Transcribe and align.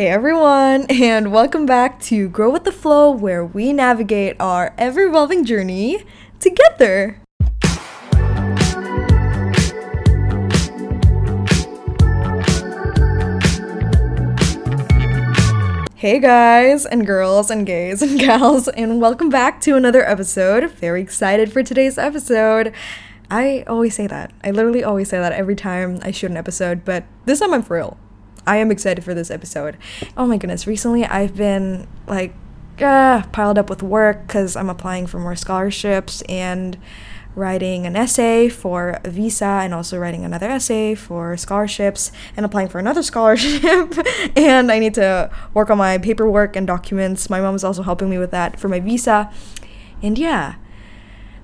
Hey 0.00 0.10
everyone, 0.10 0.86
and 0.90 1.32
welcome 1.32 1.66
back 1.66 1.98
to 2.02 2.28
Grow 2.28 2.50
with 2.50 2.62
the 2.62 2.70
Flow, 2.70 3.10
where 3.10 3.44
we 3.44 3.72
navigate 3.72 4.36
our 4.38 4.72
ever 4.78 5.02
evolving 5.02 5.44
journey 5.44 6.04
together. 6.38 7.20
Hey 15.96 16.20
guys, 16.20 16.86
and 16.86 17.04
girls, 17.04 17.50
and 17.50 17.66
gays, 17.66 18.00
and 18.02 18.20
gals, 18.20 18.68
and 18.68 19.00
welcome 19.00 19.30
back 19.30 19.60
to 19.62 19.74
another 19.74 20.08
episode. 20.08 20.70
Very 20.70 21.02
excited 21.02 21.52
for 21.52 21.64
today's 21.64 21.98
episode. 21.98 22.72
I 23.32 23.64
always 23.66 23.96
say 23.96 24.06
that. 24.06 24.30
I 24.44 24.52
literally 24.52 24.84
always 24.84 25.08
say 25.08 25.18
that 25.18 25.32
every 25.32 25.56
time 25.56 25.98
I 26.02 26.12
shoot 26.12 26.30
an 26.30 26.36
episode, 26.36 26.84
but 26.84 27.02
this 27.24 27.40
time 27.40 27.52
I'm 27.52 27.64
for 27.64 27.78
real. 27.78 27.98
I 28.46 28.56
am 28.56 28.70
excited 28.70 29.04
for 29.04 29.14
this 29.14 29.30
episode. 29.30 29.76
Oh 30.16 30.26
my 30.26 30.36
goodness, 30.36 30.66
recently 30.66 31.04
I've 31.04 31.36
been 31.36 31.86
like 32.06 32.34
uh, 32.80 33.22
piled 33.32 33.58
up 33.58 33.68
with 33.68 33.82
work 33.82 34.26
because 34.26 34.56
I'm 34.56 34.70
applying 34.70 35.06
for 35.06 35.18
more 35.18 35.36
scholarships 35.36 36.22
and 36.28 36.78
writing 37.34 37.86
an 37.86 37.94
essay 37.94 38.48
for 38.48 39.00
a 39.04 39.10
visa 39.10 39.44
and 39.44 39.72
also 39.72 39.96
writing 39.98 40.24
another 40.24 40.48
essay 40.48 40.94
for 40.94 41.36
scholarships 41.36 42.10
and 42.36 42.44
applying 42.44 42.68
for 42.68 42.78
another 42.78 43.02
scholarship 43.10 43.94
and 44.36 44.72
I 44.72 44.78
need 44.78 44.94
to 44.94 45.30
work 45.54 45.70
on 45.70 45.78
my 45.78 45.98
paperwork 45.98 46.56
and 46.56 46.66
documents. 46.66 47.30
My 47.30 47.40
mom 47.40 47.54
is 47.54 47.64
also 47.64 47.82
helping 47.82 48.10
me 48.10 48.18
with 48.18 48.32
that 48.32 48.58
for 48.58 48.68
my 48.68 48.80
visa. 48.80 49.32
And 50.02 50.18
yeah, 50.18 50.56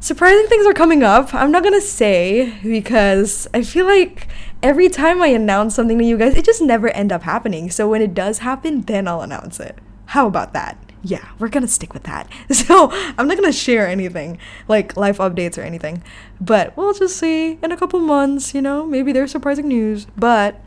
surprising 0.01 0.47
things 0.49 0.67
are 0.67 0.75
coming 0.75 1.03
up. 1.03 1.35
I'm 1.35 1.51
not 1.51 1.63
gonna 1.63 1.81
say 1.81 2.59
because 2.63 3.47
I 3.55 3.63
feel 3.63 3.87
like 3.87 4.29
every 4.65 4.89
time 4.89 5.21
I 5.21 5.27
announce 5.27 5.75
something 5.75 5.99
to 5.99 6.05
you 6.05 6.17
guys, 6.17 6.35
it 6.35 6.45
just 6.45 6.63
never 6.63 6.89
end 6.89 7.13
up 7.13 7.23
happening. 7.23 7.71
So 7.71 7.87
when 7.87 8.01
it 8.01 8.15
does 8.15 8.39
happen, 8.39 8.81
then 8.81 9.07
I'll 9.07 9.21
announce 9.21 9.61
it. 9.61 9.79
How 10.07 10.27
about 10.27 10.55
that? 10.55 10.79
Yeah, 11.03 11.29
we're 11.39 11.49
gonna 11.49 11.69
stick 11.69 11.93
with 11.93 12.05
that. 12.05 12.29
So 12.53 12.89
I'm 13.19 13.29
not 13.29 13.37
gonna 13.37 13.53
share 13.53 13.87
anything 13.87 14.39
like 14.67 14.97
life 14.97 15.19
updates 15.19 15.59
or 15.59 15.61
anything, 15.61 16.03
but 16.41 16.75
we'll 16.77 16.95
just 16.95 17.19
see 17.19 17.59
in 17.63 17.73
a 17.73 17.77
couple 17.77 18.01
months. 18.01 18.55
You 18.55 18.63
know, 18.63 18.87
maybe 18.87 19.13
there's 19.13 19.33
surprising 19.33 19.69
news. 19.69 20.07
But 20.17 20.59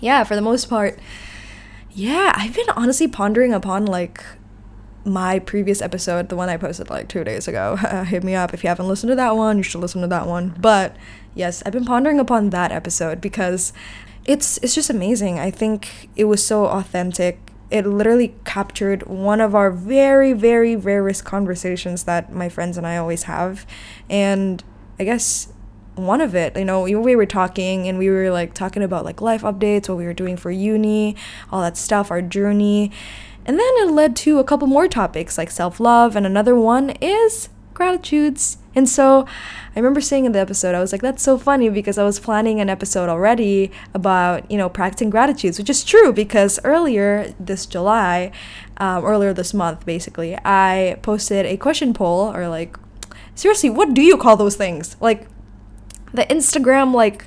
yeah, 0.00 0.24
for 0.24 0.34
the 0.34 0.40
most 0.40 0.70
part, 0.70 0.98
yeah, 1.90 2.32
I've 2.34 2.54
been 2.54 2.70
honestly 2.70 3.08
pondering 3.08 3.52
upon 3.52 3.84
like 3.84 4.24
my 5.04 5.38
previous 5.38 5.82
episode, 5.82 6.30
the 6.30 6.36
one 6.36 6.48
I 6.48 6.56
posted 6.56 6.88
like 6.88 7.08
two 7.08 7.24
days 7.24 7.46
ago. 7.46 7.76
hit 8.06 8.24
me 8.24 8.34
up 8.34 8.54
if 8.54 8.64
you 8.64 8.68
haven't 8.68 8.88
listened 8.88 9.10
to 9.10 9.16
that 9.16 9.36
one. 9.36 9.58
You 9.58 9.62
should 9.62 9.82
listen 9.82 10.00
to 10.00 10.06
that 10.06 10.26
one. 10.26 10.54
But 10.58 10.96
yes, 11.38 11.62
I've 11.64 11.72
been 11.72 11.84
pondering 11.84 12.18
upon 12.18 12.50
that 12.50 12.72
episode 12.72 13.20
because 13.20 13.72
it's 14.24 14.58
it's 14.58 14.74
just 14.74 14.90
amazing. 14.90 15.38
I 15.38 15.50
think 15.50 16.10
it 16.16 16.24
was 16.24 16.44
so 16.44 16.66
authentic. 16.66 17.38
It 17.70 17.86
literally 17.86 18.34
captured 18.44 19.06
one 19.06 19.40
of 19.40 19.54
our 19.54 19.70
very 19.70 20.32
very 20.32 20.76
rarest 20.76 21.24
conversations 21.24 22.04
that 22.04 22.32
my 22.32 22.48
friends 22.48 22.76
and 22.76 22.86
I 22.86 22.96
always 22.96 23.24
have, 23.24 23.66
and 24.10 24.62
I 24.98 25.04
guess 25.04 25.52
one 25.94 26.20
of 26.20 26.32
it 26.32 26.56
you 26.56 26.64
know 26.64 26.82
we 26.82 27.16
were 27.16 27.26
talking 27.26 27.88
and 27.88 27.98
we 27.98 28.08
were 28.08 28.30
like 28.30 28.54
talking 28.54 28.84
about 28.84 29.04
like 29.04 29.20
life 29.20 29.42
updates 29.42 29.88
what 29.88 29.98
we 29.98 30.04
were 30.04 30.12
doing 30.12 30.36
for 30.36 30.48
uni 30.48 31.16
all 31.50 31.60
that 31.60 31.76
stuff 31.76 32.12
our 32.12 32.22
journey 32.22 32.92
and 33.48 33.58
then 33.58 33.72
it 33.78 33.90
led 33.90 34.14
to 34.16 34.38
a 34.38 34.44
couple 34.44 34.68
more 34.68 34.88
topics 34.88 35.38
like 35.38 35.50
self 35.50 35.80
love, 35.80 36.14
and 36.14 36.26
another 36.26 36.54
one 36.54 36.90
is 37.00 37.48
gratitudes. 37.72 38.58
And 38.78 38.88
so 38.88 39.26
I 39.74 39.78
remember 39.80 40.00
saying 40.00 40.24
in 40.24 40.30
the 40.30 40.38
episode, 40.38 40.76
I 40.76 40.78
was 40.78 40.92
like, 40.92 41.02
that's 41.02 41.22
so 41.22 41.36
funny 41.36 41.68
because 41.68 41.98
I 41.98 42.04
was 42.04 42.20
planning 42.20 42.60
an 42.60 42.70
episode 42.70 43.08
already 43.08 43.72
about, 43.92 44.48
you 44.48 44.56
know, 44.56 44.68
practicing 44.68 45.10
gratitudes, 45.10 45.58
which 45.58 45.68
is 45.68 45.82
true 45.82 46.12
because 46.12 46.60
earlier 46.62 47.34
this 47.40 47.66
July, 47.66 48.30
um, 48.76 49.04
earlier 49.04 49.34
this 49.34 49.52
month, 49.52 49.84
basically, 49.84 50.38
I 50.44 50.98
posted 51.02 51.44
a 51.44 51.56
question 51.56 51.92
poll 51.92 52.32
or 52.32 52.48
like, 52.48 52.78
seriously, 53.34 53.68
what 53.68 53.94
do 53.94 54.02
you 54.02 54.16
call 54.16 54.36
those 54.36 54.54
things? 54.54 54.96
Like 55.00 55.26
the 56.14 56.22
Instagram, 56.26 56.94
like, 56.94 57.24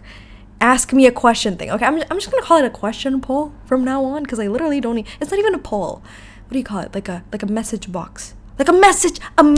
ask 0.62 0.94
me 0.94 1.06
a 1.06 1.12
question 1.12 1.58
thing. 1.58 1.70
Okay, 1.70 1.86
I'm, 1.86 1.96
I'm 2.10 2.18
just 2.18 2.32
gonna 2.32 2.44
call 2.44 2.60
it 2.60 2.66
a 2.66 2.70
question 2.70 3.20
poll 3.20 3.52
from 3.66 3.84
now 3.84 4.06
on 4.06 4.24
because 4.24 4.40
I 4.40 4.48
literally 4.48 4.80
don't. 4.80 5.00
E- 5.00 5.06
it's 5.20 5.32
not 5.32 5.40
even 5.40 5.54
a 5.54 5.60
poll. 5.60 6.02
What 6.46 6.54
do 6.54 6.58
you 6.60 6.64
call 6.64 6.80
it? 6.80 6.96
Like 6.96 7.10
a 7.10 7.26
like 7.34 7.44
a 7.44 7.48
message 7.48 7.92
box. 7.92 8.36
Like 8.62 8.70
a 8.70 8.80
message 8.80 9.20
a, 9.40 9.56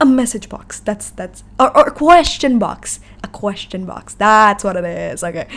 a 0.00 0.06
message 0.06 0.48
box. 0.48 0.78
That's 0.78 1.10
that's 1.10 1.42
or, 1.58 1.76
or 1.76 1.88
a 1.88 1.90
question 1.90 2.60
box. 2.60 3.00
A 3.24 3.26
question 3.26 3.84
box. 3.84 4.14
That's 4.14 4.62
what 4.62 4.76
it 4.76 4.84
is. 4.84 5.24
Okay, 5.24 5.48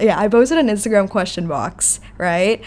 yeah. 0.00 0.18
I 0.18 0.26
posted 0.28 0.56
an 0.56 0.68
Instagram 0.68 1.10
question 1.10 1.48
box. 1.48 2.00
Right. 2.16 2.62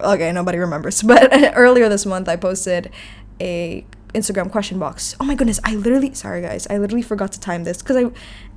Okay, 0.00 0.30
nobody 0.30 0.58
remembers. 0.58 1.02
But 1.08 1.30
earlier 1.56 1.88
this 1.88 2.06
month, 2.06 2.28
I 2.28 2.36
posted 2.36 2.92
a 3.40 3.84
Instagram 4.14 4.52
question 4.52 4.78
box. 4.78 5.16
Oh 5.18 5.24
my 5.24 5.34
goodness, 5.34 5.58
I 5.64 5.74
literally 5.74 6.14
sorry 6.14 6.40
guys, 6.40 6.68
I 6.70 6.78
literally 6.78 7.02
forgot 7.02 7.32
to 7.32 7.40
time 7.40 7.64
this 7.64 7.78
because 7.78 7.96
I 7.96 8.12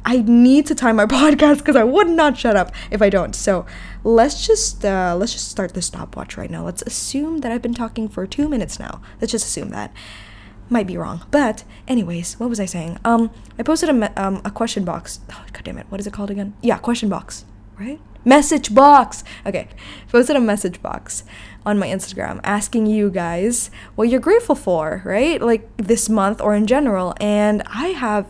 I 0.05 0.22
need 0.22 0.67
to 0.67 0.75
time 0.75 0.97
my 0.97 1.05
podcast 1.17 1.57
because 1.57 1.75
I 1.75 1.83
would 1.83 2.07
not 2.07 2.38
shut 2.38 2.55
up 2.55 2.72
if 2.91 3.01
I 3.01 3.09
don't. 3.09 3.35
So 3.35 3.66
let's 4.03 4.45
just 4.45 4.85
uh, 4.85 5.16
let's 5.17 5.33
just 5.33 5.49
start 5.49 5.73
the 5.73 5.81
stopwatch 5.81 6.38
right 6.38 6.51
now. 6.51 6.63
Let's 6.63 6.83
assume 6.83 7.39
that 7.39 7.51
I've 7.51 7.63
been 7.63 7.73
talking 7.73 8.07
for 8.07 8.28
two 8.28 8.47
minutes 8.47 8.79
now. 8.79 9.01
Let's 9.19 9.31
just 9.31 9.47
assume 9.47 9.69
that. 9.69 9.91
Might 10.72 10.88
be 10.88 10.96
wrong, 10.96 11.26
but 11.32 11.66
anyways, 11.86 12.40
what 12.40 12.50
was 12.50 12.58
I 12.58 12.66
saying? 12.66 12.98
Um, 13.04 13.30
I 13.59 13.64
posted 13.64 13.90
a 13.90 14.22
um 14.22 14.42
a 14.46 14.50
question 14.50 14.86
box. 14.86 15.20
Oh 15.30 15.44
god 15.52 15.66
damn 15.66 15.78
it, 15.78 15.86
what 15.90 16.00
is 16.00 16.08
it 16.08 16.14
called 16.14 16.32
again? 16.32 16.54
Yeah, 16.62 16.78
question 16.78 17.09
box, 17.09 17.44
right? 17.78 18.00
Message 18.24 18.74
box. 18.74 19.26
Okay, 19.46 19.68
posted 20.09 20.38
a 20.38 20.40
message 20.40 20.82
box 20.82 21.26
on 21.66 21.78
my 21.78 21.88
Instagram 21.88 22.40
asking 22.46 22.86
you 22.86 23.09
guys 23.09 23.70
what 23.96 24.08
you're 24.08 24.22
grateful 24.22 24.56
for, 24.56 25.02
right? 25.04 25.42
Like 25.42 25.68
this 25.76 26.08
month 26.08 26.40
or 26.40 26.56
in 26.56 26.66
general, 26.68 27.16
and 27.20 27.64
I 27.68 27.88
have 27.88 28.28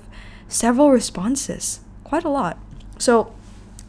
several 0.48 0.90
responses, 0.90 1.82
quite 2.04 2.24
a 2.24 2.30
lot. 2.30 2.58
So, 2.98 3.36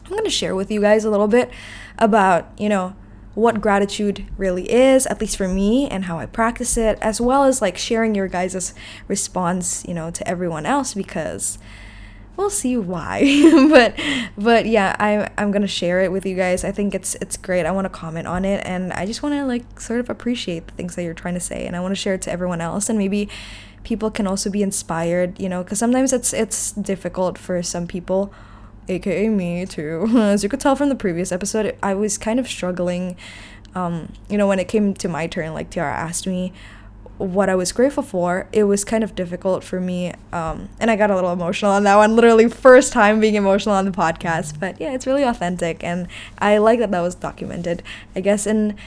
I'm 0.05 0.11
going 0.11 0.25
to 0.25 0.29
share 0.29 0.53
with 0.53 0.69
you 0.69 0.79
guys 0.79 1.05
a 1.05 1.09
little 1.09 1.27
bit 1.27 1.49
about, 1.97 2.51
you 2.59 2.69
know, 2.69 2.95
what 3.35 3.61
gratitude 3.61 4.25
really 4.37 4.71
is, 4.71 5.05
at 5.07 5.19
least 5.19 5.37
for 5.37 5.47
me, 5.47 5.87
and 5.89 6.05
how 6.05 6.19
I 6.19 6.25
practice 6.25 6.77
it, 6.77 6.97
as 7.01 7.19
well 7.19 7.43
as 7.43 7.61
like 7.61 7.77
sharing 7.77 8.13
your 8.13 8.27
guys' 8.27 8.73
response, 9.07 9.85
you 9.87 9.93
know, 9.93 10.11
to 10.11 10.27
everyone 10.27 10.65
else 10.65 10.93
because 10.93 11.57
we'll 12.37 12.49
see 12.49 12.77
why. 12.77 13.21
but 13.69 13.95
but 14.37 14.65
yeah, 14.65 14.95
I'm 14.99 15.31
I'm 15.37 15.51
gonna 15.51 15.67
share 15.67 16.01
it 16.01 16.11
with 16.11 16.25
you 16.25 16.35
guys. 16.35 16.63
I 16.63 16.71
think 16.71 16.93
it's 16.93 17.15
it's 17.15 17.37
great. 17.37 17.65
I 17.65 17.71
want 17.71 17.85
to 17.85 17.89
comment 17.89 18.27
on 18.27 18.45
it, 18.45 18.65
and 18.65 18.93
I 18.93 19.05
just 19.05 19.23
want 19.23 19.35
to 19.35 19.45
like 19.45 19.79
sort 19.79 19.99
of 19.99 20.09
appreciate 20.09 20.67
the 20.67 20.73
things 20.73 20.95
that 20.95 21.03
you're 21.03 21.13
trying 21.13 21.35
to 21.35 21.39
say, 21.39 21.65
and 21.65 21.75
I 21.75 21.79
want 21.79 21.91
to 21.91 21.99
share 21.99 22.15
it 22.15 22.21
to 22.23 22.31
everyone 22.31 22.61
else, 22.61 22.89
and 22.89 22.97
maybe 22.97 23.29
people 23.83 24.09
can 24.09 24.27
also 24.27 24.49
be 24.49 24.63
inspired, 24.63 25.39
you 25.39 25.49
know, 25.49 25.63
because 25.63 25.79
sometimes 25.79 26.13
it's 26.13 26.33
it's 26.33 26.71
difficult 26.71 27.37
for 27.37 27.61
some 27.61 27.87
people, 27.87 28.33
aka 28.87 29.29
me 29.29 29.65
too. 29.65 30.09
As 30.15 30.43
you 30.43 30.49
could 30.49 30.59
tell 30.59 30.75
from 30.75 30.89
the 30.89 30.95
previous 30.95 31.31
episode, 31.31 31.77
I 31.81 31.93
was 31.93 32.17
kind 32.17 32.39
of 32.39 32.47
struggling. 32.47 33.15
Um, 33.75 34.13
you 34.29 34.37
know, 34.37 34.47
when 34.47 34.59
it 34.59 34.67
came 34.67 34.93
to 34.95 35.09
my 35.09 35.27
turn, 35.27 35.53
like 35.53 35.69
Tiara 35.69 35.93
asked 35.93 36.27
me 36.27 36.53
what 37.17 37.47
I 37.47 37.55
was 37.55 37.71
grateful 37.71 38.03
for, 38.03 38.47
it 38.51 38.63
was 38.63 38.83
kind 38.83 39.03
of 39.03 39.15
difficult 39.15 39.63
for 39.63 39.79
me. 39.79 40.13
Um, 40.31 40.69
and 40.79 40.91
I 40.91 40.95
got 40.95 41.11
a 41.11 41.15
little 41.15 41.31
emotional 41.31 41.71
on 41.71 41.83
that 41.83 41.95
one. 41.95 42.15
Literally, 42.15 42.49
first 42.49 42.91
time 42.93 43.19
being 43.19 43.35
emotional 43.35 43.75
on 43.75 43.85
the 43.85 43.91
podcast. 43.91 44.59
But 44.59 44.79
yeah, 44.79 44.93
it's 44.93 45.07
really 45.07 45.23
authentic, 45.23 45.83
and 45.83 46.07
I 46.39 46.57
like 46.57 46.79
that 46.79 46.91
that 46.91 47.01
was 47.01 47.15
documented. 47.15 47.83
I 48.15 48.21
guess 48.21 48.45
in 48.45 48.77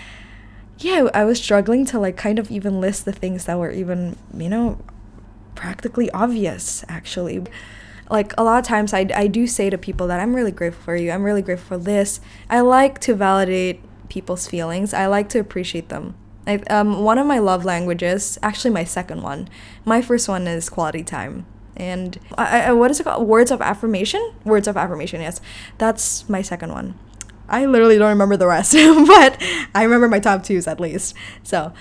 yeah, 0.79 1.09
I 1.15 1.25
was 1.25 1.39
struggling 1.39 1.85
to 1.87 1.99
like 1.99 2.17
kind 2.17 2.39
of 2.39 2.51
even 2.51 2.81
list 2.81 3.05
the 3.05 3.13
things 3.13 3.47
that 3.47 3.59
were 3.59 3.71
even, 3.71 4.17
you 4.37 4.49
know, 4.49 4.79
practically 5.55 6.11
obvious 6.11 6.85
actually. 6.89 7.45
Like 8.11 8.33
a 8.39 8.45
lot 8.45 8.59
of 8.59 8.65
times 8.65 8.93
I, 8.93 9.07
I 9.15 9.27
do 9.27 9.47
say 9.47 9.71
to 9.71 9.79
people 9.79 10.07
that 10.07 10.21
I'm 10.21 10.35
really 10.35 10.53
grateful 10.53 10.83
for 10.83 10.97
you. 10.97 11.11
I'm 11.11 11.25
really 11.25 11.43
grateful 11.43 11.79
for 11.79 11.83
this. 11.83 12.21
I 12.49 12.61
like 12.61 13.01
to 13.01 13.15
validate 13.15 13.81
people's 14.09 14.47
feelings. 14.47 14.95
I 14.95 15.07
like 15.07 15.29
to 15.31 15.39
appreciate 15.39 15.89
them. 15.89 16.15
I, 16.47 16.57
um, 16.71 17.03
one 17.03 17.19
of 17.19 17.27
my 17.27 17.39
love 17.39 17.65
languages, 17.65 18.39
actually 18.43 18.71
my 18.71 18.85
second 18.85 19.23
one. 19.23 19.49
My 19.85 20.01
first 20.01 20.29
one 20.29 20.47
is 20.47 20.69
quality 20.69 21.03
time. 21.03 21.47
And 21.77 22.19
I, 22.39 22.63
I, 22.63 22.73
what 22.73 22.91
is 22.91 23.01
it 23.01 23.05
called? 23.05 23.27
Words 23.27 23.51
of 23.51 23.61
affirmation? 23.61 24.33
Words 24.45 24.69
of 24.69 24.77
affirmation, 24.77 25.21
yes. 25.21 25.41
That's 25.79 26.29
my 26.29 26.43
second 26.43 26.73
one. 26.73 26.99
I 27.49 27.67
literally 27.67 27.99
don't 27.99 28.09
remember 28.09 28.37
the 28.37 28.47
rest, 28.47 28.73
but 29.07 29.43
I 29.75 29.83
remember 29.83 30.09
my 30.09 30.21
top 30.21 30.43
twos 30.43 30.67
at 30.67 30.81
least. 30.81 31.15
So, 31.43 31.73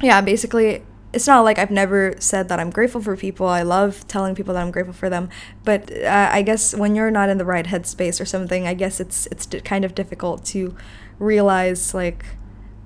yeah, 0.00 0.20
basically, 0.20 0.82
it's 1.16 1.26
not 1.26 1.44
like 1.44 1.58
I've 1.58 1.70
never 1.70 2.14
said 2.18 2.50
that 2.50 2.60
I'm 2.60 2.68
grateful 2.68 3.00
for 3.00 3.16
people. 3.16 3.46
I 3.46 3.62
love 3.62 4.06
telling 4.06 4.34
people 4.34 4.52
that 4.52 4.60
I'm 4.60 4.70
grateful 4.70 4.92
for 4.92 5.08
them, 5.08 5.30
but 5.64 5.90
uh, 5.90 6.28
I 6.30 6.42
guess 6.42 6.74
when 6.74 6.94
you're 6.94 7.10
not 7.10 7.30
in 7.30 7.38
the 7.38 7.44
right 7.46 7.64
headspace 7.64 8.20
or 8.20 8.26
something, 8.26 8.66
I 8.66 8.74
guess 8.74 9.00
it's 9.00 9.26
it's 9.28 9.46
kind 9.64 9.86
of 9.86 9.94
difficult 9.94 10.44
to 10.46 10.76
realize 11.18 11.94
like 11.94 12.26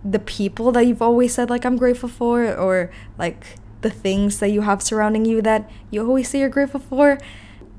the 0.05 0.21
people 0.21 0.71
that 0.71 0.87
you've 0.87 1.03
always 1.03 1.35
said 1.35 1.51
like 1.51 1.65
I'm 1.67 1.77
grateful 1.77 2.09
for 2.09 2.55
or 2.55 2.93
like 3.19 3.57
the 3.81 3.91
things 3.91 4.39
that 4.39 4.51
you 4.51 4.61
have 4.61 4.81
surrounding 4.81 5.25
you 5.25 5.43
that 5.43 5.69
you 5.91 6.07
always 6.07 6.29
say 6.29 6.39
you're 6.39 6.49
grateful 6.49 6.81
for. 6.81 7.19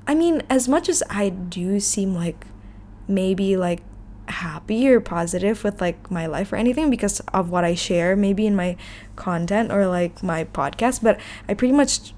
I 0.06 0.16
mean, 0.16 0.44
as 0.50 0.68
much 0.68 0.90
as 0.90 1.02
I 1.10 1.30
do 1.30 1.80
seem 1.80 2.14
like 2.14 2.46
maybe 3.08 3.56
like 3.56 3.84
happy 4.28 4.88
or 4.88 5.00
positive 5.00 5.64
with 5.64 5.82
like 5.82 6.10
my 6.10 6.26
life 6.26 6.52
or 6.54 6.56
anything 6.56 6.90
because 6.90 7.20
of 7.34 7.50
what 7.50 7.64
I 7.64 7.76
share 7.76 8.16
maybe 8.16 8.46
in 8.46 8.56
my 8.56 8.78
content 9.16 9.72
or 9.72 9.88
like 9.88 10.24
my 10.24 10.46
podcast 10.46 11.04
but 11.04 11.20
I 11.50 11.54
pretty 11.54 11.74
much 11.74 12.14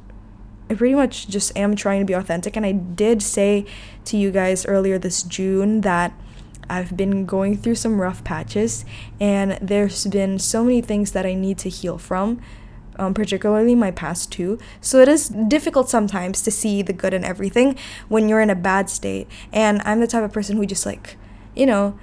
I 0.69 0.75
pretty 0.75 0.95
much 0.95 1.27
just 1.27 1.55
am 1.57 1.75
trying 1.75 1.99
to 2.01 2.05
be 2.05 2.13
authentic 2.13 2.55
and 2.55 2.65
I 2.65 2.71
did 2.71 3.21
say 3.21 3.65
to 4.05 4.17
you 4.17 4.31
guys 4.31 4.65
earlier 4.65 4.97
this 4.97 5.23
June 5.23 5.81
that 5.81 6.13
I've 6.69 6.95
been 6.95 7.25
going 7.25 7.57
through 7.57 7.75
some 7.75 7.99
rough 7.99 8.23
patches 8.23 8.85
and 9.19 9.57
there's 9.61 10.05
been 10.05 10.39
so 10.39 10.63
many 10.63 10.81
things 10.81 11.11
that 11.11 11.25
I 11.25 11.33
need 11.33 11.57
to 11.59 11.69
heal 11.69 11.97
from 11.97 12.39
um, 12.97 13.13
particularly 13.13 13.75
my 13.75 13.91
past 13.91 14.31
two. 14.31 14.59
So 14.81 14.99
it 14.99 15.07
is 15.07 15.29
difficult 15.29 15.89
sometimes 15.89 16.41
to 16.43 16.51
see 16.51 16.81
the 16.81 16.93
good 16.93 17.13
in 17.13 17.23
everything 17.23 17.77
when 18.07 18.29
you're 18.29 18.41
in 18.41 18.49
a 18.49 18.55
bad 18.55 18.89
state. 18.89 19.27
And 19.51 19.81
I'm 19.85 19.99
the 19.99 20.07
type 20.07 20.23
of 20.23 20.31
person 20.31 20.57
who 20.57 20.65
just 20.65 20.85
like 20.85 21.17
you 21.55 21.65
know, 21.65 21.97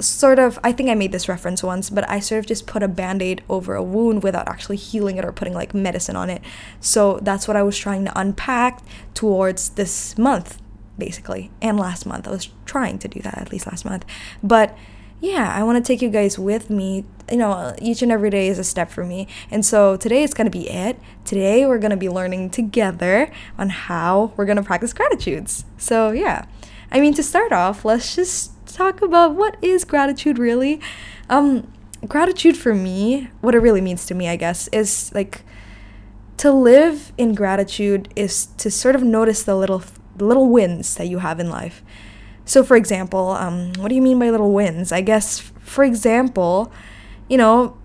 sort 0.00 0.38
of 0.38 0.58
I 0.64 0.72
think 0.72 0.88
I 0.88 0.94
made 0.94 1.12
this 1.12 1.28
reference 1.28 1.62
once, 1.62 1.90
but 1.90 2.08
I 2.08 2.20
sort 2.20 2.40
of 2.40 2.46
just 2.46 2.66
put 2.66 2.82
a 2.82 2.88
band-aid 2.88 3.42
over 3.48 3.74
a 3.74 3.82
wound 3.82 4.22
without 4.22 4.48
actually 4.48 4.76
healing 4.76 5.16
it 5.16 5.24
or 5.24 5.32
putting 5.32 5.54
like 5.54 5.74
medicine 5.74 6.16
on 6.16 6.30
it. 6.30 6.42
So 6.80 7.18
that's 7.22 7.46
what 7.46 7.56
I 7.56 7.62
was 7.62 7.78
trying 7.78 8.04
to 8.06 8.18
unpack 8.18 8.80
towards 9.14 9.70
this 9.70 10.16
month, 10.18 10.60
basically. 10.98 11.50
And 11.60 11.78
last 11.78 12.06
month. 12.06 12.26
I 12.26 12.30
was 12.30 12.48
trying 12.64 12.98
to 13.00 13.08
do 13.08 13.20
that 13.20 13.38
at 13.38 13.52
least 13.52 13.66
last 13.66 13.84
month. 13.84 14.04
But 14.42 14.76
yeah, 15.20 15.52
I 15.54 15.62
want 15.62 15.82
to 15.82 15.86
take 15.86 16.02
you 16.02 16.10
guys 16.10 16.38
with 16.38 16.68
me. 16.68 17.04
You 17.30 17.36
know, 17.36 17.74
each 17.80 18.02
and 18.02 18.10
every 18.10 18.30
day 18.30 18.48
is 18.48 18.58
a 18.58 18.64
step 18.64 18.90
for 18.90 19.04
me. 19.04 19.28
And 19.50 19.64
so 19.64 19.96
today 19.96 20.24
is 20.24 20.34
going 20.34 20.50
to 20.50 20.58
be 20.58 20.68
it. 20.68 20.98
Today 21.24 21.64
we're 21.64 21.78
going 21.78 21.92
to 21.92 21.96
be 21.96 22.08
learning 22.08 22.50
together 22.50 23.30
on 23.56 23.68
how 23.68 24.32
we're 24.36 24.46
going 24.46 24.56
to 24.56 24.64
practice 24.64 24.92
gratitudes. 24.92 25.64
So, 25.78 26.10
yeah. 26.10 26.46
I 26.90 27.00
mean, 27.00 27.14
to 27.14 27.22
start 27.22 27.52
off, 27.52 27.84
let's 27.84 28.16
just 28.16 28.61
talk 28.74 29.02
about 29.02 29.34
what 29.34 29.56
is 29.62 29.84
gratitude 29.84 30.38
really. 30.38 30.80
Um, 31.28 31.72
gratitude 32.06 32.56
for 32.56 32.74
me, 32.74 33.30
what 33.40 33.54
it 33.54 33.58
really 33.58 33.80
means 33.80 34.06
to 34.06 34.14
me, 34.14 34.28
I 34.28 34.36
guess, 34.36 34.68
is 34.68 35.12
like 35.14 35.44
to 36.38 36.50
live 36.50 37.12
in 37.16 37.34
gratitude 37.34 38.12
is 38.16 38.46
to 38.58 38.70
sort 38.70 38.96
of 38.96 39.02
notice 39.02 39.42
the 39.42 39.54
little 39.54 39.82
little 40.18 40.48
wins 40.48 40.94
that 40.96 41.06
you 41.06 41.18
have 41.18 41.40
in 41.40 41.48
life. 41.48 41.82
So, 42.44 42.64
for 42.64 42.76
example, 42.76 43.30
um, 43.30 43.72
what 43.78 43.88
do 43.88 43.94
you 43.94 44.02
mean 44.02 44.18
by 44.18 44.30
little 44.30 44.52
wins? 44.52 44.92
I 44.92 45.00
guess, 45.00 45.38
for 45.60 45.84
example, 45.84 46.72
you 47.28 47.38
know, 47.38 47.76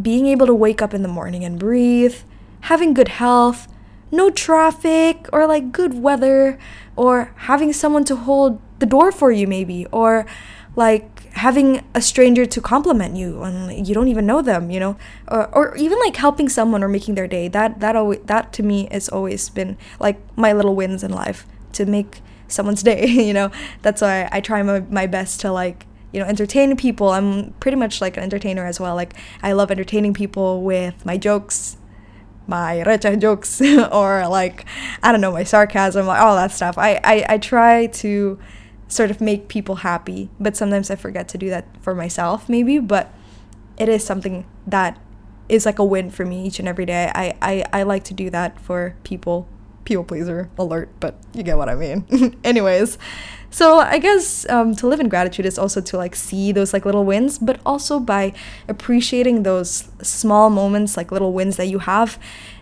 being 0.00 0.26
able 0.26 0.46
to 0.46 0.54
wake 0.54 0.82
up 0.82 0.92
in 0.92 1.02
the 1.02 1.08
morning 1.08 1.44
and 1.44 1.58
breathe, 1.58 2.16
having 2.62 2.92
good 2.92 3.08
health, 3.08 3.66
no 4.10 4.30
traffic, 4.30 5.26
or 5.32 5.46
like 5.46 5.72
good 5.72 5.94
weather, 5.94 6.58
or 6.94 7.32
having 7.36 7.72
someone 7.72 8.04
to 8.04 8.16
hold 8.16 8.60
the 8.78 8.86
door 8.86 9.10
for 9.12 9.32
you 9.32 9.46
maybe 9.46 9.86
or 9.86 10.26
like 10.74 11.32
having 11.32 11.82
a 11.94 12.00
stranger 12.00 12.44
to 12.44 12.60
compliment 12.60 13.16
you 13.16 13.42
and 13.42 13.88
you 13.88 13.94
don't 13.94 14.08
even 14.08 14.26
know 14.26 14.42
them 14.42 14.70
you 14.70 14.78
know? 14.78 14.96
Or, 15.28 15.48
or 15.54 15.76
even 15.76 15.98
like 16.00 16.16
helping 16.16 16.48
someone 16.48 16.84
or 16.84 16.88
making 16.88 17.14
their 17.14 17.26
day 17.26 17.48
that 17.48 17.80
that 17.80 17.96
always 17.96 18.20
that 18.26 18.52
to 18.54 18.62
me 18.62 18.88
has 18.90 19.08
always 19.08 19.48
been 19.48 19.76
like 19.98 20.18
my 20.36 20.52
little 20.52 20.74
wins 20.74 21.02
in 21.02 21.10
life 21.10 21.46
to 21.72 21.86
make 21.86 22.20
someone's 22.48 22.82
day 22.82 23.06
you 23.28 23.32
know? 23.32 23.50
That's 23.82 24.02
why 24.02 24.28
i 24.32 24.40
try 24.40 24.62
my, 24.62 24.80
my 24.80 25.06
best 25.06 25.40
to 25.40 25.52
like 25.52 25.86
you 26.12 26.20
know 26.20 26.26
entertain 26.26 26.76
people. 26.76 27.10
I'm 27.10 27.52
pretty 27.54 27.76
much 27.76 28.00
like 28.00 28.16
an 28.16 28.22
entertainer 28.22 28.64
as 28.66 28.78
well. 28.78 28.94
Like 28.94 29.14
i 29.42 29.52
love 29.52 29.70
entertaining 29.70 30.14
people 30.14 30.62
with 30.62 31.04
my 31.04 31.16
jokes 31.16 31.78
my 32.48 32.84
recha 32.86 33.20
jokes 33.20 33.60
or 33.92 34.28
like 34.28 34.64
i 35.02 35.10
don't 35.10 35.20
know 35.20 35.32
my 35.32 35.42
sarcasm 35.42 36.08
all 36.08 36.36
that 36.36 36.52
stuff. 36.52 36.78
I 36.78 37.00
i, 37.02 37.26
I 37.30 37.38
try 37.38 37.86
to 37.86 38.38
sort 38.88 39.10
of 39.10 39.20
make 39.20 39.48
people 39.48 39.76
happy. 39.76 40.30
But 40.38 40.56
sometimes 40.56 40.90
I 40.90 40.96
forget 40.96 41.28
to 41.28 41.38
do 41.38 41.50
that 41.50 41.66
for 41.80 41.94
myself, 41.94 42.48
maybe. 42.48 42.78
But 42.78 43.12
it 43.78 43.88
is 43.88 44.04
something 44.04 44.46
that 44.66 44.98
is 45.48 45.66
like 45.66 45.78
a 45.78 45.84
win 45.84 46.10
for 46.10 46.24
me 46.24 46.46
each 46.46 46.58
and 46.58 46.68
every 46.68 46.86
day. 46.86 47.10
I, 47.14 47.34
I, 47.40 47.64
I 47.72 47.82
like 47.82 48.04
to 48.04 48.14
do 48.14 48.30
that 48.30 48.60
for 48.60 48.96
people. 49.04 49.48
People 49.84 50.02
pleaser 50.02 50.50
alert, 50.58 50.88
but 50.98 51.14
you 51.32 51.44
get 51.44 51.56
what 51.56 51.68
I 51.68 51.76
mean. 51.76 52.36
Anyways, 52.44 52.98
so 53.50 53.78
I 53.78 53.98
guess 53.98 54.48
um, 54.48 54.74
to 54.76 54.86
live 54.88 54.98
in 54.98 55.08
gratitude 55.08 55.46
is 55.46 55.58
also 55.58 55.80
to 55.80 55.96
like 55.96 56.16
see 56.16 56.50
those 56.50 56.72
like 56.72 56.84
little 56.84 57.04
wins, 57.04 57.38
but 57.38 57.60
also 57.64 58.00
by 58.00 58.32
appreciating 58.68 59.44
those 59.44 59.88
small 60.02 60.50
moments, 60.50 60.96
like 60.96 61.12
little 61.12 61.32
wins 61.32 61.56
that 61.56 61.66
you 61.66 61.78
have, 61.78 62.18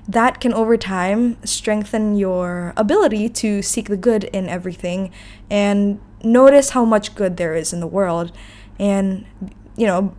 that 0.07 0.41
can 0.41 0.53
over 0.53 0.77
time 0.77 1.37
strengthen 1.45 2.17
your 2.17 2.73
ability 2.77 3.29
to 3.29 3.63
seek 3.63 3.89
the 3.89 3.97
good 3.97 4.25
in 4.25 4.49
everything 4.49 5.11
and 5.51 6.01
notice 6.23 6.71
how 6.71 6.85
much 6.85 7.15
good 7.15 7.37
there 7.37 7.55
is 7.55 7.73
in 7.73 7.81
the 7.81 7.87
world. 7.87 8.33
And 8.79 9.25
you 9.77 9.87
know 9.87 10.15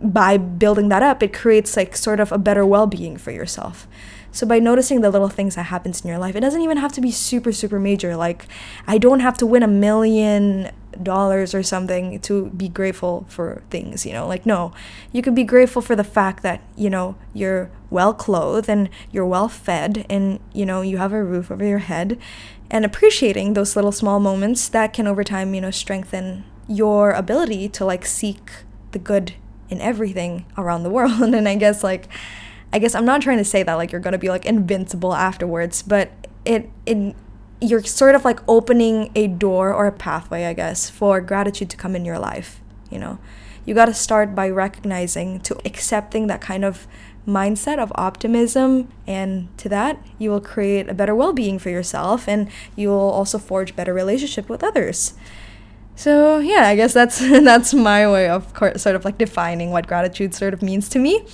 by 0.00 0.36
building 0.36 0.90
that 0.90 1.02
up 1.02 1.22
it 1.22 1.32
creates 1.32 1.74
like 1.76 1.96
sort 1.96 2.20
of 2.20 2.30
a 2.30 2.38
better 2.38 2.66
well-being 2.66 3.16
for 3.16 3.30
yourself. 3.30 3.88
So 4.30 4.46
by 4.46 4.58
noticing 4.58 5.00
the 5.00 5.10
little 5.10 5.30
things 5.30 5.54
that 5.54 5.64
happens 5.64 6.02
in 6.02 6.08
your 6.08 6.18
life 6.18 6.36
it 6.36 6.40
doesn't 6.40 6.60
even 6.60 6.76
have 6.76 6.92
to 6.92 7.00
be 7.00 7.10
super 7.10 7.52
super 7.52 7.80
major. 7.80 8.16
Like 8.16 8.46
i 8.86 8.98
don't 8.98 9.20
have 9.20 9.36
to 9.38 9.46
win 9.46 9.62
a 9.62 9.68
million 9.68 10.70
dollars 11.02 11.54
or 11.54 11.62
something 11.62 12.18
to 12.20 12.46
be 12.50 12.68
grateful 12.68 13.26
for 13.28 13.62
things 13.70 14.04
you 14.06 14.12
know? 14.12 14.26
Like 14.26 14.46
no 14.46 14.72
you 15.12 15.22
can 15.22 15.34
be 15.34 15.44
grateful 15.44 15.82
for 15.82 15.96
the 15.96 16.04
fact 16.04 16.42
that 16.42 16.62
you 16.76 16.90
know 16.90 17.16
you're 17.32 17.70
well 17.90 18.14
clothed 18.14 18.68
and 18.68 18.88
you're 19.12 19.26
well 19.26 19.48
fed 19.48 20.04
and 20.08 20.40
you 20.52 20.66
know 20.66 20.82
you 20.82 20.98
have 20.98 21.12
a 21.12 21.22
roof 21.22 21.50
over 21.50 21.64
your 21.64 21.78
head 21.78 22.18
and 22.70 22.84
appreciating 22.84 23.54
those 23.54 23.76
little 23.76 23.92
small 23.92 24.18
moments 24.18 24.68
that 24.68 24.92
can 24.92 25.06
over 25.06 25.22
time 25.22 25.54
you 25.54 25.60
know 25.60 25.70
strengthen 25.70 26.44
your 26.68 27.12
ability 27.12 27.68
to 27.68 27.84
like 27.84 28.04
seek 28.04 28.50
the 28.92 28.98
good 28.98 29.34
in 29.68 29.80
everything 29.80 30.46
around 30.56 30.82
the 30.82 30.90
world. 30.90 31.12
And 31.34 31.48
i 31.48 31.54
guess 31.54 31.84
like 31.84 32.08
i 32.72 32.78
guess 32.78 32.94
i'm 32.94 33.04
not 33.04 33.22
trying 33.22 33.38
to 33.38 33.44
say 33.44 33.62
that 33.62 33.74
like 33.74 33.92
you're 33.92 34.00
gonna 34.00 34.18
be 34.18 34.28
like 34.28 34.46
invincible 34.46 35.14
afterwards 35.14 35.82
but 35.82 36.10
it 36.44 36.70
it 36.86 37.14
you're 37.60 37.82
sort 37.82 38.14
of 38.14 38.24
like 38.24 38.40
opening 38.48 39.10
a 39.14 39.26
door 39.26 39.72
or 39.72 39.86
a 39.86 39.92
pathway 39.92 40.44
i 40.44 40.52
guess 40.52 40.90
for 40.90 41.20
gratitude 41.20 41.70
to 41.70 41.76
come 41.76 41.96
in 41.96 42.04
your 42.04 42.18
life 42.18 42.60
you 42.90 42.98
know? 42.98 43.18
You 43.64 43.74
got 43.74 43.86
to 43.86 43.94
start 43.94 44.34
by 44.34 44.48
recognizing 44.48 45.40
to 45.40 45.58
accepting 45.64 46.28
that 46.28 46.40
kind 46.40 46.64
of 46.64 46.86
mindset 47.26 47.78
of 47.78 47.90
optimism 47.96 48.88
and 49.08 49.48
to 49.58 49.68
that 49.68 50.00
you 50.16 50.30
will 50.30 50.40
create 50.40 50.88
a 50.88 50.94
better 50.94 51.12
well-being 51.12 51.58
for 51.58 51.70
yourself 51.70 52.28
and 52.28 52.48
you 52.76 52.88
will 52.88 53.10
also 53.10 53.36
forge 53.36 53.74
better 53.74 53.92
relationship 53.92 54.48
with 54.48 54.62
others. 54.62 55.14
So 55.96 56.38
yeah 56.38 56.68
i 56.68 56.76
guess 56.76 56.92
that's 56.92 57.18
that's 57.20 57.74
my 57.74 58.08
way 58.08 58.28
of 58.28 58.52
sort 58.76 58.94
of 58.94 59.04
like 59.04 59.18
defining 59.18 59.70
what 59.70 59.88
gratitude 59.88 60.34
sort 60.34 60.54
of 60.54 60.62
means 60.62 60.88
to 60.90 60.98
me 60.98 61.26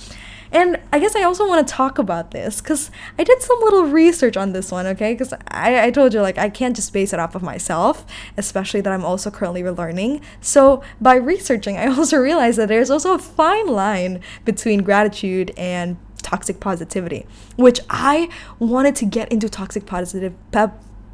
and 0.53 0.79
I 0.91 0.99
guess 0.99 1.15
I 1.15 1.23
also 1.23 1.47
want 1.47 1.67
to 1.67 1.73
talk 1.73 1.97
about 1.97 2.29
this 2.29 2.61
because 2.61 2.91
I 3.17 3.23
did 3.23 3.41
some 3.41 3.59
little 3.61 3.85
research 3.85 4.37
on 4.37 4.53
this 4.53 4.71
one, 4.71 4.85
okay? 4.87 5.13
Because 5.13 5.33
I, 5.47 5.87
I 5.87 5.91
told 5.91 6.13
you, 6.13 6.21
like, 6.21 6.37
I 6.37 6.49
can't 6.49 6.75
just 6.75 6.93
base 6.93 7.11
it 7.11 7.19
off 7.19 7.33
of 7.33 7.41
myself, 7.41 8.05
especially 8.37 8.79
that 8.81 8.93
I'm 8.93 9.03
also 9.03 9.31
currently 9.31 9.63
relearning. 9.63 10.21
So 10.41 10.83
by 11.01 11.15
researching, 11.15 11.77
I 11.77 11.87
also 11.97 12.17
realized 12.17 12.59
that 12.59 12.67
there's 12.67 12.91
also 12.91 13.15
a 13.15 13.19
fine 13.19 13.67
line 13.67 14.21
between 14.45 14.83
gratitude 14.83 15.51
and 15.57 15.97
toxic 16.21 16.59
positivity, 16.59 17.25
which 17.55 17.79
I 17.89 18.29
wanted 18.59 18.95
to 18.97 19.05
get 19.05 19.31
into 19.31 19.49
toxic 19.49 19.87
positive. 19.87 20.33
Pe- 20.51 20.67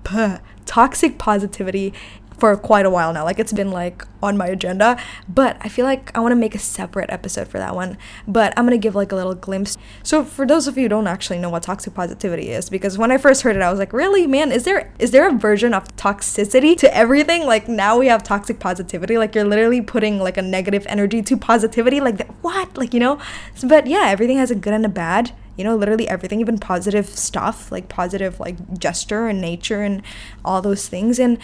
toxic 0.65 1.17
positivity 1.17 1.93
for 2.39 2.55
quite 2.55 2.85
a 2.85 2.89
while 2.89 3.13
now. 3.13 3.23
Like 3.23 3.39
it's 3.39 3.53
been 3.53 3.71
like 3.71 4.05
on 4.21 4.37
my 4.37 4.47
agenda, 4.47 4.97
but 5.27 5.57
I 5.61 5.69
feel 5.69 5.85
like 5.85 6.15
I 6.15 6.19
want 6.19 6.31
to 6.31 6.35
make 6.35 6.55
a 6.55 6.59
separate 6.59 7.09
episode 7.09 7.47
for 7.47 7.57
that 7.57 7.75
one. 7.75 7.97
But 8.27 8.53
I'm 8.57 8.65
going 8.65 8.79
to 8.79 8.81
give 8.81 8.95
like 8.95 9.11
a 9.11 9.15
little 9.15 9.35
glimpse. 9.35 9.77
So 10.03 10.23
for 10.23 10.45
those 10.45 10.67
of 10.67 10.77
you 10.77 10.83
who 10.83 10.89
don't 10.89 11.07
actually 11.07 11.39
know 11.39 11.49
what 11.49 11.63
toxic 11.63 11.93
positivity 11.93 12.49
is 12.49 12.69
because 12.69 12.97
when 12.97 13.11
I 13.11 13.17
first 13.17 13.41
heard 13.41 13.55
it 13.55 13.61
I 13.61 13.69
was 13.69 13.79
like, 13.79 13.93
"Really, 13.93 14.27
man, 14.27 14.51
is 14.51 14.63
there 14.63 14.93
is 14.99 15.11
there 15.11 15.27
a 15.27 15.31
version 15.31 15.73
of 15.73 15.83
toxicity 15.95 16.77
to 16.77 16.95
everything? 16.95 17.45
Like 17.45 17.67
now 17.67 17.97
we 17.97 18.07
have 18.07 18.23
toxic 18.23 18.59
positivity. 18.59 19.17
Like 19.17 19.35
you're 19.35 19.45
literally 19.45 19.81
putting 19.81 20.19
like 20.19 20.37
a 20.37 20.41
negative 20.41 20.85
energy 20.89 21.21
to 21.21 21.37
positivity. 21.37 21.99
Like 21.99 22.27
what? 22.41 22.77
Like, 22.77 22.93
you 22.93 22.99
know? 22.99 23.19
But 23.63 23.87
yeah, 23.87 24.05
everything 24.07 24.37
has 24.37 24.51
a 24.51 24.55
good 24.55 24.73
and 24.73 24.85
a 24.85 24.89
bad 24.89 25.31
you 25.59 25.65
know 25.65 25.75
literally 25.75 26.07
everything 26.07 26.39
even 26.39 26.57
positive 26.57 27.05
stuff 27.05 27.69
like 27.69 27.89
positive 27.89 28.39
like 28.39 28.55
gesture 28.79 29.27
and 29.27 29.41
nature 29.41 29.81
and 29.81 30.01
all 30.45 30.61
those 30.61 30.87
things 30.87 31.19
and 31.19 31.37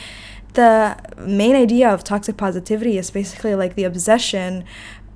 the 0.56 0.98
main 1.18 1.56
idea 1.56 1.90
of 1.90 2.04
toxic 2.04 2.38
positivity 2.38 2.98
is 2.98 3.12
basically 3.12 3.56
like 3.56 3.76
the 3.76 3.84
obsession 3.84 4.66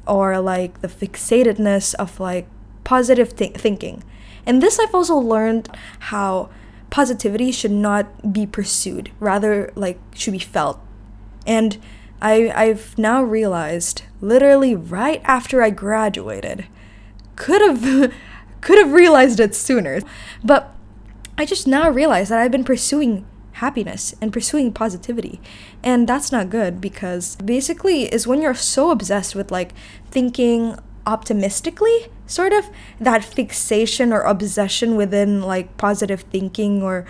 or 0.08 0.40
like 0.40 0.82
the 0.82 0.88
fixatedness 0.88 1.96
of 1.96 2.20
like 2.20 2.48
positive 2.84 3.36
th- 3.36 3.56
thinking. 3.56 4.04
And 4.46 4.62
this 4.62 4.80
I've 4.80 4.96
also 4.96 5.16
learned 5.18 5.70
how 6.00 6.50
positivity 6.90 7.52
should 7.52 7.72
not 7.72 8.34
be 8.34 8.46
pursued, 8.46 9.12
rather 9.20 9.72
like 9.76 10.00
should 10.16 10.34
be 10.34 10.40
felt. 10.40 10.80
And 11.46 11.78
I 12.22 12.52
I've 12.56 12.98
now 12.98 13.24
realized 13.24 14.04
literally 14.22 14.76
right 14.76 15.22
after 15.24 15.62
I 15.62 15.70
graduated 15.70 16.68
could 17.36 17.62
have 17.62 18.14
could 18.62 18.78
have 18.78 18.92
realized 18.94 19.40
it 19.40 19.56
sooner. 19.56 20.02
But 20.44 20.76
I 21.38 21.46
just 21.46 21.68
now 21.68 21.90
realized 21.90 22.32
that 22.32 22.40
I've 22.40 22.52
been 22.52 22.66
pursuing 22.66 23.26
happiness 23.60 24.16
and 24.22 24.34
pursuing 24.34 24.74
positivity. 24.74 25.40
And 25.84 26.08
that's 26.08 26.32
not 26.32 26.50
good 26.50 26.82
because 26.82 27.36
basically 27.38 28.04
is 28.06 28.28
when 28.28 28.42
you're 28.42 28.54
so 28.54 28.92
obsessed 28.92 29.36
with 29.36 29.52
like 29.52 29.74
thinking 30.10 30.78
optimistically 31.06 32.08
sort 32.28 32.54
of 32.54 32.70
that 33.00 33.24
fixation 33.24 34.14
or 34.14 34.22
obsession 34.22 34.96
within 34.96 35.42
like 35.42 35.76
positive 35.78 36.22
thinking 36.22 36.84
or 36.84 37.06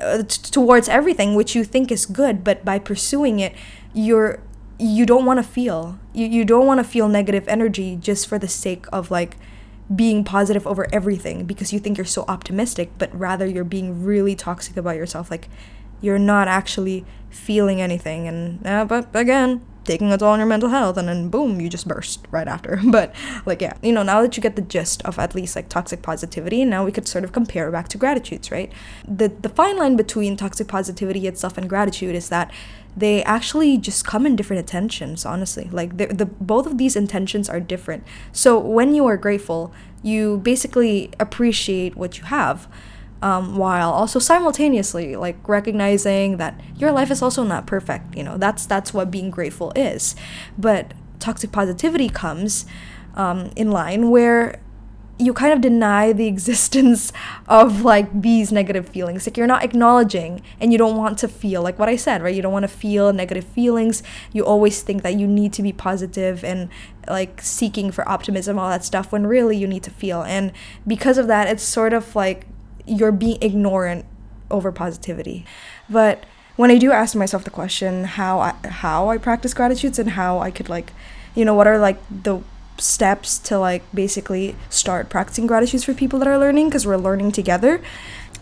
uh, 0.00 0.22
t- 0.22 0.50
towards 0.50 0.88
everything 0.88 1.34
which 1.34 1.54
you 1.54 1.62
think 1.62 1.92
is 1.92 2.06
good 2.06 2.42
but 2.42 2.64
by 2.64 2.78
pursuing 2.78 3.38
it 3.38 3.54
you're 3.94 4.40
you 4.78 5.06
don't 5.06 5.24
want 5.24 5.38
to 5.38 5.42
feel 5.42 5.98
you, 6.12 6.26
you 6.26 6.44
don't 6.44 6.66
want 6.66 6.78
to 6.78 6.84
feel 6.84 7.08
negative 7.08 7.46
energy 7.46 7.96
just 7.96 8.26
for 8.26 8.38
the 8.38 8.48
sake 8.48 8.84
of 8.92 9.10
like 9.10 9.36
being 9.94 10.24
positive 10.24 10.66
over 10.66 10.88
everything 10.92 11.44
because 11.44 11.72
you 11.72 11.78
think 11.78 11.96
you're 11.96 12.04
so 12.04 12.24
optimistic 12.26 12.90
but 12.98 13.14
rather 13.16 13.46
you're 13.46 13.64
being 13.64 14.02
really 14.04 14.34
toxic 14.34 14.76
about 14.76 14.96
yourself 14.96 15.30
like 15.30 15.48
you're 16.00 16.18
not 16.18 16.48
actually 16.48 17.04
feeling 17.30 17.80
anything. 17.80 18.26
And 18.26 18.66
uh, 18.66 18.84
but 18.84 19.14
again 19.14 19.64
taking 19.86 20.12
a 20.12 20.18
toll 20.18 20.30
on 20.30 20.40
your 20.40 20.48
mental 20.48 20.68
health 20.68 20.96
and 20.96 21.08
then 21.08 21.28
boom 21.28 21.60
you 21.60 21.68
just 21.68 21.88
burst 21.88 22.26
right 22.30 22.48
after. 22.48 22.80
But 22.96 23.14
like 23.46 23.60
yeah 23.60 23.74
you 23.82 23.92
know 23.92 24.02
now 24.02 24.20
that 24.22 24.36
you 24.36 24.42
get 24.42 24.56
the 24.56 24.62
gist 24.62 25.02
of 25.04 25.18
at 25.18 25.34
least 25.34 25.56
like 25.56 25.68
toxic 25.68 26.02
positivity 26.02 26.64
now 26.64 26.84
we 26.84 26.92
could 26.92 27.08
sort 27.08 27.24
of 27.24 27.32
compare 27.32 27.70
back 27.70 27.88
to 27.88 27.98
gratitudes 27.98 28.50
right? 28.50 28.72
The 29.06 29.28
the 29.28 29.48
fine 29.48 29.76
line 29.78 29.96
between 29.96 30.36
toxic 30.36 30.68
positivity 30.68 31.26
itself 31.26 31.56
and 31.56 31.68
gratitude 31.68 32.14
is 32.14 32.28
that 32.28 32.50
they 32.96 33.22
actually 33.24 33.76
just 33.76 34.06
come 34.06 34.24
in 34.26 34.36
different 34.36 34.60
intentions 34.60 35.24
honestly. 35.26 35.68
Like 35.70 35.98
the, 35.98 36.06
the 36.06 36.26
both 36.26 36.66
of 36.66 36.78
these 36.78 36.96
intentions 36.96 37.48
are 37.48 37.60
different. 37.60 38.04
So 38.32 38.58
when 38.58 38.94
you 38.94 39.06
are 39.06 39.16
grateful 39.16 39.72
you 40.02 40.38
basically 40.38 41.10
appreciate 41.18 41.96
what 41.96 42.18
you 42.18 42.24
have 42.24 42.68
um, 43.22 43.56
while 43.56 43.90
also 43.90 44.18
simultaneously 44.18 45.16
like 45.16 45.48
recognizing 45.48 46.36
that 46.36 46.60
your 46.76 46.92
life 46.92 47.10
is 47.10 47.22
also 47.22 47.42
not 47.42 47.66
perfect 47.66 48.14
you 48.16 48.22
know 48.22 48.36
that's 48.36 48.66
that's 48.66 48.92
what 48.92 49.10
being 49.10 49.30
grateful 49.30 49.72
is. 49.74 50.14
But 50.58 50.94
toxic 51.18 51.52
positivity 51.52 52.08
comes 52.08 52.66
um, 53.14 53.50
in 53.56 53.70
line 53.70 54.10
where 54.10 54.60
you 55.18 55.32
kind 55.32 55.52
of 55.52 55.62
deny 55.62 56.12
the 56.12 56.26
existence 56.34 57.12
of 57.48 57.82
like 57.82 58.20
these 58.20 58.52
negative 58.52 58.88
feelings. 58.88 59.26
Like 59.26 59.36
you're 59.36 59.46
not 59.46 59.64
acknowledging 59.64 60.42
and 60.60 60.72
you 60.72 60.78
don't 60.78 60.96
want 60.96 61.18
to 61.18 61.28
feel 61.28 61.62
like 61.62 61.78
what 61.78 61.88
i 61.88 61.96
said 61.96 62.22
right? 62.22 62.34
You 62.34 62.42
don't 62.42 62.52
want 62.52 62.64
to 62.64 62.68
feel 62.68 63.12
negative 63.12 63.44
feelings. 63.44 64.02
You 64.32 64.44
always 64.44 64.82
think 64.82 65.02
that 65.02 65.14
you 65.14 65.26
need 65.26 65.52
to 65.54 65.62
be 65.62 65.72
positive 65.72 66.44
and 66.44 66.68
like 67.08 67.40
seeking 67.40 67.90
for 67.90 68.06
optimism 68.08 68.58
all 68.58 68.68
that 68.68 68.84
stuff 68.84 69.12
when 69.12 69.26
really 69.26 69.56
you 69.56 69.66
need 69.66 69.82
to 69.84 69.90
feel. 69.90 70.22
And 70.22 70.52
because 70.86 71.18
of 71.18 71.28
that 71.28 71.48
it's 71.48 71.62
sort 71.62 71.92
of 71.92 72.14
like 72.14 72.46
you're 72.86 73.12
being 73.12 73.38
ignorant 73.40 74.04
over 74.50 74.72
positivity. 74.72 75.44
But 75.88 76.24
when 76.56 76.70
I 76.70 76.78
do 76.78 76.92
ask 76.92 77.14
myself 77.14 77.44
the 77.44 77.50
question 77.50 78.04
how 78.04 78.40
I, 78.40 78.54
how 78.66 79.08
I 79.10 79.18
practice 79.18 79.52
gratitudes 79.52 79.98
and 79.98 80.10
how 80.10 80.38
I 80.38 80.50
could 80.50 80.68
like, 80.68 80.92
you 81.34 81.44
know, 81.44 81.54
what 81.54 81.66
are 81.66 81.78
like 81.78 81.98
the 82.10 82.40
steps 82.78 83.38
to 83.38 83.58
like 83.58 83.82
basically 83.94 84.54
start 84.68 85.08
practicing 85.08 85.46
gratitudes 85.46 85.84
for 85.84 85.94
people 85.94 86.18
that 86.18 86.28
are 86.28 86.38
learning 86.38 86.68
because 86.68 86.86
we're 86.86 86.96
learning 86.96 87.32
together. 87.32 87.82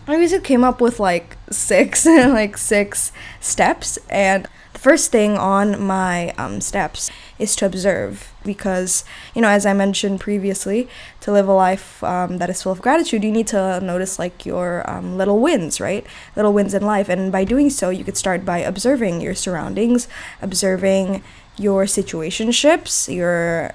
I 0.06 0.16
basically 0.16 0.46
came 0.46 0.64
up 0.64 0.80
with 0.80 1.00
like 1.00 1.36
six 1.50 2.04
like 2.06 2.56
six 2.56 3.12
steps 3.40 3.98
and 4.10 4.48
the 4.74 4.78
first 4.78 5.10
thing 5.10 5.38
on 5.38 5.80
my 5.80 6.30
um, 6.32 6.60
steps 6.60 7.10
is 7.38 7.56
to 7.56 7.66
observe. 7.66 8.32
Because 8.44 9.04
you 9.34 9.40
know 9.40 9.48
as 9.48 9.64
i 9.64 9.72
mentioned 9.72 10.20
previously 10.20 10.88
to 11.20 11.32
live 11.32 11.48
a 11.48 11.52
life 11.52 12.04
um, 12.04 12.38
that 12.38 12.50
is 12.50 12.62
full 12.62 12.72
of 12.72 12.82
gratitude 12.82 13.24
you 13.24 13.32
need 13.32 13.46
to 13.46 13.80
notice 13.80 14.18
like 14.18 14.44
your 14.44 14.88
um, 14.90 15.16
little 15.16 15.40
wins 15.40 15.80
right? 15.80 16.06
Little 16.36 16.52
wins 16.52 16.74
in 16.74 16.82
life. 16.82 17.08
And 17.08 17.32
by 17.32 17.44
doing 17.44 17.70
so 17.70 17.88
you 17.90 18.04
could 18.04 18.16
start 18.16 18.44
by 18.44 18.58
observing 18.58 19.20
your 19.20 19.34
surroundings 19.34 20.08
observing 20.42 21.22
your 21.56 21.84
situationships 21.84 23.12
your 23.12 23.72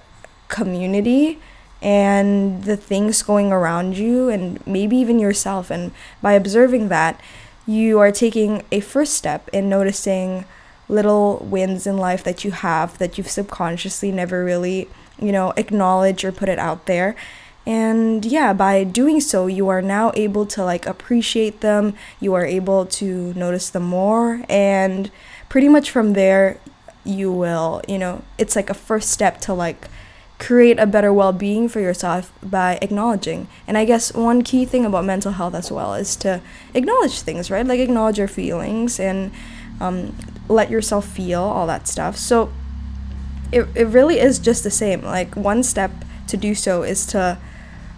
community 0.50 1.40
and 1.82 2.64
the 2.64 2.76
things 2.76 3.24
going 3.24 3.52
around 3.52 3.98
you 3.98 4.30
and 4.30 4.66
maybe 4.68 4.98
even 4.98 5.20
yourself. 5.20 5.70
And 5.70 5.92
by 6.22 6.34
observing 6.34 6.90
that 6.90 7.20
you 7.66 8.00
are 8.00 8.12
taking 8.12 8.64
a 8.72 8.80
first 8.80 9.14
step 9.14 9.48
in 9.54 9.70
noticing 9.70 10.46
little 10.90 11.38
wins 11.50 11.88
in 11.88 11.98
life 11.98 12.24
that 12.24 12.44
you 12.44 12.52
have 12.52 12.98
that 12.98 13.18
you've 13.18 13.30
subconsciously 13.30 14.12
never 14.12 14.44
really, 14.44 14.90
you 15.22 15.32
know, 15.32 15.54
acknowledged 15.56 16.26
or 16.26 16.32
put 16.32 16.50
it 16.50 16.60
out 16.60 16.86
there. 16.88 17.16
And 17.66 18.26
yeah, 18.26 18.52
by 18.54 18.84
doing 18.84 19.22
so, 19.22 19.46
you 19.46 19.70
are 19.70 19.82
now 19.82 20.12
able 20.16 20.46
to 20.48 20.64
like 20.64 20.88
appreciate 20.88 21.62
them, 21.62 21.94
you 22.20 22.34
are 22.34 22.46
able 22.46 22.86
to 22.88 23.34
notice 23.36 23.70
them 23.70 23.84
more, 23.84 24.44
and 24.50 25.12
pretty 25.50 25.70
much 25.70 25.92
from 25.92 26.14
there, 26.14 26.60
you 27.04 27.32
will, 27.32 27.82
you 27.88 28.00
know, 28.00 28.24
it's 28.38 28.56
like 28.56 28.70
a 28.70 28.74
first 28.74 29.12
step 29.12 29.40
to 29.42 29.54
like 29.54 29.88
create 30.40 30.80
a 30.80 30.88
better 30.88 31.14
well 31.14 31.34
being 31.34 31.68
for 31.68 31.80
yourself 31.80 32.32
by 32.42 32.80
acknowledging. 32.82 33.48
And 33.68 33.78
I 33.78 33.86
guess 33.86 34.14
one 34.14 34.42
key 34.42 34.66
thing 34.66 34.86
about 34.86 35.06
mental 35.06 35.34
health 35.34 35.54
as 35.54 35.72
well 35.72 35.94
is 35.94 36.16
to 36.18 36.42
acknowledge 36.74 37.20
things, 37.20 37.52
right? 37.52 37.66
Like 37.66 37.80
acknowledge 37.80 38.18
your 38.18 38.28
feelings 38.28 39.00
and 39.00 39.32
um, 39.82 40.16
let 40.50 40.70
yourself 40.70 41.08
feel 41.08 41.42
all 41.42 41.68
that 41.68 41.88
stuff. 41.88 42.18
So 42.18 42.52
it, 43.52 43.68
it 43.76 43.86
really 43.86 44.20
is 44.20 44.40
just 44.40 44.64
the 44.64 44.72
same. 44.72 45.02
Like 45.02 45.36
one 45.36 45.64
step 45.64 45.92
to 46.28 46.36
do 46.36 46.54
so 46.54 46.84
is 46.84 47.06
to 47.08 47.38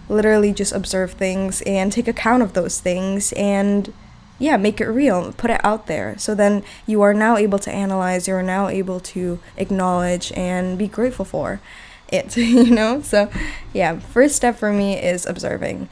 literally 0.08 0.52
just 0.52 0.72
observe 0.72 1.12
things 1.12 1.62
and 1.62 1.90
take 1.90 2.06
account 2.06 2.42
of 2.42 2.52
those 2.52 2.80
things 2.80 3.32
and 3.32 3.92
yeah, 4.38 4.56
make 4.56 4.80
it 4.80 4.86
real, 4.86 5.32
put 5.32 5.50
it 5.50 5.60
out 5.64 5.86
there. 5.86 6.18
So 6.18 6.34
then 6.34 6.64
you 6.86 7.00
are 7.02 7.14
now 7.14 7.36
able 7.36 7.58
to 7.60 7.70
analyze, 7.70 8.26
you 8.26 8.34
are 8.34 8.42
now 8.42 8.68
able 8.68 9.00
to 9.00 9.38
acknowledge 9.56 10.32
and 10.32 10.76
be 10.76 10.88
grateful 10.88 11.24
for 11.24 11.60
it, 12.08 12.36
you 12.36 12.70
know? 12.70 13.00
So 13.02 13.30
yeah, 13.72 13.98
first 13.98 14.36
step 14.36 14.56
for 14.56 14.72
me 14.72 14.98
is 14.98 15.26
observing. 15.26 15.88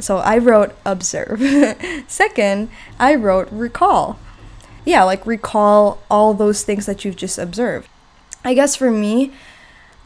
So 0.00 0.18
I 0.18 0.38
wrote 0.38 0.76
observe. 0.84 1.42
Second, 2.06 2.70
I 2.98 3.16
wrote 3.16 3.48
recall 3.50 4.18
yeah, 4.88 5.04
like 5.04 5.26
recall 5.26 6.00
all 6.10 6.32
those 6.32 6.64
things 6.64 6.86
that 6.86 7.04
you've 7.04 7.16
just 7.16 7.38
observed. 7.38 7.86
I 8.42 8.54
guess 8.54 8.74
for 8.74 8.90
me, 8.90 9.32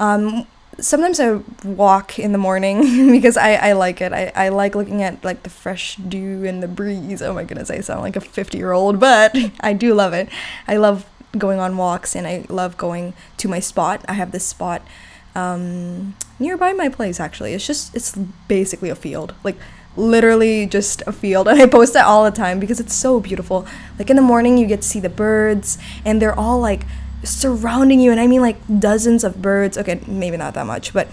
um, 0.01 0.45
sometimes 0.81 1.21
I 1.21 1.41
walk 1.65 2.19
in 2.19 2.33
the 2.33 2.39
morning 2.39 3.11
because 3.13 3.37
I, 3.37 3.55
I 3.55 3.73
like 3.75 4.01
it. 4.01 4.13
I, 4.13 4.33
I 4.35 4.49
like 4.49 4.75
looking 4.75 5.01
at 5.01 5.23
like 5.23 5.45
the 5.45 5.51
fresh 5.51 5.95
dew 5.97 6.45
and 6.45 6.61
the 6.61 6.67
breeze. 6.67 7.23
Oh 7.23 7.33
my 7.33 7.45
goodness, 7.45 7.71
I 7.71 7.79
sound 7.81 8.01
like 8.01 8.17
a 8.17 8.21
50 8.21 8.59
year 8.59 8.73
old, 8.73 8.99
but 8.99 9.37
I 9.61 9.73
do 9.73 9.95
love 9.95 10.13
it. 10.13 10.29
I 10.67 10.79
love 10.79 11.07
going 11.39 11.61
on 11.61 11.77
walks 11.77 12.17
and 12.17 12.27
I 12.27 12.45
love 12.49 12.77
going 12.77 13.15
to 13.37 13.49
my 13.49 13.61
spot. 13.61 14.05
I 14.09 14.15
have 14.15 14.33
this 14.33 14.45
spot 14.45 14.83
um, 15.37 16.17
nearby 16.41 16.73
my 16.73 16.89
place 16.89 17.21
actually. 17.21 17.55
It's 17.55 17.67
just, 17.67 17.95
it's 17.95 18.19
basically 18.49 18.91
a 18.91 18.97
field. 18.97 19.35
Like, 19.45 19.57
literally 19.97 20.67
just 20.67 21.03
a 21.07 21.13
field 21.13 21.49
and 21.49 21.61
I 21.61 21.67
post 21.67 21.95
it 21.95 22.03
all 22.03 22.25
the 22.25 22.31
time 22.31 22.61
because 22.61 22.81
it's 22.81 22.95
so 22.95 23.21
beautiful. 23.21 23.67
Like 23.99 24.11
in 24.11 24.17
the 24.17 24.23
morning 24.23 24.59
you 24.59 24.67
get 24.67 24.83
to 24.83 24.89
see 24.89 25.01
the 25.01 25.09
birds 25.09 25.79
and 26.05 26.21
they're 26.21 26.39
all 26.39 26.61
like 26.61 26.87
surrounding 27.25 28.01
you 28.01 28.11
and 28.11 28.21
I 28.21 28.27
mean 28.27 28.41
like 28.41 28.57
dozens 28.81 29.25
of 29.25 29.41
birds. 29.41 29.79
Okay, 29.79 30.01
maybe 30.07 30.37
not 30.37 30.55
that 30.55 30.67
much, 30.67 30.93
but 30.93 31.09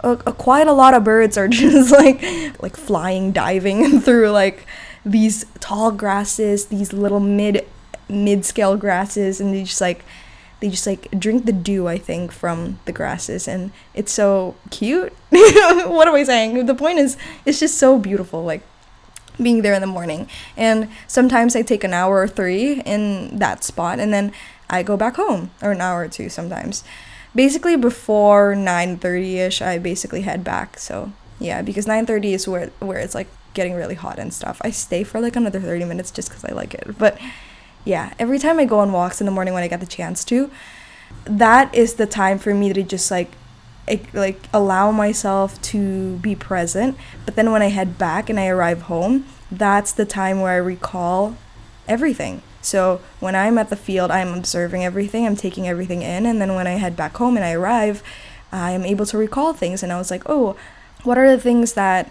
a, 0.00 0.12
a 0.26 0.32
quite 0.32 0.66
a 0.66 0.72
lot 0.72 0.94
of 0.94 1.04
birds 1.04 1.36
are 1.36 1.48
just 1.48 1.92
like 1.92 2.20
like 2.62 2.76
flying 2.76 3.32
diving 3.32 4.00
through 4.02 4.30
like 4.30 4.66
these 5.04 5.44
tall 5.60 5.90
grasses, 5.90 6.66
these 6.66 6.92
little 6.92 7.20
mid 7.20 7.66
mid 8.08 8.44
scale 8.44 8.76
grasses 8.76 9.40
and 9.40 9.54
they 9.54 9.64
just 9.64 9.80
like 9.80 10.04
they 10.62 10.70
just 10.70 10.86
like 10.86 11.10
drink 11.18 11.44
the 11.44 11.52
dew 11.52 11.88
i 11.88 11.98
think 11.98 12.30
from 12.30 12.78
the 12.84 12.92
grasses 12.92 13.48
and 13.48 13.72
it's 13.94 14.12
so 14.12 14.54
cute. 14.70 15.12
What 15.32 16.06
am 16.06 16.14
i 16.14 16.22
saying? 16.22 16.64
The 16.66 16.74
point 16.74 17.00
is 17.00 17.16
it's 17.44 17.58
just 17.58 17.76
so 17.78 17.98
beautiful 17.98 18.44
like 18.44 18.62
being 19.42 19.62
there 19.62 19.74
in 19.74 19.80
the 19.80 19.88
morning. 19.88 20.28
And 20.56 20.88
sometimes 21.08 21.56
i 21.56 21.62
take 21.62 21.82
an 21.82 21.92
hour 21.92 22.22
or 22.22 22.28
three 22.28 22.80
in 22.82 23.38
that 23.38 23.64
spot 23.64 23.98
and 23.98 24.14
then 24.14 24.32
i 24.70 24.84
go 24.84 24.96
back 24.96 25.16
home 25.16 25.50
or 25.60 25.72
an 25.72 25.80
hour 25.80 26.02
or 26.02 26.08
two 26.08 26.28
sometimes. 26.28 26.84
Basically 27.34 27.76
before 27.76 28.54
9.30ish 28.54 29.60
i 29.66 29.78
basically 29.78 30.22
head 30.22 30.44
back 30.44 30.78
so 30.78 31.12
yeah 31.40 31.60
because 31.60 31.86
9.30 31.86 32.34
is 32.38 32.46
where 32.46 32.68
where 32.78 33.00
it's 33.00 33.16
like 33.16 33.28
getting 33.52 33.74
really 33.74 33.96
hot 33.96 34.20
and 34.20 34.32
stuff. 34.32 34.62
I 34.62 34.70
stay 34.70 35.02
for 35.02 35.20
like 35.20 35.34
another 35.34 35.58
30 35.58 35.86
minutes 35.86 36.12
just 36.12 36.28
because 36.28 36.44
i 36.44 36.52
like 36.52 36.72
it 36.74 36.96
but 36.98 37.18
yeah, 37.84 38.14
every 38.18 38.38
time 38.38 38.58
I 38.58 38.64
go 38.64 38.78
on 38.78 38.92
walks 38.92 39.20
in 39.20 39.26
the 39.26 39.32
morning 39.32 39.54
when 39.54 39.62
I 39.62 39.68
get 39.68 39.80
the 39.80 39.86
chance 39.86 40.24
to, 40.26 40.50
that 41.24 41.74
is 41.74 41.94
the 41.94 42.06
time 42.06 42.38
for 42.38 42.54
me 42.54 42.72
to 42.72 42.82
just 42.82 43.10
like 43.10 43.32
like 44.14 44.40
allow 44.52 44.92
myself 44.92 45.60
to 45.60 46.16
be 46.18 46.34
present. 46.34 46.96
But 47.24 47.34
then 47.34 47.50
when 47.50 47.62
I 47.62 47.66
head 47.66 47.98
back 47.98 48.30
and 48.30 48.38
I 48.38 48.46
arrive 48.46 48.82
home, 48.82 49.26
that's 49.50 49.92
the 49.92 50.04
time 50.04 50.40
where 50.40 50.52
I 50.52 50.56
recall 50.56 51.36
everything. 51.88 52.42
So 52.60 53.00
when 53.18 53.34
I'm 53.34 53.58
at 53.58 53.70
the 53.70 53.76
field, 53.76 54.10
I'm 54.10 54.34
observing 54.34 54.84
everything, 54.84 55.26
I'm 55.26 55.36
taking 55.36 55.66
everything 55.66 56.02
in, 56.02 56.26
and 56.26 56.40
then 56.40 56.54
when 56.54 56.68
I 56.68 56.72
head 56.72 56.96
back 56.96 57.16
home 57.16 57.36
and 57.36 57.44
I 57.44 57.52
arrive, 57.52 58.04
I 58.52 58.70
am 58.70 58.84
able 58.84 59.04
to 59.06 59.18
recall 59.18 59.52
things. 59.52 59.82
And 59.82 59.92
I 59.92 59.98
was 59.98 60.10
like, 60.10 60.22
oh, 60.26 60.56
what 61.02 61.18
are 61.18 61.28
the 61.28 61.42
things 61.42 61.72
that 61.72 62.10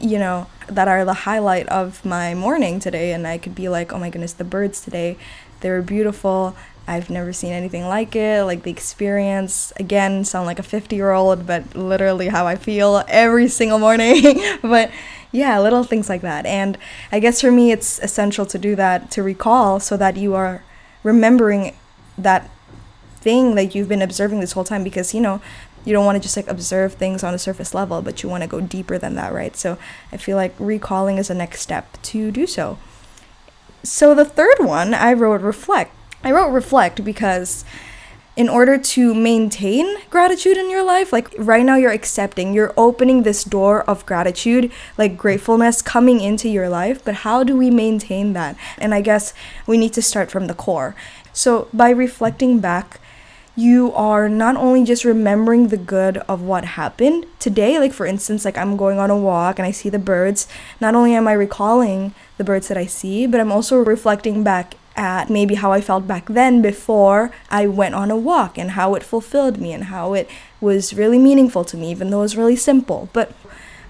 you 0.00 0.18
know, 0.18 0.46
that 0.68 0.88
are 0.88 1.04
the 1.04 1.14
highlight 1.14 1.68
of 1.68 2.04
my 2.04 2.34
morning 2.34 2.80
today. 2.80 3.12
And 3.12 3.26
I 3.26 3.38
could 3.38 3.54
be 3.54 3.68
like, 3.68 3.92
oh 3.92 3.98
my 3.98 4.10
goodness, 4.10 4.32
the 4.32 4.44
birds 4.44 4.80
today, 4.80 5.16
they 5.60 5.70
were 5.70 5.82
beautiful. 5.82 6.56
I've 6.86 7.10
never 7.10 7.32
seen 7.32 7.52
anything 7.52 7.86
like 7.86 8.16
it. 8.16 8.44
Like 8.44 8.62
the 8.62 8.70
experience, 8.70 9.72
again, 9.76 10.24
sound 10.24 10.46
like 10.46 10.58
a 10.58 10.62
50 10.64 10.96
year 10.96 11.12
old, 11.12 11.46
but 11.46 11.76
literally 11.76 12.28
how 12.28 12.46
I 12.46 12.56
feel 12.56 13.04
every 13.06 13.48
single 13.48 13.78
morning. 13.78 14.40
but 14.62 14.90
yeah, 15.32 15.58
little 15.60 15.84
things 15.84 16.08
like 16.08 16.22
that. 16.22 16.46
And 16.46 16.76
I 17.12 17.20
guess 17.20 17.40
for 17.40 17.52
me, 17.52 17.70
it's 17.70 17.98
essential 18.00 18.46
to 18.46 18.58
do 18.58 18.74
that, 18.76 19.10
to 19.12 19.22
recall 19.22 19.78
so 19.78 19.96
that 19.96 20.16
you 20.16 20.34
are 20.34 20.64
remembering 21.02 21.76
that 22.18 22.50
thing 23.20 23.54
that 23.54 23.74
you've 23.74 23.88
been 23.88 24.02
observing 24.02 24.40
this 24.40 24.52
whole 24.52 24.64
time 24.64 24.82
because, 24.82 25.14
you 25.14 25.20
know, 25.20 25.40
you 25.84 25.92
don't 25.92 26.04
want 26.04 26.16
to 26.16 26.20
just 26.20 26.36
like 26.36 26.48
observe 26.48 26.94
things 26.94 27.24
on 27.24 27.34
a 27.34 27.38
surface 27.38 27.74
level, 27.74 28.02
but 28.02 28.22
you 28.22 28.28
want 28.28 28.42
to 28.42 28.48
go 28.48 28.60
deeper 28.60 28.98
than 28.98 29.14
that, 29.14 29.32
right? 29.32 29.56
So 29.56 29.78
I 30.12 30.16
feel 30.16 30.36
like 30.36 30.54
recalling 30.58 31.18
is 31.18 31.28
the 31.28 31.34
next 31.34 31.60
step 31.60 32.00
to 32.02 32.30
do 32.30 32.46
so. 32.46 32.78
So 33.82 34.14
the 34.14 34.24
third 34.24 34.58
one, 34.58 34.92
I 34.92 35.12
wrote 35.12 35.40
reflect. 35.40 35.94
I 36.22 36.32
wrote 36.32 36.50
reflect 36.50 37.02
because 37.04 37.64
in 38.36 38.48
order 38.48 38.78
to 38.78 39.14
maintain 39.14 39.96
gratitude 40.08 40.56
in 40.56 40.70
your 40.70 40.82
life, 40.84 41.12
like 41.12 41.34
right 41.38 41.64
now 41.64 41.76
you're 41.76 41.90
accepting, 41.90 42.54
you're 42.54 42.74
opening 42.76 43.22
this 43.22 43.42
door 43.42 43.82
of 43.82 44.06
gratitude, 44.06 44.70
like 44.96 45.16
gratefulness 45.16 45.82
coming 45.82 46.20
into 46.20 46.48
your 46.48 46.68
life. 46.68 47.04
But 47.04 47.16
how 47.16 47.42
do 47.42 47.56
we 47.56 47.70
maintain 47.70 48.32
that? 48.34 48.56
And 48.78 48.94
I 48.94 49.00
guess 49.00 49.34
we 49.66 49.78
need 49.78 49.92
to 49.94 50.02
start 50.02 50.30
from 50.30 50.46
the 50.46 50.54
core. 50.54 50.94
So 51.32 51.68
by 51.72 51.90
reflecting 51.90 52.60
back, 52.60 52.99
you 53.60 53.92
are 53.92 54.28
not 54.28 54.56
only 54.56 54.84
just 54.84 55.04
remembering 55.04 55.68
the 55.68 55.76
good 55.76 56.18
of 56.28 56.40
what 56.42 56.64
happened 56.64 57.26
today, 57.38 57.78
like 57.78 57.92
for 57.92 58.06
instance, 58.06 58.44
like 58.44 58.56
I'm 58.56 58.76
going 58.76 58.98
on 58.98 59.10
a 59.10 59.16
walk 59.16 59.58
and 59.58 59.66
I 59.66 59.70
see 59.70 59.88
the 59.88 59.98
birds, 59.98 60.48
not 60.80 60.94
only 60.94 61.14
am 61.14 61.28
I 61.28 61.32
recalling 61.32 62.14
the 62.38 62.44
birds 62.44 62.68
that 62.68 62.78
I 62.78 62.86
see, 62.86 63.26
but 63.26 63.40
I'm 63.40 63.52
also 63.52 63.76
reflecting 63.76 64.42
back 64.42 64.76
at 64.96 65.30
maybe 65.30 65.54
how 65.54 65.72
I 65.72 65.80
felt 65.80 66.06
back 66.06 66.26
then 66.26 66.62
before 66.62 67.30
I 67.50 67.66
went 67.66 67.94
on 67.94 68.10
a 68.10 68.16
walk 68.16 68.58
and 68.58 68.72
how 68.72 68.94
it 68.94 69.02
fulfilled 69.02 69.60
me 69.60 69.72
and 69.72 69.84
how 69.84 70.14
it 70.14 70.28
was 70.60 70.94
really 70.94 71.18
meaningful 71.18 71.64
to 71.64 71.76
me, 71.76 71.90
even 71.90 72.10
though 72.10 72.20
it 72.20 72.22
was 72.22 72.36
really 72.36 72.56
simple. 72.56 73.08
But 73.12 73.32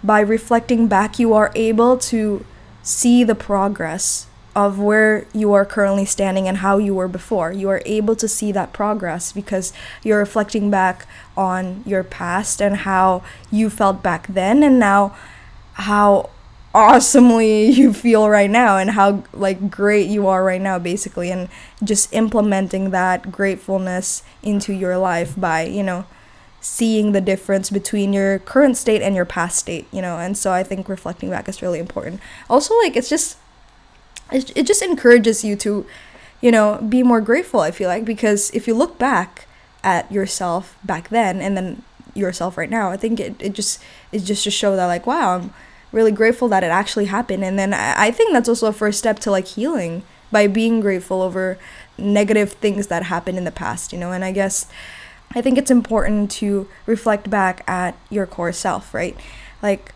by 0.03 0.21
reflecting 0.21 0.89
back, 0.89 1.19
you 1.19 1.33
are 1.33 1.53
able 1.55 1.97
to 1.99 2.45
see 2.83 3.25
the 3.25 3.35
progress 3.35 4.27
of 4.55 4.79
where 4.79 5.27
you 5.33 5.53
are 5.53 5.65
currently 5.65 6.05
standing 6.05 6.49
and 6.49 6.59
how 6.59 6.79
you 6.79 6.95
were 6.95 7.09
before. 7.09 7.53
You 7.53 7.69
are 7.71 7.83
able 7.87 8.17
to 8.17 8.27
see 8.27 8.53
that 8.53 8.73
progress 8.73 9.33
because 9.33 9.73
you're 10.03 10.19
reflecting 10.19 10.71
back 10.71 11.07
on 11.37 11.83
your 11.87 12.03
past 12.03 12.61
and 12.61 12.79
how 12.79 13.23
you 13.51 13.71
felt 13.71 14.03
back 14.03 14.27
then 14.27 14.63
and 14.63 14.79
now 14.79 15.17
how 15.75 16.31
awesomely 16.75 17.67
you 17.71 17.93
feel 17.93 18.29
right 18.29 18.51
now 18.51 18.77
and 18.77 18.91
how 18.91 19.23
like 19.33 19.71
great 19.71 20.09
you 20.09 20.27
are 20.27 20.45
right 20.45 20.61
now 20.61 20.79
basically 20.79 21.31
and 21.31 21.49
just 21.83 22.13
implementing 22.13 22.91
that 22.91 23.31
gratefulness 23.33 24.23
into 24.43 24.73
your 24.73 24.99
life 24.99 25.39
by, 25.39 25.63
you 25.63 25.83
know, 25.83 26.05
seeing 26.61 27.13
the 27.13 27.21
difference 27.21 27.71
between 27.71 28.13
your 28.13 28.39
current 28.39 28.77
state 28.77 29.01
and 29.01 29.17
your 29.17 29.25
past 29.25 29.59
state, 29.59 29.87
you 29.91 30.03
know. 30.03 30.19
And 30.19 30.37
so 30.37 30.53
I 30.53 30.63
think 30.63 30.89
reflecting 30.89 31.31
back 31.31 31.49
is 31.49 31.63
really 31.63 31.79
important. 31.79 32.21
Also 32.51 32.77
like 32.79 32.97
it's 32.97 33.09
just 33.09 33.39
it, 34.33 34.57
it 34.57 34.67
just 34.67 34.83
encourages 34.83 35.45
you 35.45 35.57
to 35.57 35.87
you 36.41 36.51
know 36.51 36.79
be 36.89 37.03
more 37.03 37.21
grateful 37.21 37.61
i 37.61 37.71
feel 37.71 37.89
like 37.89 38.05
because 38.05 38.51
if 38.51 38.67
you 38.67 38.75
look 38.75 38.99
back 38.99 39.47
at 39.83 40.11
yourself 40.11 40.77
back 40.85 41.09
then 41.09 41.41
and 41.41 41.57
then 41.57 41.83
yourself 42.15 42.57
right 42.57 42.71
now 42.71 42.91
i 42.91 42.97
think 42.97 43.21
it, 43.21 43.35
it 43.41 43.53
just 43.53 43.81
it's 44.13 44.25
just 44.25 44.45
to 44.45 44.51
show 44.51 44.77
that 44.77 44.87
like 44.87 45.07
wow 45.07 45.37
i'm 45.37 45.53
really 45.93 46.13
grateful 46.13 46.49
that 46.49 46.63
it 46.63 46.69
actually 46.69 47.07
happened. 47.07 47.45
And 47.45 47.59
then 47.59 47.75
I, 47.75 48.07
I 48.07 48.11
think 48.11 48.33
that's 48.33 48.49
also 48.49 48.67
a 48.67 48.73
first 48.73 48.99
step 48.99 49.19
to 49.21 49.31
like 49.31 49.47
healing 49.47 50.03
by 50.31 50.47
being 50.47 50.81
grateful 50.81 51.23
over 51.23 51.59
negative 51.99 52.53
things 52.53 52.87
that 52.87 53.05
happened 53.05 53.37
in 53.37 53.45
the 53.45 53.51
past 53.51 53.93
you 53.93 53.99
know? 53.99 54.13
And 54.13 54.25
i 54.25 54.33
guess 54.33 54.67
i 55.35 55.43
think 55.43 55.59
it's 55.59 55.71
important 55.71 56.31
to 56.31 56.67
reflect 56.87 57.29
back 57.29 57.69
at 57.69 57.97
your 58.09 58.27
core 58.27 58.53
self 58.53 58.95
right? 58.95 59.17
Like 59.63 59.93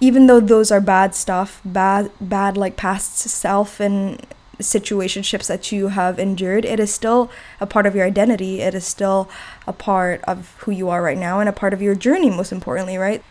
even 0.00 0.26
though 0.26 0.40
those 0.40 0.70
are 0.70 0.80
bad 0.80 1.14
stuff, 1.14 1.60
bad 1.64 2.10
bad 2.20 2.56
like 2.56 2.76
past 2.76 3.18
self 3.18 3.80
and 3.80 4.24
situationships 4.58 5.46
that 5.46 5.70
you 5.70 5.88
have 5.88 6.18
endured, 6.18 6.64
it 6.64 6.80
is 6.80 6.92
still 6.92 7.30
a 7.60 7.66
part 7.66 7.86
of 7.86 7.94
your 7.94 8.06
identity. 8.06 8.60
It 8.60 8.74
is 8.74 8.84
still 8.84 9.28
a 9.66 9.72
part 9.72 10.20
of 10.24 10.54
who 10.58 10.72
you 10.72 10.88
are 10.88 11.02
right 11.02 11.18
now 11.18 11.40
and 11.40 11.48
a 11.48 11.52
part 11.52 11.72
of 11.72 11.82
your 11.82 11.94
journey 11.94 12.30
most 12.30 12.52
importantly, 12.52 12.96
right? 12.96 13.22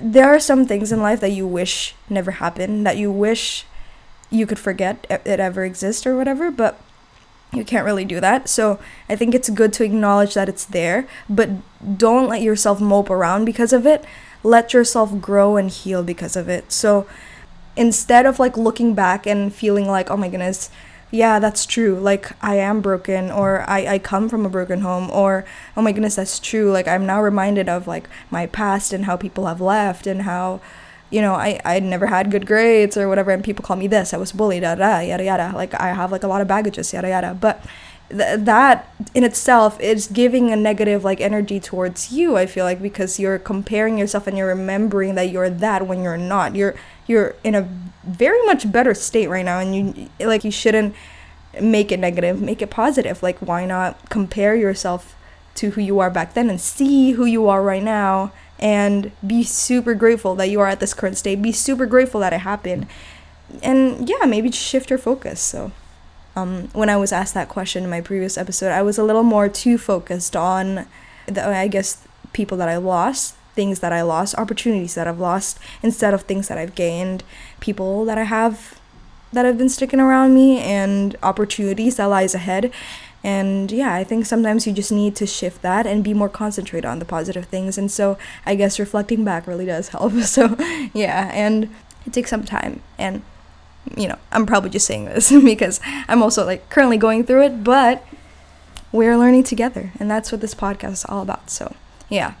There 0.00 0.28
are 0.28 0.38
some 0.40 0.66
things 0.66 0.92
in 0.92 1.00
life 1.00 1.20
that 1.20 1.32
you 1.32 1.46
wish 1.46 1.94
never 2.08 2.32
happened, 2.32 2.86
that 2.86 2.96
you 2.96 3.10
wish 3.10 3.66
you 4.30 4.46
could 4.46 4.58
forget 4.58 5.06
it 5.10 5.40
ever 5.40 5.64
exists 5.64 6.06
or 6.06 6.16
whatever, 6.16 6.50
but 6.50 6.80
you 7.52 7.64
can't 7.64 7.84
really 7.84 8.04
do 8.04 8.20
that. 8.20 8.48
So 8.48 8.78
I 9.08 9.16
think 9.16 9.34
it's 9.34 9.50
good 9.50 9.72
to 9.74 9.84
acknowledge 9.84 10.34
that 10.34 10.48
it's 10.48 10.64
there, 10.64 11.08
but 11.28 11.50
don't 11.98 12.28
let 12.28 12.42
yourself 12.42 12.80
mope 12.80 13.10
around 13.10 13.44
because 13.44 13.72
of 13.72 13.86
it 13.86 14.04
let 14.42 14.72
yourself 14.72 15.20
grow 15.20 15.56
and 15.56 15.70
heal 15.70 16.02
because 16.02 16.36
of 16.36 16.48
it. 16.48 16.72
So 16.72 17.06
instead 17.76 18.26
of 18.26 18.38
like 18.38 18.56
looking 18.56 18.94
back 18.94 19.26
and 19.26 19.52
feeling 19.52 19.86
like, 19.86 20.10
oh 20.10 20.16
my 20.16 20.28
goodness, 20.28 20.70
yeah, 21.10 21.38
that's 21.38 21.66
true. 21.66 21.98
Like 21.98 22.32
I 22.42 22.56
am 22.56 22.80
broken 22.80 23.30
or 23.30 23.68
I, 23.68 23.86
I 23.94 23.98
come 23.98 24.28
from 24.28 24.46
a 24.46 24.48
broken 24.48 24.80
home 24.80 25.10
or 25.10 25.44
oh 25.76 25.82
my 25.82 25.92
goodness, 25.92 26.16
that's 26.16 26.38
true. 26.38 26.70
Like 26.70 26.86
I'm 26.88 27.06
now 27.06 27.20
reminded 27.22 27.68
of 27.68 27.86
like 27.86 28.08
my 28.30 28.46
past 28.46 28.92
and 28.92 29.04
how 29.04 29.16
people 29.16 29.46
have 29.46 29.60
left 29.60 30.06
and 30.06 30.22
how 30.22 30.60
you 31.10 31.20
know, 31.20 31.34
I, 31.34 31.60
I 31.64 31.80
never 31.80 32.06
had 32.06 32.30
good 32.30 32.46
grades 32.46 32.96
or 32.96 33.08
whatever, 33.08 33.32
and 33.32 33.42
people 33.42 33.64
call 33.64 33.76
me 33.76 33.88
this. 33.88 34.14
I 34.14 34.16
was 34.16 34.30
bullied, 34.32 34.62
yada, 34.62 35.04
yada, 35.04 35.24
yada. 35.24 35.52
Like, 35.54 35.74
I 35.74 35.88
have, 35.88 36.12
like, 36.12 36.22
a 36.22 36.28
lot 36.28 36.40
of 36.40 36.46
baggages, 36.46 36.92
yada, 36.92 37.08
yada. 37.08 37.34
But 37.34 37.64
th- 38.10 38.40
that 38.40 38.92
in 39.14 39.24
itself 39.24 39.80
is 39.80 40.06
giving 40.06 40.50
a 40.50 40.56
negative 40.56 41.04
like 41.04 41.20
energy 41.20 41.58
towards 41.58 42.12
you 42.12 42.36
i 42.36 42.46
feel 42.46 42.64
like 42.64 42.82
because 42.82 43.18
you're 43.18 43.38
comparing 43.38 43.96
yourself 43.98 44.26
and 44.26 44.36
you're 44.36 44.48
remembering 44.48 45.14
that 45.14 45.30
you're 45.30 45.50
that 45.50 45.86
when 45.86 46.02
you're 46.02 46.16
not. 46.16 46.56
You're 46.56 46.74
you're 47.06 47.34
in 47.44 47.54
a 47.54 47.68
very 48.04 48.44
much 48.46 48.70
better 48.70 48.94
state 48.94 49.28
right 49.28 49.44
now 49.44 49.58
and 49.58 49.74
you 49.74 50.08
like 50.26 50.44
you 50.44 50.50
shouldn't 50.50 50.94
make 51.60 51.92
it 51.92 51.98
negative 51.98 52.40
make 52.40 52.62
it 52.62 52.70
positive. 52.70 53.22
Like 53.22 53.38
why 53.38 53.66
not 53.66 54.08
compare 54.10 54.54
yourself 54.54 55.14
to 55.56 55.70
who 55.70 55.80
you 55.80 55.98
are 55.98 56.10
back 56.10 56.34
then 56.34 56.48
and 56.48 56.60
see 56.60 57.12
who 57.12 57.24
you 57.24 57.48
are 57.48 57.62
right 57.62 57.82
now 57.82 58.32
and 58.58 59.10
be 59.26 59.42
super 59.42 59.94
grateful 59.94 60.34
that 60.36 60.50
you 60.50 60.60
are 60.60 60.68
at 60.68 60.80
this 60.80 60.94
current 60.94 61.16
state. 61.16 61.42
Be 61.42 61.52
super 61.52 61.86
grateful 61.86 62.20
that 62.20 62.32
it 62.32 62.40
happened. 62.40 62.86
And 63.62 64.08
yeah 64.08 64.24
maybe 64.26 64.50
shift 64.52 64.90
your 64.90 64.98
focus 64.98 65.40
so 65.40 65.72
um, 66.36 66.68
when 66.72 66.88
I 66.88 66.96
was 66.96 67.12
asked 67.12 67.34
that 67.34 67.48
question 67.48 67.84
in 67.84 67.90
my 67.90 68.00
previous 68.00 68.38
episode, 68.38 68.70
I 68.70 68.82
was 68.82 68.98
a 68.98 69.04
little 69.04 69.22
more 69.22 69.48
too 69.48 69.78
focused 69.78 70.36
on, 70.36 70.86
the, 71.26 71.46
I 71.46 71.68
guess, 71.68 72.06
people 72.32 72.56
that 72.58 72.68
I 72.68 72.76
lost, 72.76 73.34
things 73.54 73.80
that 73.80 73.92
I 73.92 74.02
lost, 74.02 74.34
opportunities 74.36 74.94
that 74.94 75.08
I've 75.08 75.18
lost, 75.20 75.58
instead 75.82 76.14
of 76.14 76.22
things 76.22 76.48
that 76.48 76.58
I've 76.58 76.74
gained, 76.74 77.24
people 77.60 78.04
that 78.04 78.18
I 78.18 78.24
have 78.24 78.78
that 79.32 79.44
have 79.44 79.56
been 79.56 79.68
sticking 79.68 80.00
around 80.00 80.34
me, 80.34 80.58
and 80.58 81.16
opportunities 81.22 81.96
that 81.96 82.06
lies 82.06 82.34
ahead. 82.34 82.72
And 83.22 83.70
yeah, 83.70 83.94
I 83.94 84.02
think 84.02 84.26
sometimes 84.26 84.66
you 84.66 84.72
just 84.72 84.90
need 84.90 85.14
to 85.16 85.26
shift 85.26 85.62
that 85.62 85.86
and 85.86 86.02
be 86.02 86.14
more 86.14 86.28
concentrated 86.28 86.86
on 86.86 86.98
the 86.98 87.04
positive 87.04 87.44
things. 87.44 87.76
And 87.76 87.90
so 87.90 88.18
I 88.46 88.54
guess 88.54 88.78
reflecting 88.80 89.24
back 89.24 89.46
really 89.46 89.66
does 89.66 89.88
help. 89.88 90.12
So 90.24 90.56
yeah, 90.94 91.30
and 91.34 91.68
it 92.06 92.12
takes 92.12 92.30
some 92.30 92.44
time. 92.44 92.82
And 92.98 93.22
you 93.96 94.08
know, 94.08 94.18
I'm 94.32 94.46
probably 94.46 94.70
just 94.70 94.86
saying 94.86 95.06
this 95.06 95.30
because 95.44 95.80
I'm 96.08 96.22
also 96.22 96.44
like 96.44 96.68
currently 96.70 96.96
going 96.96 97.24
through 97.24 97.44
it, 97.44 97.64
but 97.64 98.04
we're 98.92 99.16
learning 99.16 99.44
together, 99.44 99.92
and 100.00 100.10
that's 100.10 100.32
what 100.32 100.40
this 100.40 100.54
podcast 100.54 100.92
is 100.92 101.04
all 101.04 101.22
about. 101.22 101.50
So, 101.50 101.74
yeah. 102.08 102.34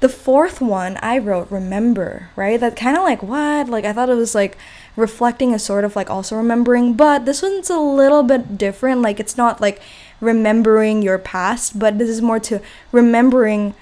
The 0.00 0.08
fourth 0.10 0.60
one 0.60 0.98
I 1.00 1.16
wrote, 1.16 1.50
remember, 1.50 2.28
right? 2.36 2.60
That 2.60 2.76
kind 2.76 2.98
of 2.98 3.02
like 3.02 3.22
what? 3.22 3.68
Like 3.68 3.86
I 3.86 3.94
thought 3.94 4.10
it 4.10 4.14
was 4.14 4.34
like 4.34 4.58
reflecting 4.94 5.54
a 5.54 5.58
sort 5.58 5.84
of 5.84 5.96
like 5.96 6.10
also 6.10 6.36
remembering, 6.36 6.94
but 6.94 7.24
this 7.24 7.40
one's 7.40 7.70
a 7.70 7.78
little 7.78 8.22
bit 8.22 8.58
different. 8.58 9.00
Like 9.00 9.18
it's 9.18 9.38
not 9.38 9.60
like 9.60 9.80
remembering 10.20 11.00
your 11.00 11.18
past, 11.18 11.78
but 11.78 11.98
this 11.98 12.10
is 12.10 12.20
more 12.20 12.38
to 12.40 12.60
remembering 12.92 13.74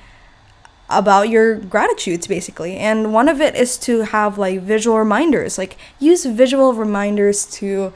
about 0.89 1.29
your 1.29 1.57
gratitudes 1.57 2.27
basically. 2.27 2.77
And 2.77 3.13
one 3.13 3.29
of 3.29 3.41
it 3.41 3.55
is 3.55 3.79
to 3.79 4.01
have 4.03 4.39
like 4.39 4.61
visual 4.61 4.99
reminders. 4.99 5.59
Like 5.59 5.77
use 5.99 6.25
visual 6.25 6.75
reminders 6.75 7.47
to 7.59 7.93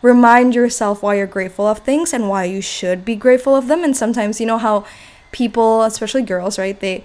remind 0.00 0.54
yourself 0.54 1.02
why 1.02 1.14
you're 1.14 1.26
grateful 1.26 1.66
of 1.66 1.78
things 1.78 2.12
and 2.12 2.28
why 2.28 2.44
you 2.44 2.60
should 2.60 3.04
be 3.04 3.16
grateful 3.16 3.54
of 3.54 3.68
them. 3.68 3.84
And 3.84 3.96
sometimes 3.96 4.40
you 4.40 4.46
know 4.46 4.58
how 4.58 4.84
people 5.30 5.82
especially 5.82 6.20
girls 6.20 6.58
right 6.58 6.78
they 6.80 7.02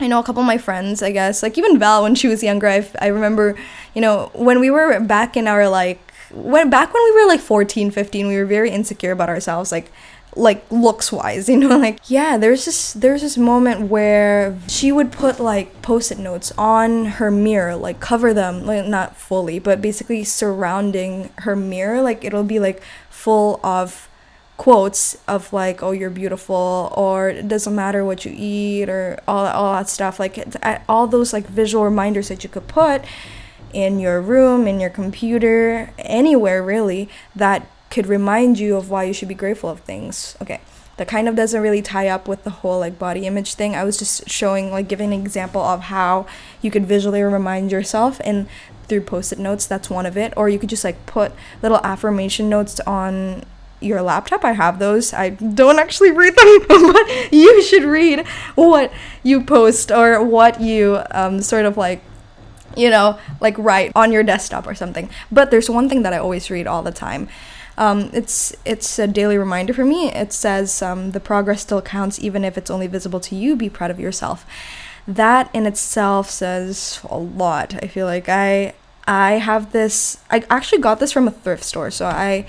I 0.00 0.08
know 0.08 0.18
a 0.18 0.24
couple 0.24 0.42
of 0.42 0.46
my 0.46 0.58
friends, 0.58 1.02
I 1.02 1.12
guess, 1.12 1.42
like 1.42 1.56
even 1.56 1.78
Val 1.78 2.02
when 2.02 2.14
she 2.14 2.26
was 2.26 2.42
younger, 2.42 2.68
I, 2.68 2.86
I 3.00 3.06
remember, 3.06 3.56
you 3.94 4.00
know, 4.00 4.30
when 4.34 4.58
we 4.58 4.68
were 4.70 4.98
back 5.00 5.36
in 5.36 5.46
our 5.46 5.68
like 5.68 6.00
when 6.32 6.68
back 6.68 6.92
when 6.92 7.02
we 7.04 7.12
were 7.12 7.28
like 7.28 7.40
14, 7.40 7.90
15, 7.90 8.26
we 8.26 8.36
were 8.36 8.44
very 8.44 8.70
insecure 8.70 9.12
about 9.12 9.28
ourselves. 9.28 9.70
Like 9.70 9.92
like 10.36 10.64
looks 10.70 11.12
wise 11.12 11.48
you 11.50 11.56
know 11.56 11.76
like 11.78 11.98
yeah 12.06 12.36
there's 12.36 12.64
this 12.64 12.92
there's 12.94 13.22
this 13.22 13.36
moment 13.36 13.88
where 13.88 14.58
she 14.68 14.90
would 14.90 15.12
put 15.12 15.38
like 15.38 15.80
post-it 15.82 16.18
notes 16.18 16.52
on 16.58 17.04
her 17.04 17.30
mirror 17.30 17.76
like 17.76 18.00
cover 18.00 18.34
them 18.34 18.64
like 18.66 18.86
not 18.86 19.16
fully 19.16 19.58
but 19.58 19.80
basically 19.80 20.24
surrounding 20.24 21.30
her 21.38 21.56
mirror. 21.56 22.02
Like 22.02 22.24
it'll 22.24 22.44
be 22.44 22.60
like 22.60 22.82
full 23.10 23.60
of 23.64 24.08
quotes 24.56 25.18
of 25.26 25.52
like 25.52 25.82
oh 25.82 25.90
you're 25.90 26.10
beautiful 26.10 26.92
or 26.96 27.28
it 27.30 27.48
doesn't 27.48 27.74
matter 27.74 28.04
what 28.04 28.24
you 28.24 28.32
eat 28.34 28.88
or 28.88 29.18
all, 29.26 29.46
all 29.46 29.72
that 29.74 29.88
stuff. 29.88 30.20
Like 30.20 30.38
all 30.88 31.06
those 31.06 31.32
like 31.32 31.46
visual 31.46 31.84
reminders 31.84 32.28
that 32.28 32.44
you 32.44 32.50
could 32.50 32.68
put 32.68 33.02
in 33.72 33.98
your 33.98 34.20
room 34.20 34.68
in 34.68 34.78
your 34.78 34.90
computer 34.90 35.92
anywhere 35.98 36.62
really 36.62 37.08
that 37.34 37.66
could 37.94 38.06
remind 38.06 38.58
you 38.58 38.76
of 38.76 38.90
why 38.90 39.04
you 39.04 39.12
should 39.12 39.28
be 39.28 39.34
grateful 39.34 39.70
of 39.70 39.80
things 39.80 40.36
okay 40.42 40.60
that 40.96 41.08
kind 41.08 41.28
of 41.28 41.34
doesn't 41.34 41.60
really 41.60 41.82
tie 41.82 42.08
up 42.08 42.28
with 42.28 42.44
the 42.44 42.50
whole 42.50 42.78
like 42.78 42.98
body 42.98 43.26
image 43.26 43.54
thing 43.54 43.74
i 43.74 43.84
was 43.84 43.96
just 43.96 44.28
showing 44.28 44.70
like 44.70 44.88
giving 44.88 45.12
an 45.12 45.20
example 45.20 45.60
of 45.60 45.82
how 45.82 46.26
you 46.60 46.70
could 46.70 46.86
visually 46.86 47.22
remind 47.22 47.70
yourself 47.72 48.20
and 48.24 48.46
through 48.88 49.00
post-it 49.00 49.38
notes 49.38 49.66
that's 49.66 49.88
one 49.88 50.06
of 50.06 50.16
it 50.16 50.32
or 50.36 50.48
you 50.48 50.58
could 50.58 50.68
just 50.68 50.84
like 50.84 51.06
put 51.06 51.32
little 51.62 51.78
affirmation 51.78 52.48
notes 52.48 52.80
on 52.80 53.44
your 53.84 54.02
laptop. 54.02 54.44
I 54.44 54.52
have 54.52 54.78
those. 54.78 55.12
I 55.12 55.30
don't 55.30 55.78
actually 55.78 56.10
read 56.10 56.34
them, 56.34 56.58
but 56.68 57.32
you 57.32 57.62
should 57.62 57.84
read 57.84 58.26
what 58.54 58.92
you 59.22 59.44
post 59.44 59.90
or 59.90 60.22
what 60.24 60.60
you 60.60 61.02
um, 61.10 61.42
sort 61.42 61.66
of 61.66 61.76
like, 61.76 62.02
you 62.76 62.90
know, 62.90 63.18
like 63.40 63.56
write 63.58 63.92
on 63.94 64.10
your 64.10 64.22
desktop 64.22 64.66
or 64.66 64.74
something. 64.74 65.10
But 65.30 65.50
there's 65.50 65.70
one 65.70 65.88
thing 65.88 66.02
that 66.02 66.12
I 66.12 66.18
always 66.18 66.50
read 66.50 66.66
all 66.66 66.82
the 66.82 66.92
time. 66.92 67.28
Um, 67.76 68.10
it's 68.12 68.54
it's 68.64 68.98
a 68.98 69.06
daily 69.06 69.36
reminder 69.38 69.74
for 69.74 69.84
me. 69.84 70.10
It 70.10 70.32
says 70.32 70.80
um, 70.82 71.10
the 71.12 71.20
progress 71.20 71.62
still 71.62 71.82
counts 71.82 72.18
even 72.20 72.44
if 72.44 72.56
it's 72.56 72.70
only 72.70 72.86
visible 72.86 73.20
to 73.20 73.34
you. 73.34 73.56
Be 73.56 73.68
proud 73.68 73.90
of 73.90 74.00
yourself. 74.00 74.46
That 75.06 75.50
in 75.54 75.66
itself 75.66 76.30
says 76.30 77.00
a 77.10 77.18
lot. 77.18 77.74
I 77.82 77.88
feel 77.88 78.06
like 78.06 78.28
I 78.28 78.74
I 79.06 79.32
have 79.32 79.72
this. 79.72 80.18
I 80.30 80.44
actually 80.48 80.80
got 80.80 81.00
this 81.00 81.12
from 81.12 81.28
a 81.28 81.30
thrift 81.30 81.64
store. 81.64 81.90
So 81.90 82.06
I 82.06 82.46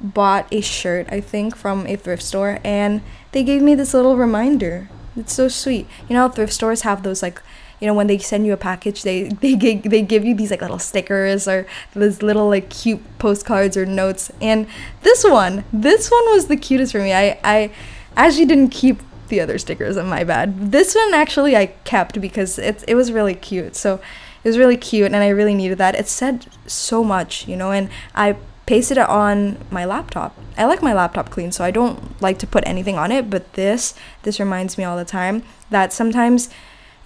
bought 0.00 0.46
a 0.52 0.60
shirt, 0.60 1.06
I 1.10 1.20
think, 1.20 1.56
from 1.56 1.86
a 1.86 1.96
thrift 1.96 2.22
store, 2.22 2.60
and 2.64 3.02
they 3.32 3.42
gave 3.42 3.62
me 3.62 3.74
this 3.74 3.94
little 3.94 4.16
reminder. 4.16 4.88
It's 5.16 5.32
so 5.32 5.48
sweet. 5.48 5.86
You 6.08 6.14
know, 6.14 6.28
thrift 6.28 6.52
stores 6.52 6.82
have 6.82 7.02
those 7.02 7.22
like, 7.22 7.42
you 7.80 7.86
know, 7.86 7.94
when 7.94 8.06
they 8.06 8.18
send 8.18 8.46
you 8.46 8.52
a 8.52 8.56
package, 8.56 9.02
they 9.02 9.24
they 9.40 9.54
give, 9.54 9.84
they 9.84 10.02
give 10.02 10.24
you 10.24 10.34
these 10.34 10.50
like 10.50 10.62
little 10.62 10.78
stickers 10.78 11.46
or 11.48 11.66
these 11.94 12.22
little 12.22 12.48
like 12.48 12.70
cute 12.70 13.02
postcards 13.18 13.76
or 13.76 13.86
notes. 13.86 14.30
And 14.40 14.66
this 15.02 15.24
one, 15.24 15.64
this 15.72 16.10
one 16.10 16.24
was 16.30 16.46
the 16.46 16.56
cutest 16.56 16.92
for 16.92 17.00
me. 17.00 17.12
I 17.12 17.38
I 17.44 17.70
actually 18.16 18.46
didn't 18.46 18.70
keep 18.70 19.00
the 19.28 19.40
other 19.40 19.58
stickers. 19.58 19.96
On 19.96 20.08
my 20.08 20.24
bad. 20.24 20.72
This 20.72 20.94
one 20.94 21.14
actually 21.14 21.56
I 21.56 21.66
kept 21.84 22.20
because 22.20 22.58
it 22.58 22.84
it 22.88 22.94
was 22.94 23.12
really 23.12 23.34
cute. 23.34 23.76
So 23.76 24.00
it 24.44 24.48
was 24.48 24.58
really 24.58 24.76
cute, 24.76 25.06
and 25.06 25.16
I 25.16 25.28
really 25.28 25.54
needed 25.54 25.78
that. 25.78 25.94
It 25.94 26.08
said 26.08 26.46
so 26.66 27.02
much, 27.02 27.48
you 27.48 27.56
know, 27.56 27.72
and 27.72 27.90
I 28.14 28.36
pasted 28.66 28.98
it 28.98 29.08
on 29.08 29.58
my 29.70 29.84
laptop. 29.84 30.36
I 30.56 30.66
like 30.66 30.82
my 30.82 30.92
laptop 30.92 31.30
clean, 31.30 31.52
so 31.52 31.64
I 31.64 31.70
don't 31.70 32.20
like 32.20 32.38
to 32.40 32.46
put 32.46 32.66
anything 32.66 32.98
on 32.98 33.10
it, 33.10 33.30
but 33.30 33.54
this 33.54 33.94
this 34.22 34.38
reminds 34.38 34.78
me 34.78 34.84
all 34.84 34.96
the 34.96 35.04
time 35.04 35.42
that 35.70 35.92
sometimes, 35.92 36.50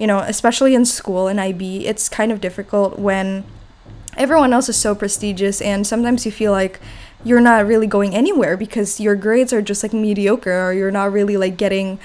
you 0.02 0.08
know, 0.08 0.18
especially 0.18 0.74
in 0.74 0.84
school 0.84 1.28
in 1.28 1.38
IB, 1.38 1.86
it's 1.86 2.08
kind 2.08 2.32
of 2.32 2.40
difficult 2.40 2.98
when 2.98 3.44
everyone 4.16 4.52
else 4.52 4.68
is 4.68 4.76
so 4.76 4.96
prestigious 4.96 5.60
and 5.62 5.86
sometimes 5.86 6.26
you 6.26 6.32
feel 6.32 6.50
like 6.50 6.80
you're 7.22 7.40
not 7.40 7.64
really 7.64 7.86
going 7.86 8.12
anywhere 8.12 8.56
because 8.56 8.98
your 8.98 9.14
grades 9.14 9.52
are 9.52 9.62
just 9.62 9.84
like 9.84 9.92
mediocre 9.92 10.66
or 10.66 10.72
you're 10.72 10.90
not 10.90 11.12
really 11.12 11.36
like 11.36 11.56
getting 11.56 12.00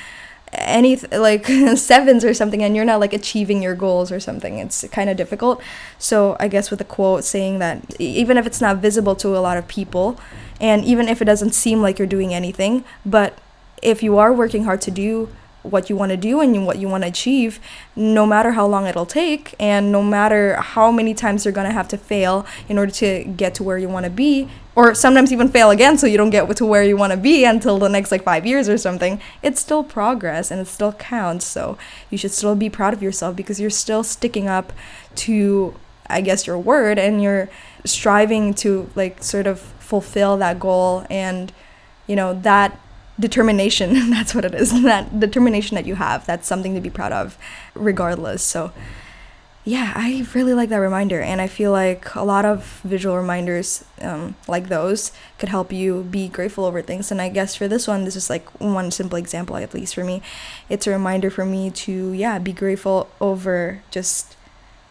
any 0.53 0.95
like 0.95 1.47
sevens 1.75 2.23
or 2.23 2.35
something 2.35 2.61
and 2.61 2.75
you're 2.75 2.85
not 2.85 2.99
like 2.99 3.13
achieving 3.13 3.63
your 3.63 3.73
goals 3.73 4.11
or 4.11 4.19
something. 4.19 4.59
It's 4.59 4.87
kind 4.89 5.09
of 5.09 5.17
difficult. 5.17 5.59
So 5.97 6.37
i 6.39 6.47
guess 6.47 6.69
with 6.69 6.77
the 6.77 6.85
quote 6.85 7.23
saying 7.23 7.57
that 7.57 7.99
even 7.99 8.37
if 8.37 8.45
it's 8.45 8.61
not 8.61 8.77
visible 8.77 9.15
to 9.15 9.35
a 9.35 9.41
lot 9.41 9.57
of 9.57 9.67
people 9.67 10.19
and 10.61 10.85
even 10.85 11.09
if 11.09 11.19
it 11.19 11.25
doesn't 11.25 11.55
seem 11.55 11.81
like 11.81 11.97
you're 11.97 12.07
doing 12.07 12.31
anything 12.31 12.83
but 13.03 13.39
if 13.81 14.03
you 14.03 14.19
are 14.19 14.31
working 14.31 14.65
hard 14.65 14.81
to 14.81 14.91
do 14.91 15.29
what 15.71 15.89
you 15.89 15.95
want 15.95 16.11
to 16.11 16.17
do 16.17 16.39
and 16.41 16.65
what 16.65 16.77
you 16.77 16.87
want 16.87 17.03
to 17.03 17.09
achieve, 17.09 17.59
no 17.95 18.25
matter 18.25 18.51
how 18.51 18.65
long 18.65 18.87
it'll 18.87 19.05
take, 19.05 19.55
and 19.59 19.91
no 19.91 20.01
matter 20.01 20.55
how 20.55 20.91
many 20.91 21.13
times 21.13 21.45
you're 21.45 21.51
going 21.51 21.67
to 21.67 21.73
have 21.73 21.87
to 21.89 21.97
fail 21.97 22.45
in 22.67 22.77
order 22.77 22.91
to 22.91 23.23
get 23.23 23.53
to 23.55 23.63
where 23.63 23.77
you 23.77 23.89
want 23.89 24.05
to 24.05 24.09
be, 24.09 24.49
or 24.75 24.93
sometimes 24.93 25.33
even 25.33 25.49
fail 25.49 25.71
again 25.71 25.97
so 25.97 26.05
you 26.05 26.17
don't 26.17 26.29
get 26.29 26.55
to 26.55 26.65
where 26.65 26.83
you 26.83 26.95
want 26.95 27.11
to 27.11 27.17
be 27.17 27.43
until 27.43 27.79
the 27.79 27.89
next 27.89 28.11
like 28.11 28.23
five 28.23 28.45
years 28.45 28.69
or 28.69 28.77
something, 28.77 29.19
it's 29.41 29.59
still 29.59 29.83
progress 29.83 30.51
and 30.51 30.61
it 30.61 30.67
still 30.67 30.93
counts. 30.93 31.45
So 31.45 31.77
you 32.11 32.17
should 32.17 32.31
still 32.31 32.55
be 32.55 32.69
proud 32.69 32.93
of 32.93 33.01
yourself 33.01 33.35
because 33.35 33.59
you're 33.59 33.71
still 33.71 34.03
sticking 34.03 34.47
up 34.47 34.71
to, 35.15 35.73
I 36.07 36.21
guess, 36.21 36.45
your 36.45 36.59
word 36.59 36.99
and 36.99 37.23
you're 37.23 37.49
striving 37.85 38.53
to 38.55 38.89
like 38.93 39.23
sort 39.23 39.47
of 39.47 39.59
fulfill 39.59 40.37
that 40.37 40.59
goal 40.59 41.07
and, 41.09 41.51
you 42.05 42.15
know, 42.15 42.39
that 42.41 42.79
determination 43.19 44.09
that's 44.09 44.35
what 44.35 44.45
it 44.45 44.53
is 44.53 44.81
that 44.83 45.19
determination 45.19 45.75
that 45.75 45.85
you 45.85 45.95
have 45.95 46.25
that's 46.25 46.47
something 46.47 46.75
to 46.75 46.81
be 46.81 46.89
proud 46.89 47.11
of 47.11 47.37
regardless. 47.75 48.43
So 48.43 48.71
yeah 49.67 49.91
i 49.95 50.25
really 50.33 50.53
like 50.53 50.69
that 50.69 50.77
reminder 50.77 51.19
and 51.19 51.41
i 51.41 51.47
feel 51.47 51.73
like 51.73 52.15
a 52.15 52.23
lot 52.23 52.45
of 52.45 52.79
visual 52.85 53.17
reminders 53.17 53.83
um, 54.01 54.33
like 54.47 54.69
those 54.69 55.11
could 55.37 55.49
help 55.49 55.73
you 55.73 56.03
be 56.03 56.29
grateful 56.29 56.63
over 56.63 56.81
things. 56.81 57.11
And 57.11 57.21
i 57.21 57.27
guess 57.27 57.55
for 57.55 57.67
this 57.67 57.85
one 57.85 58.05
this 58.05 58.15
is 58.15 58.29
like 58.29 58.47
one 58.61 58.91
simple 58.91 59.17
example 59.17 59.57
at 59.57 59.73
least 59.73 59.95
for 59.95 60.05
me. 60.05 60.21
It's 60.69 60.87
a 60.87 60.91
reminder 60.91 61.29
for 61.29 61.45
me 61.45 61.69
to 61.71 62.13
yeah 62.13 62.39
be 62.39 62.53
grateful 62.53 63.09
over 63.19 63.81
just 63.91 64.37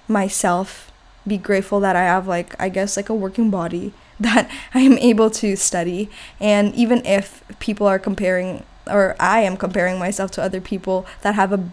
myself 0.09 0.93
be 1.27 1.39
grateful 1.39 1.81
that 1.81 1.97
i 1.97 2.03
have 2.03 2.29
like 2.29 2.55
i 2.61 2.69
guess 2.69 2.97
like 2.97 3.09
a 3.09 3.15
working 3.15 3.51
body 3.51 3.93
that 4.21 4.51
I 4.75 4.81
am 4.81 4.99
able 4.99 5.31
to 5.31 5.57
study. 5.57 6.09
And 6.41 6.75
even 6.75 7.05
if 7.05 7.45
people 7.59 7.87
are 7.87 7.99
comparing, 7.99 8.65
or 8.87 9.15
I 9.21 9.41
am 9.41 9.57
comparing 9.57 9.99
myself 9.99 10.31
to 10.33 10.43
other 10.43 10.61
people 10.61 11.07
that 11.23 11.35
have 11.35 11.53
a 11.53 11.71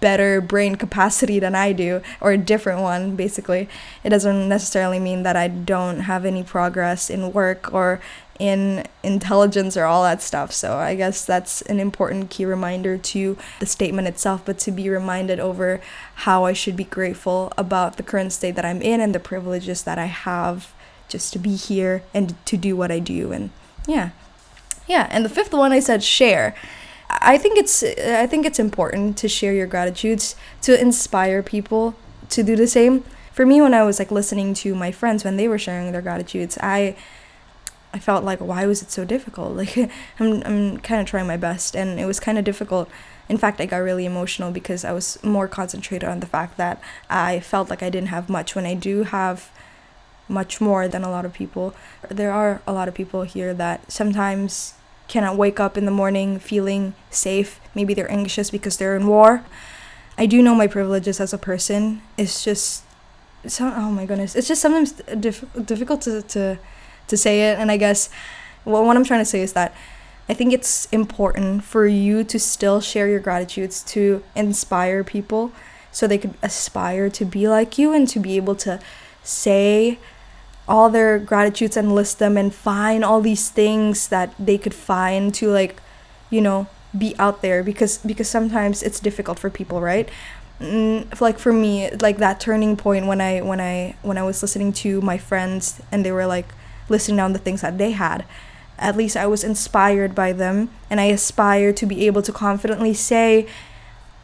better 0.00 0.40
brain 0.40 0.74
capacity 0.74 1.38
than 1.38 1.54
I 1.54 1.72
do, 1.72 2.02
or 2.20 2.32
a 2.32 2.38
different 2.38 2.82
one, 2.82 3.16
basically, 3.16 3.68
it 4.04 4.10
doesn't 4.10 4.48
necessarily 4.48 4.98
mean 4.98 5.22
that 5.22 5.36
I 5.36 5.48
don't 5.48 6.00
have 6.00 6.24
any 6.24 6.42
progress 6.42 7.08
in 7.08 7.32
work 7.32 7.72
or 7.72 8.00
in 8.38 8.84
intelligence 9.02 9.76
or 9.76 9.84
all 9.84 10.02
that 10.02 10.22
stuff. 10.22 10.52
So 10.52 10.76
I 10.76 10.94
guess 10.94 11.24
that's 11.24 11.62
an 11.62 11.80
important 11.80 12.30
key 12.30 12.44
reminder 12.44 12.96
to 12.98 13.36
the 13.60 13.66
statement 13.66 14.08
itself, 14.08 14.42
but 14.44 14.58
to 14.60 14.70
be 14.70 14.88
reminded 14.88 15.40
over 15.40 15.80
how 16.14 16.44
I 16.44 16.52
should 16.52 16.76
be 16.76 16.84
grateful 16.84 17.52
about 17.56 17.96
the 17.96 18.02
current 18.02 18.32
state 18.32 18.54
that 18.54 18.64
I'm 18.64 18.82
in 18.82 19.00
and 19.00 19.14
the 19.14 19.20
privileges 19.20 19.82
that 19.84 19.98
I 19.98 20.06
have 20.06 20.72
just 21.08 21.32
to 21.32 21.38
be 21.38 21.56
here 21.56 22.02
and 22.14 22.34
to 22.46 22.56
do 22.56 22.76
what 22.76 22.90
I 22.90 22.98
do 22.98 23.32
and 23.32 23.50
yeah. 23.86 24.10
Yeah, 24.86 25.08
and 25.10 25.24
the 25.24 25.30
fifth 25.30 25.52
one 25.52 25.72
I 25.72 25.80
said 25.80 26.02
share. 26.02 26.54
I 27.10 27.38
think 27.38 27.58
it's 27.58 27.82
I 27.82 28.26
think 28.26 28.44
it's 28.46 28.58
important 28.58 29.16
to 29.18 29.28
share 29.28 29.52
your 29.52 29.66
gratitudes 29.66 30.36
to 30.62 30.78
inspire 30.78 31.42
people 31.42 31.94
to 32.30 32.42
do 32.42 32.54
the 32.54 32.66
same. 32.66 33.04
For 33.32 33.46
me 33.46 33.60
when 33.60 33.74
I 33.74 33.82
was 33.82 33.98
like 33.98 34.10
listening 34.10 34.52
to 34.54 34.74
my 34.74 34.92
friends 34.92 35.24
when 35.24 35.36
they 35.36 35.48
were 35.48 35.58
sharing 35.58 35.92
their 35.92 36.02
gratitudes, 36.02 36.58
I 36.62 36.96
I 37.94 37.98
felt 37.98 38.24
like 38.24 38.40
why 38.40 38.66
was 38.66 38.82
it 38.82 38.90
so 38.90 39.04
difficult? 39.04 39.56
Like 39.56 39.76
I'm 40.20 40.42
I'm 40.44 40.78
kind 40.78 41.00
of 41.00 41.06
trying 41.06 41.26
my 41.26 41.38
best 41.38 41.74
and 41.74 41.98
it 41.98 42.04
was 42.04 42.20
kind 42.20 42.38
of 42.38 42.44
difficult. 42.44 42.88
In 43.28 43.36
fact, 43.36 43.60
I 43.60 43.66
got 43.66 43.78
really 43.78 44.06
emotional 44.06 44.50
because 44.50 44.84
I 44.84 44.92
was 44.92 45.22
more 45.22 45.48
concentrated 45.48 46.08
on 46.08 46.20
the 46.20 46.26
fact 46.26 46.56
that 46.56 46.80
I 47.10 47.40
felt 47.40 47.68
like 47.68 47.82
I 47.82 47.90
didn't 47.90 48.08
have 48.08 48.30
much 48.30 48.54
when 48.54 48.64
I 48.64 48.74
do 48.74 49.02
have 49.04 49.50
much 50.28 50.60
more 50.60 50.88
than 50.88 51.02
a 51.02 51.10
lot 51.10 51.24
of 51.24 51.32
people. 51.32 51.74
There 52.08 52.32
are 52.32 52.60
a 52.66 52.72
lot 52.72 52.88
of 52.88 52.94
people 52.94 53.22
here 53.22 53.54
that 53.54 53.90
sometimes 53.90 54.74
cannot 55.08 55.36
wake 55.36 55.58
up 55.58 55.76
in 55.76 55.84
the 55.86 55.90
morning 55.90 56.38
feeling 56.38 56.94
safe. 57.10 57.60
Maybe 57.74 57.94
they're 57.94 58.10
anxious 58.10 58.50
because 58.50 58.76
they're 58.76 58.96
in 58.96 59.06
war. 59.06 59.44
I 60.18 60.26
do 60.26 60.42
know 60.42 60.54
my 60.54 60.66
privileges 60.66 61.20
as 61.20 61.32
a 61.32 61.38
person. 61.38 62.02
It's 62.16 62.44
just 62.44 62.84
so 63.46 63.72
oh 63.74 63.90
my 63.90 64.04
goodness. 64.04 64.36
It's 64.36 64.48
just 64.48 64.60
sometimes 64.60 64.92
diff- 64.92 65.44
difficult 65.64 66.02
to, 66.02 66.22
to 66.22 66.58
to 67.06 67.16
say 67.16 67.50
it 67.50 67.58
and 67.58 67.70
I 67.70 67.76
guess 67.76 68.10
well, 68.64 68.84
what 68.84 68.96
I'm 68.96 69.04
trying 69.04 69.20
to 69.20 69.24
say 69.24 69.40
is 69.40 69.54
that 69.54 69.74
I 70.28 70.34
think 70.34 70.52
it's 70.52 70.86
important 70.92 71.64
for 71.64 71.86
you 71.86 72.22
to 72.24 72.38
still 72.38 72.82
share 72.82 73.08
your 73.08 73.20
gratitudes 73.20 73.82
to 73.84 74.22
inspire 74.36 75.02
people 75.02 75.52
so 75.90 76.06
they 76.06 76.18
could 76.18 76.34
aspire 76.42 77.08
to 77.08 77.24
be 77.24 77.48
like 77.48 77.78
you 77.78 77.94
and 77.94 78.06
to 78.08 78.20
be 78.20 78.36
able 78.36 78.54
to 78.56 78.78
say 79.22 79.98
all 80.68 80.90
their 80.90 81.18
gratitudes 81.18 81.76
and 81.76 81.94
list 81.94 82.18
them 82.18 82.36
and 82.36 82.54
find 82.54 83.04
all 83.04 83.20
these 83.20 83.48
things 83.50 84.08
that 84.08 84.34
they 84.38 84.58
could 84.58 84.74
find 84.74 85.34
to 85.34 85.50
like 85.50 85.80
you 86.30 86.40
know 86.40 86.66
be 86.96 87.14
out 87.18 87.42
there 87.42 87.62
because 87.62 87.98
because 87.98 88.28
sometimes 88.28 88.82
it's 88.82 89.00
difficult 89.00 89.38
for 89.38 89.50
people 89.50 89.80
right? 89.80 90.08
Mm, 90.60 91.20
like 91.20 91.38
for 91.38 91.52
me 91.52 91.90
like 92.00 92.18
that 92.18 92.40
turning 92.40 92.76
point 92.76 93.06
when 93.06 93.20
i 93.20 93.40
when 93.40 93.60
i 93.60 93.94
when 94.02 94.18
i 94.18 94.24
was 94.24 94.42
listening 94.42 94.72
to 94.72 95.00
my 95.00 95.16
friends 95.16 95.80
and 95.92 96.04
they 96.04 96.10
were 96.10 96.26
like 96.26 96.48
listing 96.88 97.14
down 97.14 97.32
the 97.32 97.38
things 97.38 97.60
that 97.60 97.78
they 97.78 97.92
had 97.92 98.24
at 98.78 98.96
least 98.96 99.16
I 99.16 99.26
was 99.26 99.44
inspired 99.44 100.14
by 100.14 100.32
them 100.32 100.70
and 100.88 101.00
I 101.00 101.06
aspire 101.06 101.72
to 101.72 101.86
be 101.86 102.06
able 102.06 102.22
to 102.22 102.32
confidently 102.32 102.94
say 102.94 103.46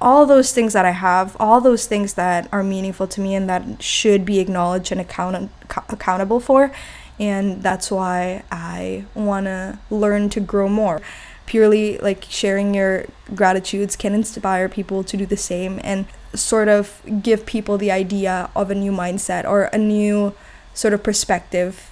all 0.04 0.26
those 0.26 0.52
things 0.52 0.74
that 0.74 0.84
I 0.84 0.90
have, 0.90 1.34
all 1.40 1.62
those 1.62 1.86
things 1.86 2.12
that 2.14 2.46
are 2.52 2.62
meaningful 2.62 3.06
to 3.06 3.22
me 3.22 3.34
and 3.34 3.48
that 3.48 3.82
should 3.82 4.26
be 4.26 4.38
acknowledged 4.38 4.92
and 4.92 5.00
account- 5.00 5.50
accountable 5.88 6.40
for. 6.40 6.70
And 7.18 7.62
that's 7.62 7.90
why 7.90 8.44
I 8.52 9.06
want 9.14 9.46
to 9.46 9.78
learn 9.88 10.28
to 10.30 10.40
grow 10.40 10.68
more. 10.68 11.00
Purely 11.46 11.96
like 11.98 12.26
sharing 12.28 12.74
your 12.74 13.06
gratitudes 13.34 13.96
can 13.96 14.12
inspire 14.12 14.68
people 14.68 15.04
to 15.04 15.16
do 15.16 15.24
the 15.24 15.38
same 15.38 15.80
and 15.82 16.04
sort 16.34 16.68
of 16.68 17.00
give 17.22 17.46
people 17.46 17.78
the 17.78 17.90
idea 17.90 18.50
of 18.54 18.70
a 18.70 18.74
new 18.74 18.92
mindset 18.92 19.48
or 19.48 19.64
a 19.72 19.78
new 19.78 20.34
sort 20.74 20.92
of 20.92 21.02
perspective. 21.02 21.90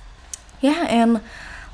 Yeah, 0.61 0.85
and 0.88 1.22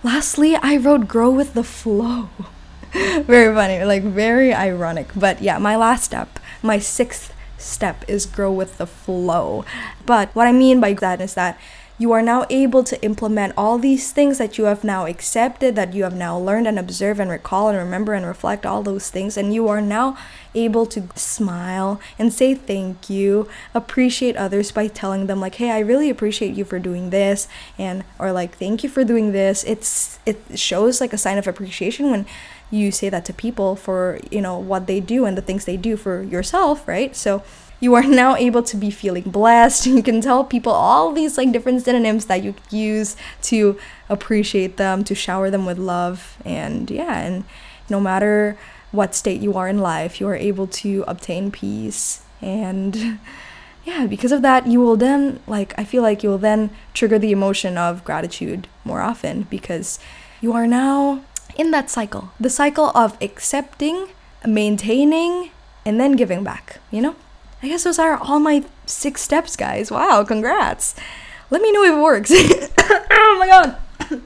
lastly, 0.05 0.55
I 0.55 0.77
wrote 0.77 1.09
grow 1.09 1.31
with 1.31 1.55
the 1.55 1.65
flow. 1.65 2.29
very 3.23 3.55
funny, 3.55 3.85
like 3.85 4.03
very 4.03 4.53
ironic. 4.53 5.09
But 5.15 5.43
yeah, 5.43 5.59
my 5.59 5.77
last 5.77 6.05
step, 6.05 6.39
my 6.63 6.79
sixth 6.79 7.33
step 7.59 8.05
is 8.09 8.25
grow 8.27 8.53
with 8.53 8.79
the 8.79 8.87
flow. 8.87 9.65
But 10.07 10.35
what 10.35 10.47
I 10.47 10.53
mean 10.53 10.81
by 10.81 10.95
that 10.95 11.21
is 11.21 11.35
that 11.35 11.59
you 12.01 12.13
are 12.13 12.23
now 12.23 12.47
able 12.49 12.85
to 12.85 13.03
implement 13.03 13.53
all 13.57 13.77
these 13.77 14.13
things 14.13 14.39
that 14.39 14.57
you 14.57 14.65
have 14.65 14.85
now 14.85 15.07
accepted, 15.07 15.75
that 15.75 15.95
you 15.95 16.05
have 16.05 16.15
now 16.15 16.39
learned 16.39 16.69
and 16.69 16.79
observe 16.79 17.19
and 17.19 17.29
recall 17.29 17.69
and 17.69 17.77
remember 17.77 18.15
and 18.15 18.25
reflect 18.25 18.65
all 18.65 18.85
those 18.85 19.11
things. 19.11 19.37
And 19.37 19.53
you 19.53 19.67
are 19.67 19.81
now 19.81 20.17
able 20.55 20.87
to 20.87 21.09
smile 21.17 22.01
and 22.17 22.33
say 22.33 22.55
thank 22.55 23.11
you, 23.11 23.49
appreciate 23.75 24.37
others 24.37 24.71
by 24.71 24.87
telling 24.87 25.27
them 25.27 25.41
like, 25.41 25.57
"Hey, 25.57 25.73
I 25.73 25.81
really 25.81 26.09
appreciate 26.09 26.55
you 26.55 26.65
for 26.65 26.79
doing 26.79 27.11
this," 27.11 27.49
and 27.77 28.05
or 28.17 28.31
like, 28.31 28.57
"Thank 28.57 28.85
you 28.85 28.89
for 28.89 29.03
doing 29.03 29.33
this." 29.33 29.65
It's 29.65 30.21
it 30.25 30.39
shows 30.55 31.01
like 31.01 31.13
a 31.13 31.19
sign 31.19 31.37
of 31.37 31.49
appreciation 31.49 32.13
when 32.13 32.27
you 32.71 32.91
say 32.91 33.09
that 33.09 33.25
to 33.27 33.33
people 33.33 33.77
for, 33.77 34.19
you 34.31 34.41
know, 34.41 34.59
what 34.59 34.87
they 34.87 35.01
do 35.01 35.25
and 35.25 35.37
the 35.37 35.43
things 35.43 35.65
they 35.65 35.77
do 35.77 35.97
for 35.97 36.23
yourself, 36.23 36.87
right? 36.87 37.15
So 37.17 37.43
you 37.81 37.95
are 37.95 38.03
now 38.23 38.37
able 38.37 38.63
to 38.65 38.77
be 38.77 38.91
feeling 38.91 39.25
blessed. 39.25 39.87
You 39.99 40.03
can 40.03 40.21
tell 40.21 40.45
people 40.45 40.73
all 40.73 41.13
these 41.13 41.39
like 41.39 41.53
different 41.53 41.83
synonyms 41.83 42.27
that 42.27 42.43
you 42.43 42.55
use 42.71 43.17
to 43.43 43.79
appreciate 44.09 44.77
them, 44.77 45.05
to 45.05 45.15
shower 45.15 45.51
them 45.51 45.67
with 45.67 45.79
love. 45.79 46.37
And 46.45 46.91
yeah, 46.91 47.19
and 47.21 47.45
no 47.89 48.01
matter 48.01 48.59
what 48.91 49.15
state 49.15 49.41
you 49.41 49.55
are 49.55 49.69
in 49.69 49.79
life, 49.79 50.21
you 50.21 50.29
are 50.29 50.37
able 50.37 50.67
to 50.67 51.05
obtain 51.07 51.51
peace. 51.51 52.23
And 52.41 53.19
yeah, 53.85 54.07
because 54.07 54.33
of 54.33 54.43
that, 54.43 54.67
you 54.67 54.81
will 54.81 54.97
then, 54.97 55.41
like, 55.47 55.75
I 55.79 55.85
feel 55.85 56.03
like 56.03 56.23
you 56.23 56.31
will 56.31 56.39
then 56.39 56.71
trigger 56.95 57.19
the 57.19 57.33
emotion 57.33 57.79
of 57.79 58.05
gratitude 58.05 58.69
more 58.85 59.01
often 59.01 59.43
because 59.45 59.99
you 60.41 60.53
are 60.53 60.67
now 60.67 61.23
in 61.59 61.73
that 61.73 61.91
cycle 61.91 62.31
the 62.41 62.49
cycle 62.49 62.91
of 62.95 63.19
accepting, 63.21 64.09
maintaining, 64.47 65.51
and 65.85 66.01
then 66.01 66.13
giving 66.13 66.43
back, 66.45 66.79
you 66.91 67.03
know? 67.03 67.17
I 67.63 67.69
guess 67.69 67.85
those 67.85 67.99
are 67.99 68.17
all 68.17 68.39
my 68.39 68.65
six 68.87 69.21
steps, 69.21 69.57
guys. 69.57 69.91
Wow, 69.91 70.25
congrats. 70.25 70.95
Let 71.51 71.61
me 71.61 71.73
know 71.73 71.83
if 71.83 71.93
it 71.93 72.01
works. 72.01 72.31
oh 73.11 73.37
my 73.39 73.49
god. 73.49 73.77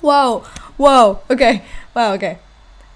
Whoa, 0.00 0.40
whoa, 0.76 1.20
okay, 1.30 1.62
wow, 1.94 2.12
okay. 2.14 2.38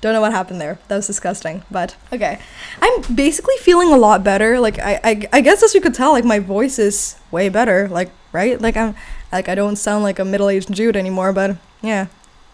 Don't 0.00 0.12
know 0.12 0.20
what 0.20 0.32
happened 0.32 0.60
there. 0.60 0.78
That 0.86 0.96
was 0.96 1.06
disgusting, 1.08 1.64
but 1.70 1.96
okay. 2.12 2.38
I'm 2.80 3.14
basically 3.14 3.56
feeling 3.56 3.92
a 3.92 3.96
lot 3.96 4.22
better. 4.22 4.60
Like 4.60 4.78
I, 4.78 5.00
I, 5.02 5.28
I 5.32 5.40
guess 5.40 5.62
as 5.62 5.74
you 5.74 5.80
could 5.80 5.94
tell, 5.94 6.12
like 6.12 6.24
my 6.24 6.38
voice 6.38 6.78
is 6.78 7.16
way 7.32 7.48
better. 7.48 7.88
Like 7.88 8.10
right, 8.30 8.60
like 8.60 8.76
I'm, 8.76 8.94
like 9.32 9.48
I 9.48 9.56
don't 9.56 9.74
sound 9.74 10.04
like 10.04 10.20
a 10.20 10.24
middle-aged 10.24 10.72
Jude 10.72 10.96
anymore. 10.96 11.32
But 11.32 11.56
yeah, 11.82 12.06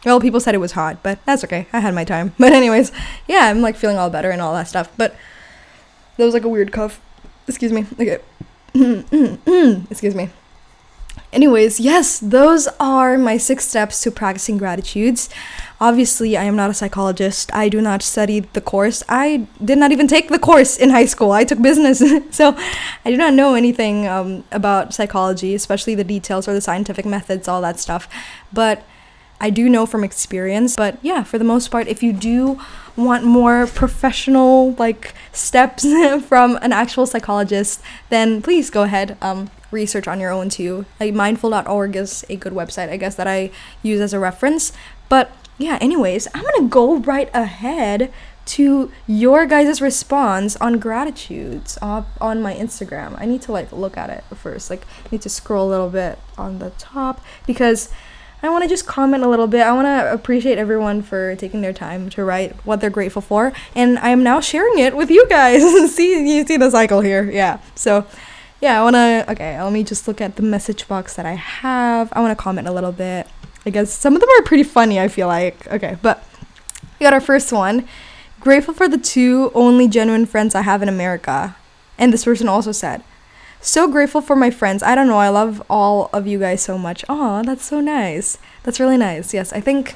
well, 0.04 0.20
people 0.20 0.40
said 0.40 0.54
it 0.54 0.58
was 0.58 0.72
hot, 0.72 1.02
but 1.02 1.18
that's 1.24 1.44
okay. 1.44 1.66
I 1.72 1.80
had 1.80 1.94
my 1.94 2.04
time. 2.04 2.34
But 2.38 2.52
anyways, 2.52 2.92
yeah, 3.26 3.46
I'm 3.46 3.60
like 3.60 3.76
feeling 3.76 3.96
all 3.96 4.10
better 4.10 4.30
and 4.30 4.40
all 4.40 4.54
that 4.54 4.68
stuff. 4.68 4.90
But 4.96 5.16
that 6.16 6.24
was 6.24 6.34
like 6.34 6.44
a 6.44 6.48
weird 6.48 6.72
cough. 6.72 7.00
Excuse 7.48 7.72
me. 7.72 7.86
Okay. 7.94 8.18
Excuse 9.90 10.14
me. 10.14 10.30
Anyways, 11.32 11.80
yes, 11.80 12.20
those 12.20 12.68
are 12.78 13.18
my 13.18 13.36
six 13.38 13.66
steps 13.66 14.00
to 14.02 14.10
practicing 14.12 14.56
gratitudes. 14.56 15.28
Obviously, 15.80 16.36
I 16.36 16.44
am 16.44 16.54
not 16.54 16.70
a 16.70 16.74
psychologist. 16.74 17.52
I 17.52 17.68
do 17.68 17.80
not 17.80 18.02
study 18.02 18.40
the 18.40 18.60
course. 18.60 19.02
I 19.08 19.48
did 19.62 19.78
not 19.78 19.90
even 19.90 20.06
take 20.06 20.28
the 20.28 20.38
course 20.38 20.76
in 20.76 20.90
high 20.90 21.06
school. 21.06 21.32
I 21.32 21.42
took 21.42 21.60
business. 21.60 22.00
so 22.30 22.56
I 23.04 23.10
do 23.10 23.16
not 23.16 23.34
know 23.34 23.54
anything 23.54 24.06
um, 24.06 24.44
about 24.52 24.94
psychology, 24.94 25.56
especially 25.56 25.96
the 25.96 26.04
details 26.04 26.46
or 26.46 26.54
the 26.54 26.60
scientific 26.60 27.04
methods, 27.04 27.48
all 27.48 27.60
that 27.62 27.80
stuff. 27.80 28.08
But 28.52 28.84
I 29.44 29.50
do 29.50 29.68
know 29.68 29.84
from 29.84 30.04
experience, 30.04 30.74
but 30.74 30.96
yeah, 31.02 31.22
for 31.22 31.36
the 31.36 31.44
most 31.44 31.70
part, 31.70 31.86
if 31.86 32.02
you 32.02 32.14
do 32.14 32.58
want 32.96 33.24
more 33.24 33.66
professional 33.66 34.72
like 34.78 35.12
steps 35.32 35.84
from 36.26 36.58
an 36.62 36.72
actual 36.72 37.04
psychologist, 37.04 37.82
then 38.08 38.40
please 38.40 38.70
go 38.70 38.84
ahead 38.84 39.18
um, 39.20 39.50
research 39.70 40.08
on 40.08 40.18
your 40.18 40.30
own 40.30 40.48
too. 40.48 40.86
Like 40.98 41.12
mindful.org 41.12 41.94
is 41.94 42.24
a 42.30 42.36
good 42.36 42.54
website, 42.54 42.88
I 42.88 42.96
guess, 42.96 43.16
that 43.16 43.26
I 43.26 43.50
use 43.82 44.00
as 44.00 44.14
a 44.14 44.18
reference. 44.18 44.72
But 45.10 45.30
yeah, 45.58 45.76
anyways, 45.78 46.26
I'm 46.34 46.42
gonna 46.42 46.70
go 46.70 46.96
right 46.96 47.28
ahead 47.34 48.10
to 48.46 48.90
your 49.06 49.44
guys' 49.44 49.82
response 49.82 50.56
on 50.56 50.78
gratitudes 50.78 51.76
uh, 51.82 52.04
on 52.18 52.40
my 52.40 52.54
Instagram. 52.54 53.14
I 53.20 53.26
need 53.26 53.42
to 53.42 53.52
like 53.52 53.72
look 53.72 53.98
at 53.98 54.08
it 54.08 54.24
first. 54.34 54.70
Like, 54.70 54.86
need 55.10 55.20
to 55.20 55.28
scroll 55.28 55.68
a 55.68 55.70
little 55.70 55.90
bit 55.90 56.18
on 56.38 56.60
the 56.60 56.70
top 56.78 57.22
because 57.46 57.90
I 58.44 58.50
want 58.50 58.62
to 58.62 58.68
just 58.68 58.86
comment 58.86 59.24
a 59.24 59.28
little 59.28 59.46
bit. 59.46 59.62
I 59.62 59.72
want 59.72 59.86
to 59.86 60.12
appreciate 60.12 60.58
everyone 60.58 61.02
for 61.02 61.34
taking 61.36 61.60
their 61.62 61.72
time 61.72 62.10
to 62.10 62.24
write 62.24 62.54
what 62.66 62.80
they're 62.80 62.90
grateful 62.90 63.22
for, 63.22 63.52
and 63.74 63.98
I 63.98 64.10
am 64.10 64.22
now 64.22 64.40
sharing 64.40 64.78
it 64.78 64.96
with 64.96 65.10
you 65.10 65.26
guys. 65.28 65.62
see, 65.94 66.36
you 66.36 66.46
see 66.46 66.56
the 66.56 66.70
cycle 66.70 67.00
here, 67.00 67.30
yeah. 67.30 67.60
So, 67.74 68.06
yeah, 68.60 68.80
I 68.80 68.84
want 68.84 68.96
to. 68.96 69.32
Okay, 69.32 69.60
let 69.62 69.72
me 69.72 69.82
just 69.82 70.06
look 70.06 70.20
at 70.20 70.36
the 70.36 70.42
message 70.42 70.86
box 70.88 71.14
that 71.16 71.26
I 71.26 71.34
have. 71.34 72.12
I 72.12 72.20
want 72.20 72.36
to 72.36 72.42
comment 72.42 72.68
a 72.68 72.72
little 72.72 72.92
bit. 72.92 73.26
I 73.66 73.70
guess 73.70 73.92
some 73.92 74.14
of 74.14 74.20
them 74.20 74.28
are 74.38 74.42
pretty 74.42 74.64
funny. 74.64 75.00
I 75.00 75.08
feel 75.08 75.26
like 75.26 75.66
okay, 75.68 75.96
but 76.02 76.22
we 76.98 77.04
got 77.04 77.12
our 77.12 77.20
first 77.20 77.52
one. 77.52 77.88
Grateful 78.40 78.74
for 78.74 78.88
the 78.88 78.98
two 78.98 79.50
only 79.54 79.88
genuine 79.88 80.26
friends 80.26 80.54
I 80.54 80.62
have 80.62 80.82
in 80.82 80.88
America, 80.88 81.56
and 81.96 82.12
this 82.12 82.24
person 82.24 82.48
also 82.48 82.72
said 82.72 83.02
so 83.64 83.88
grateful 83.88 84.20
for 84.20 84.36
my 84.36 84.50
friends. 84.50 84.82
I 84.82 84.94
don't 84.94 85.06
know. 85.06 85.18
I 85.18 85.28
love 85.28 85.62
all 85.70 86.10
of 86.12 86.26
you 86.26 86.38
guys 86.38 86.62
so 86.62 86.76
much. 86.76 87.04
Oh, 87.08 87.42
that's 87.42 87.64
so 87.64 87.80
nice. 87.80 88.38
That's 88.62 88.78
really 88.78 88.96
nice. 88.96 89.32
Yes, 89.32 89.52
I 89.52 89.60
think 89.60 89.94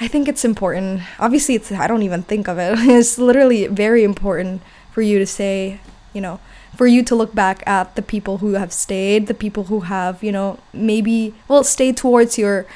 I 0.00 0.08
think 0.08 0.28
it's 0.28 0.44
important. 0.44 1.02
Obviously, 1.18 1.54
it's 1.54 1.70
I 1.70 1.86
don't 1.86 2.02
even 2.02 2.22
think 2.22 2.48
of 2.48 2.58
it. 2.58 2.78
It's 2.78 3.18
literally 3.18 3.66
very 3.66 4.02
important 4.02 4.62
for 4.90 5.02
you 5.02 5.18
to 5.18 5.26
say, 5.26 5.80
you 6.12 6.20
know, 6.20 6.40
for 6.76 6.86
you 6.86 7.02
to 7.04 7.14
look 7.14 7.34
back 7.34 7.62
at 7.66 7.94
the 7.96 8.02
people 8.02 8.38
who 8.38 8.54
have 8.54 8.72
stayed, 8.72 9.26
the 9.26 9.34
people 9.34 9.64
who 9.64 9.80
have, 9.80 10.22
you 10.22 10.32
know, 10.32 10.58
maybe 10.72 11.34
well, 11.48 11.62
stay 11.62 11.92
towards 11.92 12.38
your 12.38 12.66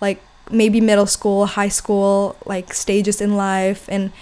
like 0.00 0.20
maybe 0.50 0.80
middle 0.80 1.06
school, 1.06 1.46
high 1.46 1.68
school 1.68 2.36
like 2.44 2.74
stages 2.74 3.20
in 3.20 3.36
life 3.36 3.88
and 3.88 4.12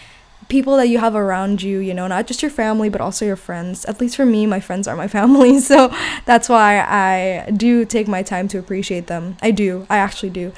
people 0.52 0.76
that 0.76 0.86
you 0.86 0.98
have 0.98 1.16
around 1.16 1.62
you, 1.62 1.78
you 1.78 1.94
know, 1.94 2.06
not 2.06 2.26
just 2.26 2.42
your 2.42 2.50
family, 2.50 2.90
but 2.90 3.00
also 3.00 3.24
your 3.24 3.36
friends. 3.36 3.86
At 3.86 4.02
least 4.02 4.16
for 4.16 4.26
me, 4.26 4.44
my 4.44 4.60
friends 4.60 4.86
are 4.86 4.94
my 4.94 5.08
family. 5.08 5.58
So 5.72 5.90
that's 6.26 6.48
why 6.48 6.80
I 6.80 7.50
do 7.50 7.86
take 7.86 8.06
my 8.06 8.22
time 8.22 8.48
to 8.48 8.58
appreciate 8.58 9.06
them. 9.06 9.36
I 9.40 9.50
do. 9.50 9.86
I 9.88 9.96
actually 9.96 10.30
do. 10.30 10.52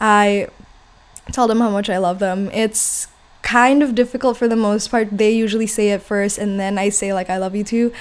I 0.00 0.48
tell 1.32 1.48
them 1.48 1.58
how 1.58 1.70
much 1.70 1.90
I 1.90 1.98
love 1.98 2.20
them. 2.20 2.48
It's 2.52 3.08
kind 3.42 3.82
of 3.82 3.96
difficult 3.96 4.36
for 4.36 4.46
the 4.46 4.54
most 4.68 4.88
part. 4.92 5.08
They 5.10 5.32
usually 5.32 5.66
say 5.66 5.90
it 5.90 6.02
first, 6.02 6.38
and 6.38 6.60
then 6.60 6.78
I 6.78 6.90
say, 6.90 7.12
like, 7.12 7.30
I 7.30 7.38
love 7.38 7.56
you 7.56 7.64
too. 7.64 7.92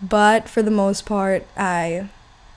But 0.00 0.48
for 0.48 0.62
the 0.62 0.70
most 0.70 1.04
part, 1.04 1.46
I 1.56 2.08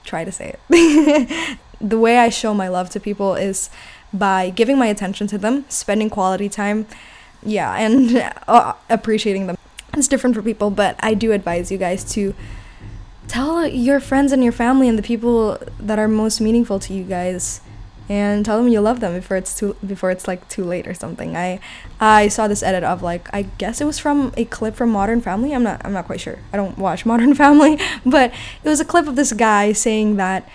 try 0.04 0.24
to 0.24 0.32
say 0.32 0.54
it. 0.54 1.58
the 1.80 1.98
way 1.98 2.16
I 2.16 2.30
show 2.30 2.54
my 2.54 2.68
love 2.68 2.88
to 2.90 3.00
people 3.00 3.34
is 3.34 3.68
by 4.12 4.48
giving 4.50 4.78
my 4.78 4.86
attention 4.86 5.26
to 5.26 5.38
them, 5.38 5.64
spending 5.68 6.08
quality 6.08 6.48
time 6.48 6.86
yeah, 7.42 7.74
and 7.76 8.16
uh, 8.48 8.74
appreciating 8.88 9.46
them. 9.46 9.56
It's 9.94 10.08
different 10.08 10.36
for 10.36 10.42
people, 10.42 10.70
but 10.70 10.96
I 11.00 11.14
do 11.14 11.32
advise 11.32 11.72
you 11.72 11.78
guys 11.78 12.04
to 12.12 12.34
tell 13.26 13.66
your 13.66 14.00
friends 14.00 14.32
and 14.32 14.42
your 14.42 14.52
family 14.52 14.88
and 14.88 14.98
the 14.98 15.02
people 15.02 15.58
that 15.78 15.98
are 15.98 16.08
most 16.08 16.40
meaningful 16.40 16.78
to 16.80 16.94
you 16.94 17.04
guys 17.04 17.60
and 18.08 18.44
tell 18.44 18.56
them 18.56 18.68
you 18.68 18.80
love 18.80 19.00
them 19.00 19.14
before 19.14 19.36
it's 19.36 19.54
too 19.54 19.76
before 19.86 20.10
it's 20.10 20.26
like 20.26 20.48
too 20.48 20.64
late 20.64 20.86
or 20.86 20.94
something. 20.94 21.36
I 21.36 21.60
I 22.00 22.28
saw 22.28 22.48
this 22.48 22.62
edit 22.62 22.82
of 22.84 23.02
like 23.02 23.28
I 23.34 23.42
guess 23.42 23.80
it 23.80 23.84
was 23.84 23.98
from 23.98 24.32
a 24.36 24.44
clip 24.46 24.74
from 24.74 24.90
Modern 24.90 25.20
Family. 25.20 25.54
I'm 25.54 25.62
not 25.62 25.84
I'm 25.84 25.92
not 25.92 26.06
quite 26.06 26.20
sure. 26.20 26.38
I 26.52 26.56
don't 26.56 26.78
watch 26.78 27.04
Modern 27.12 27.34
Family, 27.34 27.78
but 28.06 28.32
it 28.64 28.68
was 28.68 28.80
a 28.80 28.84
clip 28.84 29.06
of 29.06 29.16
this 29.16 29.32
guy 29.32 29.72
saying 29.72 30.16
that 30.16 30.48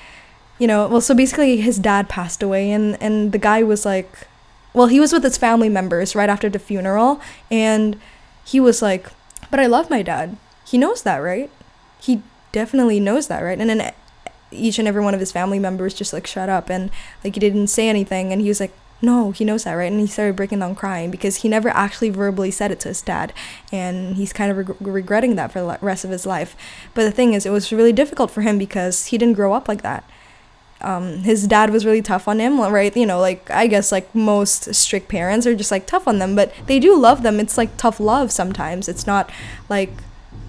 you 0.60 0.67
know, 0.67 0.88
well 0.88 1.02
so 1.02 1.13
basically 1.13 1.58
his 1.58 1.78
dad 1.78 2.10
passed 2.10 2.41
away 2.41 2.72
and 2.72 3.02
and 3.02 3.32
the 3.32 3.38
guy 3.38 3.62
was 3.63 3.86
like 3.86 4.28
well, 4.74 4.88
he 4.88 5.00
was 5.00 5.14
with 5.14 5.24
his 5.24 5.38
family 5.38 5.70
members 5.70 6.16
right 6.16 6.30
after 6.30 6.50
the 6.50 6.60
funeral, 6.60 7.22
and 7.52 8.00
he 8.46 8.60
was 8.60 8.82
like, 8.82 9.08
But 9.52 9.60
I 9.60 9.68
love 9.68 9.90
my 9.90 10.02
dad. 10.02 10.38
He 10.66 10.78
knows 10.78 11.04
that, 11.04 11.18
right? 11.18 11.52
He 12.00 12.22
definitely 12.52 13.00
knows 13.00 13.28
that, 13.28 13.42
right? 13.42 13.60
And 13.60 13.70
then 13.70 13.94
each 14.52 14.80
and 14.80 14.88
every 14.88 15.04
one 15.04 15.14
of 15.14 15.20
his 15.20 15.32
family 15.32 15.60
members 15.60 15.94
just 15.94 16.14
like 16.14 16.28
shut 16.28 16.48
up 16.48 16.70
and 16.70 16.92
like 17.24 17.34
he 17.34 17.40
didn't 17.40 17.68
say 17.68 17.90
anything 17.90 18.32
and 18.32 18.40
he 18.40 18.48
was 18.48 18.60
like 18.60 18.72
no, 19.04 19.32
he 19.32 19.44
knows 19.44 19.66
that, 19.66 19.74
right? 19.74 19.92
And 19.92 20.00
he 20.00 20.08
started 20.08 20.38
breaking 20.38 20.60
down 20.60 20.76
crying 20.76 21.12
because 21.12 21.38
he 21.38 21.50
never 21.50 21.68
actually 21.68 22.10
verbally 22.10 22.52
said 22.52 22.72
it 22.72 22.80
to 22.80 22.88
his 22.88 23.02
dad. 23.02 23.34
And 23.70 24.16
he's 24.16 24.32
kind 24.32 24.50
of 24.50 24.58
reg- 24.58 24.78
regretting 24.80 25.36
that 25.36 25.52
for 25.52 25.60
the 25.60 25.78
rest 25.82 26.06
of 26.06 26.10
his 26.10 26.26
life. 26.26 26.56
But 26.94 27.04
the 27.04 27.12
thing 27.12 27.34
is, 27.34 27.46
it 27.46 27.50
was 27.50 27.74
really 27.74 27.92
difficult 27.92 28.32
for 28.32 28.42
him 28.42 28.58
because 28.58 29.08
he 29.08 29.18
didn't 29.18 29.36
grow 29.36 29.52
up 29.52 29.68
like 29.68 29.82
that. 29.82 30.10
Um, 30.84 31.19
his 31.19 31.48
dad 31.48 31.69
was 31.69 31.86
really 31.86 32.02
tough 32.02 32.28
on 32.28 32.39
him, 32.39 32.60
right? 32.60 32.96
You 32.96 33.06
know, 33.06 33.19
like 33.19 33.50
I 33.50 33.67
guess 33.67 33.91
like 33.91 34.13
most 34.13 34.74
strict 34.76 35.08
parents 35.08 35.48
are 35.48 35.56
just 35.56 35.72
like 35.72 35.86
tough 35.86 36.08
on 36.08 36.19
them, 36.19 36.36
but 36.36 36.54
they 36.65 36.80
do 36.80 36.98
love 36.98 37.24
them. 37.24 37.39
It's 37.39 37.58
like 37.58 37.78
tough 37.78 38.00
love 38.00 38.32
sometimes. 38.32 38.89
It's 38.89 39.08
not 39.08 39.30
like 39.69 39.91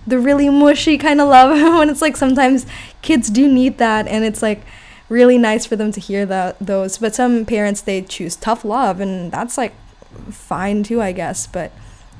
the 0.06 0.18
really 0.18 0.48
mushy 0.48 0.98
kind 0.98 1.20
of 1.20 1.28
love 1.28 1.50
when 1.78 1.88
it's 1.88 2.02
like 2.02 2.16
sometimes 2.16 2.66
kids 3.02 3.30
do 3.30 3.50
need 3.50 3.78
that 3.78 4.06
and 4.06 4.24
it's 4.24 4.42
like 4.42 4.62
really 5.08 5.38
nice 5.38 5.66
for 5.66 5.76
them 5.76 5.92
to 5.92 6.00
hear 6.00 6.26
that 6.26 6.58
those 6.58 6.98
but 6.98 7.14
some 7.14 7.44
parents 7.44 7.80
they 7.82 8.02
choose 8.02 8.36
tough 8.36 8.64
love 8.64 9.00
and 9.00 9.30
that's 9.30 9.56
like 9.58 9.74
fine 10.30 10.82
too 10.82 11.00
i 11.00 11.12
guess 11.12 11.46
but 11.46 11.70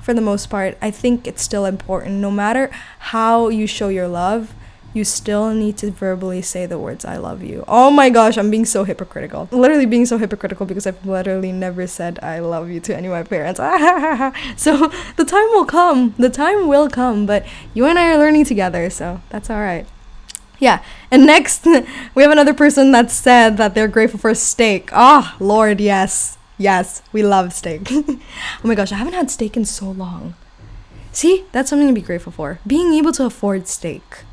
for 0.03 0.13
the 0.13 0.21
most 0.21 0.51
part 0.51 0.77
i 0.83 0.91
think 0.91 1.27
it's 1.27 1.43
still 1.43 1.65
important 1.65 2.17
no 2.17 2.31
matter 2.31 2.71
how 2.99 3.49
you 3.49 3.67
show 3.67 3.89
your 3.89 4.09
love 4.09 4.55
you 4.95 5.05
still 5.05 5.53
need 5.53 5.77
to 5.79 5.91
verbally 5.91 6.41
say 6.41 6.67
the 6.67 6.79
words 6.79 7.05
I 7.05 7.17
love 7.17 7.43
you. 7.43 7.65
Oh 7.67 7.91
my 7.91 8.09
gosh, 8.09 8.39
I'm 8.39 8.51
being 8.51 8.65
so 8.65 8.85
hypocritical. 8.85 9.49
Literally 9.51 9.87
being 9.87 10.07
so 10.07 10.19
hypocritical 10.19 10.67
because 10.67 10.87
I've 10.87 11.05
literally 11.05 11.51
never 11.51 11.87
said 11.89 12.21
I 12.23 12.39
love 12.39 12.71
you 12.71 12.79
to 12.81 12.97
any 12.97 13.09
of 13.09 13.13
my 13.13 13.25
parents. 13.25 13.59
so 14.57 14.93
the 15.17 15.25
time 15.25 15.49
will 15.51 15.65
come. 15.65 16.15
The 16.17 16.31
time 16.31 16.69
will 16.69 16.89
come, 16.89 17.27
but 17.27 17.45
you 17.75 17.85
and 17.87 17.99
I 17.99 18.13
are 18.13 18.19
learning 18.19 18.45
together, 18.45 18.89
so 18.89 19.21
that's 19.31 19.51
all 19.51 19.61
right. 19.61 19.85
Yeah. 20.61 20.83
And 21.11 21.27
next, 21.27 21.65
we 22.15 22.23
have 22.23 22.31
another 22.31 22.55
person 22.55 22.93
that 22.93 23.11
said 23.11 23.57
that 23.57 23.75
they're 23.75 23.89
grateful 23.89 24.21
for 24.21 24.35
steak. 24.35 24.91
Oh, 24.93 25.35
Lord, 25.41 25.81
yes. 25.81 26.39
Yes, 26.57 27.03
we 27.13 27.25
love 27.25 27.53
steak. 27.53 27.89
oh 27.91 28.21
my 28.63 28.77
gosh, 28.77 28.93
I 28.93 28.97
haven't 28.97 29.15
had 29.15 29.29
steak 29.29 29.57
in 29.57 29.65
so 29.65 29.91
long. 29.91 30.35
See, 31.11 31.47
that's 31.51 31.69
something 31.69 31.89
to 31.89 31.95
be 31.95 32.01
grateful 32.01 32.31
for. 32.31 32.61
Being 32.65 32.95
able 32.95 33.11
to 33.13 33.25
afford 33.25 33.67
steak 33.67 34.25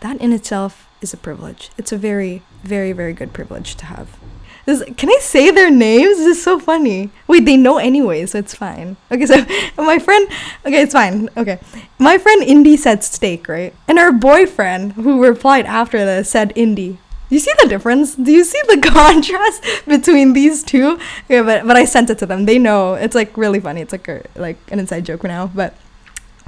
that 0.00 0.20
in 0.20 0.32
itself 0.32 0.88
is 1.00 1.12
a 1.12 1.16
privilege. 1.16 1.70
It's 1.78 1.92
a 1.92 1.96
very, 1.96 2.42
very, 2.62 2.92
very 2.92 3.12
good 3.12 3.32
privilege 3.32 3.74
to 3.76 3.86
have. 3.86 4.18
This, 4.66 4.82
can 4.96 5.08
I 5.08 5.18
say 5.20 5.50
their 5.50 5.70
names? 5.70 6.18
This 6.18 6.38
is 6.38 6.42
so 6.42 6.58
funny. 6.58 7.10
Wait, 7.26 7.44
they 7.44 7.56
know 7.56 7.78
anyway, 7.78 8.26
so 8.26 8.38
it's 8.38 8.54
fine. 8.54 8.96
Okay, 9.10 9.26
so 9.26 9.44
my 9.82 9.98
friend, 9.98 10.28
okay, 10.66 10.82
it's 10.82 10.92
fine. 10.92 11.28
Okay. 11.36 11.58
My 11.98 12.18
friend 12.18 12.42
Indy 12.42 12.76
said 12.76 13.02
steak, 13.02 13.48
right? 13.48 13.74
And 13.88 13.98
her 13.98 14.12
boyfriend, 14.12 14.92
who 14.92 15.24
replied 15.24 15.66
after 15.66 16.04
this, 16.04 16.30
said 16.30 16.52
Indy. 16.54 16.98
You 17.30 17.38
see 17.38 17.52
the 17.62 17.68
difference? 17.68 18.16
Do 18.16 18.32
you 18.32 18.44
see 18.44 18.60
the 18.66 18.80
contrast 18.92 19.64
between 19.86 20.32
these 20.32 20.64
two? 20.64 20.98
Okay, 21.24 21.40
but 21.42 21.64
but 21.66 21.76
I 21.76 21.84
sent 21.84 22.10
it 22.10 22.18
to 22.18 22.26
them. 22.26 22.44
They 22.44 22.58
know. 22.58 22.94
It's 22.94 23.14
like 23.14 23.36
really 23.36 23.60
funny. 23.60 23.80
It's 23.80 23.92
like 23.92 24.08
a, 24.08 24.22
like 24.34 24.58
an 24.70 24.80
inside 24.80 25.04
joke 25.04 25.22
now, 25.22 25.46
but 25.46 25.74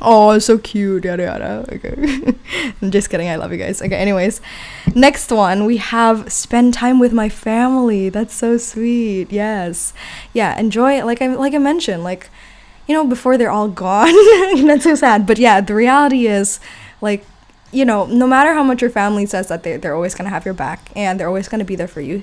oh 0.01 0.39
so 0.39 0.59
cute. 0.59 1.05
Yada 1.05 1.23
yada. 1.25 1.65
Okay. 1.73 2.35
I'm 2.83 2.91
just 2.91 3.11
kidding. 3.11 3.29
I 3.29 3.37
love 3.37 3.53
you 3.53 3.59
guys. 3.59 3.81
Okay 3.83 3.97
anyways. 3.97 4.41
Next 4.95 5.31
one. 5.31 5.65
We 5.65 5.77
have 5.79 6.33
spend 6.33 6.75
time 6.75 6.99
with 6.99 7.13
my 7.13 7.29
family. 7.29 8.09
That's 8.09 8.35
so 8.35 8.57
sweet. 8.57 9.31
Yes. 9.33 9.93
Yeah 10.33 10.59
enjoy 10.59 11.05
like 11.05 11.23
i 11.23 11.27
like 11.29 11.55
i 11.55 11.59
mentioned 11.59 12.05
like 12.05 12.29
you 12.87 12.95
know 12.95 13.07
before 13.07 13.37
they're 13.39 13.51
all 13.51 13.69
gone. 13.69 14.13
That's 14.67 14.85
so 14.85 14.95
sad 14.95 15.27
but 15.27 15.39
yeah 15.39 15.61
the 15.61 15.75
reality 15.75 16.27
is 16.27 16.61
like 17.01 17.25
you 17.73 17.85
know 17.85 18.07
no 18.07 18.27
matter 18.27 18.53
how 18.53 18.63
much 18.63 18.83
your 18.83 18.91
family 18.91 19.27
says 19.27 19.49
that 19.49 19.63
they, 19.63 19.77
they're 19.77 19.95
always 19.95 20.15
going 20.15 20.25
to 20.27 20.31
have 20.31 20.45
your 20.45 20.55
back 20.55 20.91
and 20.95 21.19
they're 21.19 21.29
always 21.29 21.49
going 21.49 21.59
to 21.59 21.65
be 21.65 21.77
there 21.77 21.89
for 21.89 22.01
you 22.01 22.23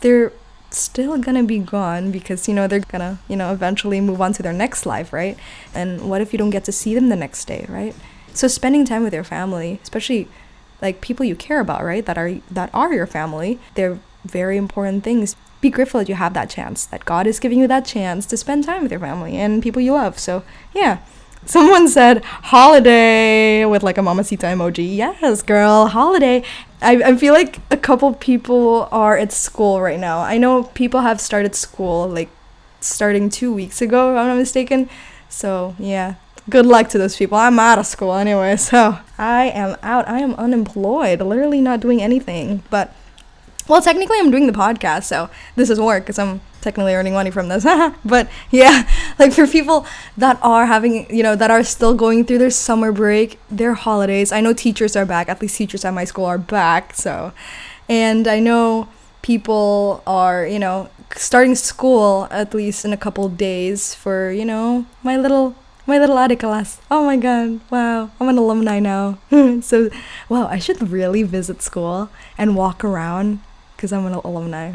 they're 0.00 0.32
still 0.78 1.16
gonna 1.18 1.42
be 1.42 1.58
gone 1.58 2.10
because 2.10 2.48
you 2.48 2.54
know 2.54 2.66
they're 2.66 2.80
gonna 2.80 3.18
you 3.28 3.36
know 3.36 3.52
eventually 3.52 4.00
move 4.00 4.20
on 4.20 4.32
to 4.32 4.42
their 4.42 4.52
next 4.52 4.86
life 4.86 5.12
right? 5.12 5.38
And 5.74 6.08
what 6.08 6.20
if 6.20 6.32
you 6.32 6.38
don't 6.38 6.50
get 6.50 6.64
to 6.64 6.72
see 6.72 6.94
them 6.94 7.08
the 7.08 7.16
next 7.16 7.44
day 7.46 7.66
right? 7.68 7.94
So 8.32 8.48
spending 8.48 8.84
time 8.84 9.04
with 9.04 9.14
your 9.14 9.24
family 9.24 9.80
especially 9.82 10.28
like 10.82 11.00
people 11.00 11.24
you 11.24 11.36
care 11.36 11.60
about 11.60 11.84
right 11.84 12.04
that 12.04 12.18
are 12.18 12.34
that 12.50 12.70
are 12.74 12.92
your 12.92 13.06
family 13.06 13.58
they're 13.74 13.98
very 14.24 14.56
important 14.56 15.04
things. 15.04 15.36
Be 15.60 15.70
grateful 15.70 16.00
that 16.00 16.08
you 16.08 16.14
have 16.14 16.34
that 16.34 16.50
chance 16.50 16.84
that 16.86 17.04
god 17.04 17.26
is 17.26 17.40
giving 17.40 17.58
you 17.58 17.66
that 17.68 17.84
chance 17.86 18.26
to 18.26 18.36
spend 18.36 18.64
time 18.64 18.82
with 18.82 18.90
your 18.90 19.00
family 19.00 19.36
and 19.36 19.62
people 19.62 19.80
you 19.80 19.92
love. 19.92 20.18
So 20.18 20.44
yeah 20.74 20.98
Someone 21.46 21.88
said 21.88 22.24
holiday 22.24 23.64
with 23.66 23.82
like 23.82 23.98
a 23.98 24.02
mamacita 24.02 24.46
emoji. 24.46 24.96
Yes, 24.96 25.42
girl, 25.42 25.86
holiday. 25.86 26.42
I, 26.80 26.96
I 27.02 27.16
feel 27.16 27.34
like 27.34 27.58
a 27.70 27.76
couple 27.76 28.14
people 28.14 28.88
are 28.90 29.16
at 29.16 29.32
school 29.32 29.80
right 29.80 30.00
now. 30.00 30.20
I 30.20 30.38
know 30.38 30.64
people 30.64 31.00
have 31.00 31.20
started 31.20 31.54
school 31.54 32.08
like 32.08 32.30
starting 32.80 33.30
two 33.30 33.52
weeks 33.52 33.82
ago, 33.82 34.12
if 34.12 34.18
I'm 34.18 34.28
not 34.28 34.36
mistaken. 34.36 34.88
So, 35.28 35.74
yeah. 35.78 36.14
Good 36.48 36.66
luck 36.66 36.88
to 36.90 36.98
those 36.98 37.16
people. 37.16 37.38
I'm 37.38 37.58
out 37.58 37.78
of 37.78 37.86
school 37.86 38.14
anyway, 38.14 38.56
so 38.70 38.98
I 39.16 39.46
am 39.46 39.76
out. 39.82 40.06
I 40.08 40.20
am 40.20 40.34
unemployed, 40.34 41.20
literally 41.20 41.60
not 41.60 41.80
doing 41.80 42.02
anything. 42.02 42.62
But, 42.70 42.94
well, 43.66 43.80
technically, 43.80 44.18
I'm 44.18 44.30
doing 44.30 44.46
the 44.46 44.52
podcast, 44.52 45.04
so 45.04 45.30
this 45.56 45.70
is 45.70 45.80
work 45.80 46.04
because 46.04 46.18
I'm 46.18 46.42
technically 46.64 46.94
earning 46.94 47.12
money 47.12 47.30
from 47.30 47.48
this. 47.48 47.64
but 48.04 48.28
yeah, 48.50 48.88
like 49.18 49.32
for 49.32 49.46
people 49.46 49.86
that 50.16 50.38
are 50.42 50.66
having, 50.66 51.06
you 51.14 51.22
know, 51.22 51.36
that 51.36 51.50
are 51.50 51.62
still 51.62 51.94
going 51.94 52.24
through 52.24 52.38
their 52.38 52.50
summer 52.50 52.90
break, 52.90 53.38
their 53.50 53.74
holidays. 53.74 54.32
I 54.32 54.40
know 54.40 54.52
teachers 54.52 54.96
are 54.96 55.06
back. 55.06 55.28
At 55.28 55.40
least 55.40 55.56
teachers 55.56 55.84
at 55.84 55.94
my 55.94 56.04
school 56.04 56.24
are 56.24 56.38
back. 56.38 56.94
So, 56.94 57.32
and 57.88 58.26
I 58.26 58.40
know 58.40 58.88
people 59.22 60.02
are, 60.06 60.46
you 60.46 60.58
know, 60.58 60.88
starting 61.14 61.54
school 61.54 62.26
at 62.30 62.52
least 62.54 62.84
in 62.84 62.92
a 62.92 62.96
couple 62.96 63.28
days 63.28 63.94
for, 63.94 64.32
you 64.32 64.44
know, 64.44 64.86
my 65.04 65.16
little 65.16 65.54
my 65.86 65.98
little 65.98 66.18
attic 66.18 66.40
class. 66.40 66.80
Oh 66.90 67.04
my 67.04 67.16
god, 67.18 67.60
wow, 67.70 68.10
I'm 68.18 68.28
an 68.28 68.38
alumni 68.38 68.80
now. 68.80 69.18
so, 69.60 69.90
wow, 70.30 70.46
I 70.46 70.58
should 70.58 70.80
really 70.90 71.22
visit 71.22 71.60
school 71.60 72.08
and 72.38 72.56
walk 72.56 72.82
around 72.82 73.40
because 73.76 73.92
I'm 73.92 74.06
an 74.06 74.14
alumni. 74.14 74.74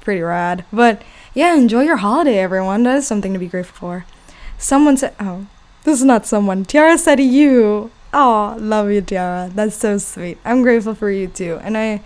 Pretty 0.00 0.22
rad. 0.22 0.64
But 0.72 1.02
yeah, 1.36 1.54
enjoy 1.54 1.82
your 1.82 1.98
holiday, 1.98 2.38
everyone. 2.38 2.82
That 2.84 2.96
is 2.96 3.06
something 3.06 3.34
to 3.34 3.38
be 3.38 3.46
grateful 3.46 3.76
for. 3.76 4.06
Someone 4.56 4.96
said, 4.96 5.14
oh, 5.20 5.46
this 5.84 5.98
is 5.98 6.04
not 6.04 6.24
someone. 6.24 6.64
Tiara 6.64 6.96
said 6.96 7.20
you. 7.20 7.90
Oh, 8.14 8.56
love 8.58 8.90
you, 8.90 9.02
Tiara. 9.02 9.50
That's 9.54 9.76
so 9.76 9.98
sweet. 9.98 10.38
I'm 10.46 10.62
grateful 10.62 10.94
for 10.94 11.10
you 11.10 11.28
too. 11.28 11.60
And 11.62 11.76
I, 11.76 12.00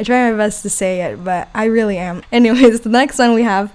I 0.00 0.02
try 0.02 0.28
my 0.28 0.36
best 0.36 0.62
to 0.62 0.68
say 0.68 1.00
it, 1.02 1.22
but 1.22 1.48
I 1.54 1.66
really 1.66 1.96
am. 1.96 2.24
Anyways, 2.32 2.80
the 2.80 2.88
next 2.88 3.20
one 3.20 3.34
we 3.34 3.44
have 3.44 3.72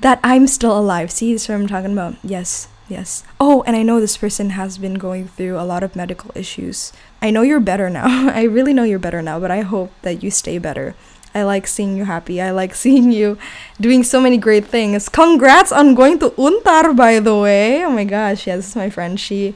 that 0.00 0.20
I'm 0.22 0.46
still 0.46 0.78
alive. 0.78 1.10
See, 1.10 1.32
this 1.32 1.44
is 1.44 1.48
what 1.48 1.54
I'm 1.54 1.66
talking 1.66 1.92
about. 1.92 2.16
Yes, 2.22 2.68
yes. 2.90 3.24
Oh, 3.40 3.64
and 3.66 3.74
I 3.74 3.82
know 3.82 4.00
this 4.00 4.18
person 4.18 4.50
has 4.50 4.76
been 4.76 4.96
going 4.96 5.28
through 5.28 5.58
a 5.58 5.64
lot 5.64 5.82
of 5.82 5.96
medical 5.96 6.30
issues. 6.34 6.92
I 7.22 7.30
know 7.30 7.40
you're 7.40 7.58
better 7.58 7.88
now. 7.88 8.04
I 8.34 8.42
really 8.42 8.74
know 8.74 8.84
you're 8.84 8.98
better 8.98 9.22
now, 9.22 9.40
but 9.40 9.50
I 9.50 9.62
hope 9.62 9.92
that 10.02 10.22
you 10.22 10.30
stay 10.30 10.58
better. 10.58 10.94
I 11.36 11.42
like 11.42 11.66
seeing 11.66 11.98
you 11.98 12.06
happy. 12.06 12.40
I 12.40 12.50
like 12.50 12.74
seeing 12.84 13.12
you 13.12 13.36
doing 13.78 14.02
so 14.02 14.20
many 14.20 14.38
great 14.38 14.64
things. 14.64 15.10
Congrats 15.10 15.70
on 15.70 15.94
going 15.94 16.18
to 16.20 16.30
Untar, 16.30 16.96
by 16.96 17.20
the 17.20 17.36
way. 17.36 17.84
Oh 17.84 17.90
my 17.90 18.04
gosh, 18.04 18.48
is 18.48 18.74
my 18.74 18.88
friend. 18.88 19.20
She, 19.20 19.54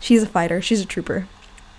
she's 0.00 0.24
a 0.24 0.26
fighter. 0.26 0.60
She's 0.60 0.80
a 0.80 0.86
trooper. 0.86 1.28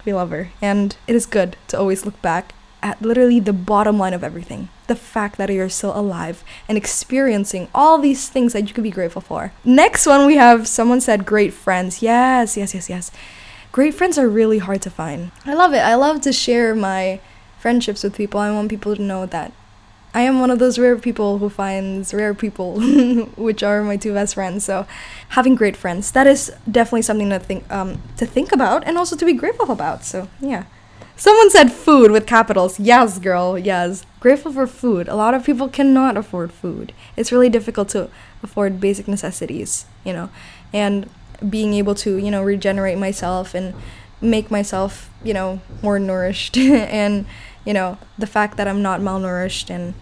We 0.05 0.13
love 0.13 0.31
her, 0.31 0.51
and 0.61 0.95
it 1.07 1.15
is 1.15 1.25
good 1.25 1.57
to 1.67 1.77
always 1.77 2.05
look 2.05 2.21
back 2.21 2.53
at 2.81 3.01
literally 3.01 3.39
the 3.41 3.53
bottom 3.53 3.97
line 3.97 4.13
of 4.13 4.23
everything. 4.23 4.69
The 4.87 4.95
fact 4.95 5.37
that 5.37 5.49
you're 5.49 5.69
still 5.69 5.97
alive 5.97 6.43
and 6.69 6.77
experiencing 6.77 7.67
all 7.75 7.97
these 7.97 8.29
things 8.29 8.53
that 8.53 8.67
you 8.67 8.73
could 8.73 8.83
be 8.83 8.91
grateful 8.91 9.21
for. 9.21 9.51
Next 9.65 10.05
one, 10.05 10.25
we 10.25 10.35
have 10.35 10.67
someone 10.67 11.01
said 11.01 11.25
great 11.25 11.53
friends. 11.53 12.01
Yes, 12.01 12.55
yes, 12.55 12.73
yes, 12.73 12.89
yes. 12.89 13.11
Great 13.73 13.93
friends 13.93 14.17
are 14.17 14.29
really 14.29 14.59
hard 14.59 14.81
to 14.83 14.89
find. 14.89 15.31
I 15.45 15.53
love 15.53 15.73
it. 15.73 15.79
I 15.79 15.95
love 15.95 16.21
to 16.21 16.31
share 16.31 16.75
my 16.75 17.19
friendships 17.63 18.03
with 18.03 18.13
people. 18.13 18.41
I 18.41 18.51
want 18.51 18.69
people 18.69 18.93
to 18.93 19.01
know 19.01 19.25
that 19.25 19.53
I 20.13 20.21
am 20.21 20.41
one 20.41 20.51
of 20.51 20.59
those 20.59 20.77
rare 20.77 20.97
people 20.97 21.37
who 21.39 21.49
finds 21.49 22.13
rare 22.13 22.33
people, 22.33 22.79
which 23.47 23.63
are 23.63 23.81
my 23.81 23.95
two 23.95 24.13
best 24.13 24.35
friends. 24.35 24.65
So, 24.65 24.85
having 25.29 25.55
great 25.55 25.77
friends 25.77 26.11
that 26.11 26.27
is 26.27 26.51
definitely 26.69 27.07
something 27.09 27.29
to 27.29 27.39
think 27.39 27.63
um 27.71 27.89
to 28.17 28.25
think 28.25 28.51
about 28.51 28.85
and 28.85 28.97
also 28.97 29.15
to 29.15 29.25
be 29.25 29.33
grateful 29.33 29.71
about. 29.71 30.03
So, 30.03 30.27
yeah. 30.39 30.65
Someone 31.15 31.49
said 31.51 31.71
food 31.71 32.11
with 32.11 32.25
capitals. 32.25 32.79
Yes, 32.79 33.19
girl. 33.19 33.57
Yes. 33.57 34.03
Grateful 34.19 34.51
for 34.51 34.67
food. 34.67 35.07
A 35.07 35.15
lot 35.15 35.33
of 35.33 35.45
people 35.45 35.69
cannot 35.69 36.17
afford 36.17 36.51
food. 36.51 36.91
It's 37.15 37.31
really 37.31 37.49
difficult 37.49 37.89
to 37.95 38.09
afford 38.41 38.81
basic 38.81 39.07
necessities, 39.07 39.85
you 40.03 40.11
know. 40.11 40.29
And 40.73 41.09
being 41.55 41.73
able 41.75 41.95
to, 42.03 42.17
you 42.17 42.31
know, 42.33 42.43
regenerate 42.43 42.97
myself 42.97 43.53
and 43.53 43.73
make 44.21 44.49
myself, 44.49 45.09
you 45.23 45.33
know, 45.33 45.61
more 45.81 45.99
nourished 45.99 46.57
and 47.01 47.25
you 47.65 47.73
know, 47.73 47.97
the 48.17 48.27
fact 48.27 48.57
that 48.57 48.67
I'm 48.67 48.81
not 48.81 49.01
malnourished 49.01 49.69
and 49.69 49.93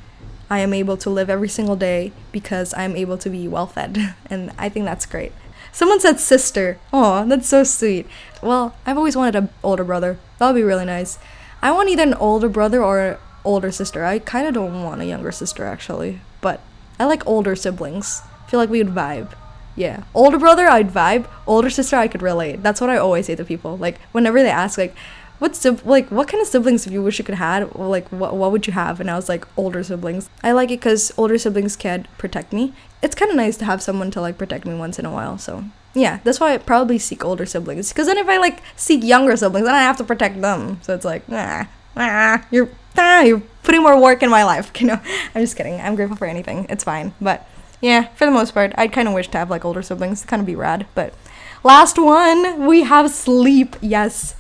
I 0.50 0.60
am 0.60 0.74
able 0.74 0.98
to 0.98 1.10
live 1.10 1.30
every 1.30 1.48
single 1.48 1.76
day 1.76 2.12
because 2.32 2.74
I'm 2.76 2.96
able 2.96 3.18
to 3.20 3.30
be 3.30 3.48
well 3.48 3.68
fed. 3.68 4.16
And 4.30 4.52
I 4.58 4.70
think 4.70 4.86
that's 4.86 5.06
great. 5.06 5.32
Someone 5.72 6.00
said 6.00 6.20
sister. 6.20 6.78
Oh, 6.92 7.26
that's 7.26 7.48
so 7.48 7.64
sweet. 7.64 8.06
Well, 8.42 8.76
I've 8.86 8.98
always 8.98 9.16
wanted 9.16 9.36
an 9.36 9.50
older 9.64 9.84
brother. 9.84 10.18
That 10.38 10.48
would 10.48 10.60
be 10.60 10.64
really 10.64 10.86
nice. 10.86 11.18
I 11.62 11.72
want 11.72 11.90
either 11.90 12.04
an 12.04 12.14
older 12.16 12.50
brother 12.50 12.84
or 12.84 13.00
an 13.00 13.18
older 13.46 13.72
sister. 13.72 14.04
I 14.04 14.20
kind 14.20 14.48
of 14.48 14.54
don't 14.54 14.84
want 14.84 15.02
a 15.02 15.06
younger 15.06 15.32
sister 15.32 15.64
actually, 15.66 16.20
but 16.42 16.60
I 17.00 17.06
like 17.06 17.26
older 17.26 17.56
siblings. 17.56 18.22
I 18.46 18.50
feel 18.50 18.60
like 18.60 18.70
we 18.70 18.84
would 18.84 18.94
vibe. 18.94 19.34
Yeah. 19.76 20.04
Older 20.14 20.38
brother, 20.38 20.68
I'd 20.68 20.90
vibe. 20.90 21.28
Older 21.48 21.70
sister, 21.70 21.96
I 21.96 22.08
could 22.08 22.22
relate. 22.22 22.62
That's 22.62 22.82
what 22.82 22.90
I 22.90 22.98
always 22.98 23.28
say 23.28 23.36
to 23.36 23.46
people. 23.46 23.78
Like 23.78 24.02
whenever 24.12 24.44
they 24.44 24.50
ask 24.50 24.78
like 24.78 24.96
what 25.42 25.56
sib- 25.56 25.84
like 25.88 26.12
what 26.12 26.28
kind 26.28 26.40
of 26.40 26.48
siblings 26.48 26.86
if 26.86 26.94
you 26.94 27.02
wish 27.02 27.18
you 27.18 27.26
could 27.26 27.34
have 27.34 27.76
or 27.76 27.88
like 27.88 28.08
what 28.10 28.36
what 28.36 28.52
would 28.52 28.68
you 28.68 28.74
have? 28.74 29.00
And 29.00 29.10
i 29.10 29.16
was 29.16 29.28
like 29.28 29.44
older 29.58 29.84
siblings. 29.84 30.30
I 30.44 30.52
like 30.52 30.70
it 30.70 30.80
because 30.80 31.12
older 31.18 31.40
siblings 31.40 31.76
can 31.76 32.08
protect 32.20 32.54
me. 32.54 32.74
It's 33.02 33.16
kind 33.16 33.32
of 33.32 33.38
nice 33.38 33.58
to 33.58 33.66
have 33.66 33.82
someone 33.82 34.12
to 34.12 34.22
like 34.22 34.38
protect 34.38 34.68
me 34.68 34.76
once 34.76 35.00
in 35.00 35.06
a 35.06 35.12
while 35.12 35.40
so 35.40 35.64
yeah. 35.96 36.20
That's 36.24 36.40
why 36.40 36.54
i 36.54 36.58
probably 36.60 37.00
seek 37.00 37.26
older 37.26 37.48
siblings 37.48 37.90
because 37.90 38.06
then 38.06 38.20
if 38.20 38.30
i 38.30 38.38
like 38.38 38.62
seek 38.76 39.04
younger 39.04 39.36
siblings 39.36 39.66
then 39.66 39.74
i 39.74 39.82
have 39.82 39.98
to 39.98 40.04
protect 40.04 40.40
them. 40.42 40.80
So 40.84 40.94
it's 40.94 41.06
like 41.06 41.28
nah, 41.28 41.66
nah 41.96 42.44
you're 42.52 42.70
ah, 42.96 43.22
you're 43.22 43.42
putting 43.64 43.82
more 43.82 44.00
work 44.00 44.22
in 44.22 44.30
my 44.30 44.44
life 44.44 44.70
you 44.80 44.86
know? 44.86 45.02
I'm 45.34 45.42
just 45.42 45.58
kidding. 45.58 45.82
I'm 45.82 45.96
grateful 45.96 46.18
for 46.18 46.28
anything. 46.28 46.68
It's 46.70 46.84
fine. 46.84 47.16
But 47.20 47.50
yeah 47.82 48.10
for 48.14 48.26
the 48.26 48.32
most 48.32 48.54
part 48.54 48.72
i'd 48.78 48.94
kind 48.94 49.08
of 49.08 49.14
wish 49.16 49.28
to 49.30 49.40
have 49.40 49.50
like 49.50 49.66
older 49.66 49.82
siblings. 49.82 50.24
Kind 50.24 50.40
of 50.40 50.46
be 50.46 50.56
rad. 50.56 50.86
But 50.94 51.16
last 51.64 51.98
one 51.98 52.68
we 52.68 52.84
have 52.84 53.10
sleep. 53.10 53.76
Yes 53.82 54.36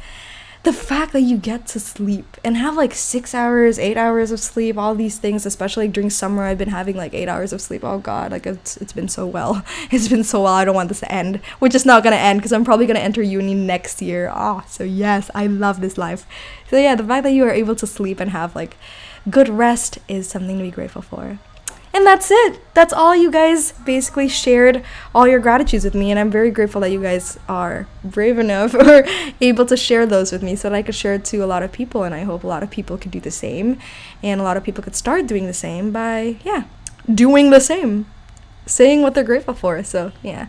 the 0.64 0.74
fact 0.74 1.12
that 1.14 1.22
you 1.22 1.38
get 1.38 1.66
to 1.68 1.80
sleep 1.80 2.38
and 2.43 2.55
have 2.55 2.76
like 2.76 2.93
six 2.93 3.34
hours, 3.34 3.80
eight 3.80 3.97
hours 3.97 4.30
of 4.30 4.39
sleep, 4.39 4.78
all 4.78 4.93
these 4.93 5.18
things, 5.18 5.45
especially 5.45 5.88
like 5.88 5.93
during 5.93 6.12
summer, 6.12 6.43
I've 6.43 6.59
been 6.59 6.70
having 6.70 6.95
like 6.95 7.16
eight 7.16 7.28
hours 7.28 7.51
of 7.51 7.62
sleep. 7.62 7.84
Oh 7.84 7.97
God, 7.97 8.32
like 8.32 8.45
it's 8.45 8.78
it's 8.78 8.93
been 8.93 9.07
so 9.07 9.26
well. 9.26 9.64
It's 9.91 10.07
been 10.07 10.24
so 10.24 10.43
well. 10.43 10.53
I 10.53 10.64
don't 10.66 10.76
want 10.76 10.89
this 10.89 10.99
to 10.99 11.12
end, 11.12 11.38
which 11.59 11.74
is 11.74 11.86
not 11.86 12.03
gonna 12.03 12.16
end 12.16 12.39
because 12.39 12.51
I'm 12.51 12.64
probably 12.64 12.86
gonna 12.86 12.99
enter 12.99 13.24
uni 13.24 13.55
next 13.55 14.01
year. 14.01 14.32
Oh, 14.34 14.64
so 14.68 14.84
yes, 14.84 15.32
I 15.34 15.47
love 15.47 15.82
this 15.82 15.97
life. 15.97 16.26
So 16.70 16.78
yeah, 16.78 16.95
the 16.95 17.03
fact 17.03 17.24
that 17.24 17.32
you 17.32 17.43
are 17.45 17.51
able 17.51 17.76
to 17.76 17.88
sleep 17.88 18.20
and 18.20 18.30
have 18.30 18.55
like 18.55 18.78
good 19.30 19.49
rest 19.49 19.97
is 20.07 20.30
something 20.30 20.57
to 20.57 20.64
be 20.64 20.72
grateful 20.72 21.01
for. 21.01 21.39
And 21.94 22.06
that's 22.06 22.32
it. 22.32 22.62
That's 22.74 22.94
all 22.94 23.16
you 23.16 23.30
guys 23.30 23.74
basically 23.74 24.30
shared 24.30 24.84
all 25.14 25.28
your 25.28 25.39
gratitudes 25.39 25.84
with 25.84 25.94
me. 25.94 26.10
And 26.10 26.20
I'm 26.20 26.32
very 26.32 26.50
grateful 26.50 26.80
that 26.82 26.92
you 26.92 27.02
guys 27.02 27.38
are 27.50 27.86
brave 28.04 28.39
enough 28.39 28.74
or 28.76 29.06
able 29.42 29.66
to 29.66 29.76
share 29.76 30.06
those 30.06 30.32
with 30.32 30.42
me 30.42 30.56
so 30.56 30.70
that 30.70 30.76
I 30.76 30.82
could 30.84 30.96
share 30.96 31.16
it 31.16 31.26
to 31.26 31.39
a 31.39 31.48
lot 31.48 31.64
of 31.64 31.72
people. 31.72 32.04
And 32.04 32.16
I 32.16 32.24
hope 32.24 32.44
a 32.44 32.48
lot 32.48 32.64
of 32.64 32.70
people 32.70 32.98
could 32.98 33.12
do 33.12 33.20
the 33.20 33.32
same. 33.32 33.78
And 34.24 34.39
a 34.39 34.44
lot 34.44 34.56
of 34.56 34.64
people 34.64 34.84
could 34.84 34.96
start 34.96 35.28
doing 35.28 35.48
the 35.48 35.54
same 35.54 35.92
by, 35.92 36.38
yeah, 36.46 36.64
doing 37.14 37.50
the 37.50 37.60
same, 37.60 38.06
saying 38.66 39.02
what 39.02 39.14
they're 39.14 39.24
grateful 39.24 39.54
for. 39.54 39.84
So, 39.84 40.14
yeah. 40.24 40.48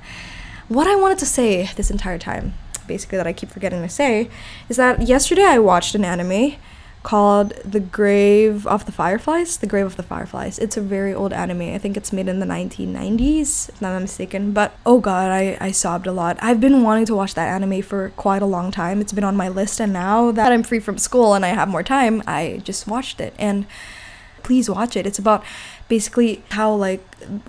What 0.68 0.86
I 0.86 0.94
wanted 0.94 1.18
to 1.18 1.26
say 1.26 1.68
this 1.76 1.90
entire 1.90 2.18
time, 2.18 2.54
basically, 2.86 3.18
that 3.18 3.26
I 3.26 3.32
keep 3.32 3.50
forgetting 3.50 3.82
to 3.82 3.88
say, 3.88 4.30
is 4.68 4.76
that 4.76 5.02
yesterday 5.02 5.44
I 5.44 5.58
watched 5.58 5.94
an 5.94 6.04
anime 6.04 6.54
called 7.02 7.52
The 7.64 7.80
Grave 7.80 8.66
of 8.66 8.86
the 8.86 8.92
Fireflies. 8.92 9.56
The 9.56 9.66
Grave 9.66 9.86
of 9.86 9.96
the 9.96 10.02
Fireflies. 10.02 10.58
It's 10.58 10.76
a 10.76 10.80
very 10.80 11.12
old 11.12 11.32
anime. 11.32 11.74
I 11.74 11.78
think 11.78 11.96
it's 11.96 12.12
made 12.12 12.28
in 12.28 12.38
the 12.38 12.46
1990s, 12.46 13.68
if 13.68 13.82
I'm 13.82 13.92
not 13.92 14.02
mistaken. 14.02 14.52
But 14.52 14.74
oh 14.86 15.00
god, 15.00 15.30
I, 15.30 15.56
I 15.60 15.72
sobbed 15.72 16.06
a 16.06 16.12
lot. 16.12 16.38
I've 16.40 16.60
been 16.60 16.82
wanting 16.82 17.06
to 17.06 17.14
watch 17.14 17.34
that 17.34 17.48
anime 17.48 17.82
for 17.82 18.10
quite 18.10 18.42
a 18.42 18.46
long 18.46 18.70
time. 18.70 19.00
It's 19.00 19.12
been 19.12 19.24
on 19.24 19.36
my 19.36 19.48
list, 19.48 19.80
and 19.80 19.92
now 19.92 20.30
that 20.32 20.52
I'm 20.52 20.62
free 20.62 20.80
from 20.80 20.98
school 20.98 21.34
and 21.34 21.44
I 21.44 21.48
have 21.48 21.68
more 21.68 21.82
time, 21.82 22.22
I 22.26 22.60
just 22.64 22.86
watched 22.86 23.20
it. 23.20 23.34
And 23.38 23.66
please 24.42 24.68
watch 24.68 24.96
it. 24.96 25.06
It's 25.06 25.18
about 25.18 25.44
basically 25.92 26.42
how 26.52 26.72
like 26.72 27.02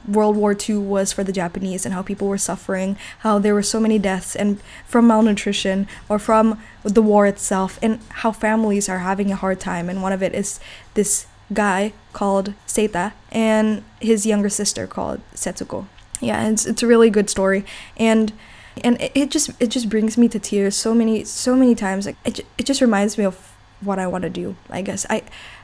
World 0.06 0.36
War 0.36 0.54
II 0.54 0.80
was 0.80 1.14
for 1.14 1.24
the 1.24 1.32
Japanese 1.32 1.86
and 1.86 1.94
how 1.94 2.02
people 2.02 2.28
were 2.28 2.38
suffering, 2.38 2.98
how 3.20 3.40
there 3.40 3.54
were 3.54 3.64
so 3.64 3.80
many 3.80 3.98
deaths 3.98 4.36
and 4.36 4.60
from 4.86 5.08
malnutrition 5.08 5.88
or 6.10 6.20
from 6.20 6.60
the 6.84 7.02
war 7.02 7.26
itself 7.26 7.80
and 7.82 8.02
how 8.20 8.34
families 8.34 8.90
are 8.90 9.00
having 9.00 9.32
a 9.32 9.38
hard 9.38 9.62
time 9.62 9.88
and 9.88 10.02
one 10.02 10.12
of 10.12 10.22
it 10.22 10.36
is 10.36 10.60
this 10.96 11.26
guy 11.54 11.94
called 12.12 12.54
Seita 12.68 13.14
and 13.32 13.82
his 14.02 14.26
younger 14.26 14.50
sister 14.50 14.88
called 14.88 15.22
Setsuko. 15.34 15.88
Yeah, 16.20 16.50
it's 16.50 16.66
it's 16.66 16.84
a 16.84 16.88
really 16.94 17.10
good 17.10 17.30
story 17.30 17.64
and 17.96 18.34
and 18.84 19.02
it, 19.02 19.12
it 19.16 19.32
just 19.32 19.52
it 19.62 19.70
just 19.70 19.88
brings 19.88 20.18
me 20.18 20.28
to 20.28 20.38
tears 20.38 20.76
so 20.76 20.94
many 20.94 21.24
so 21.24 21.56
many 21.56 21.76
times 21.76 22.06
like 22.08 22.18
it, 22.26 22.46
it 22.58 22.66
just 22.66 22.82
reminds 22.82 23.18
me 23.18 23.24
of 23.24 23.36
what 23.80 24.00
I 24.00 24.08
want 24.08 24.24
to 24.24 24.30
do. 24.30 24.58
I 24.70 24.82
guess 24.82 25.06
I 25.10 25.24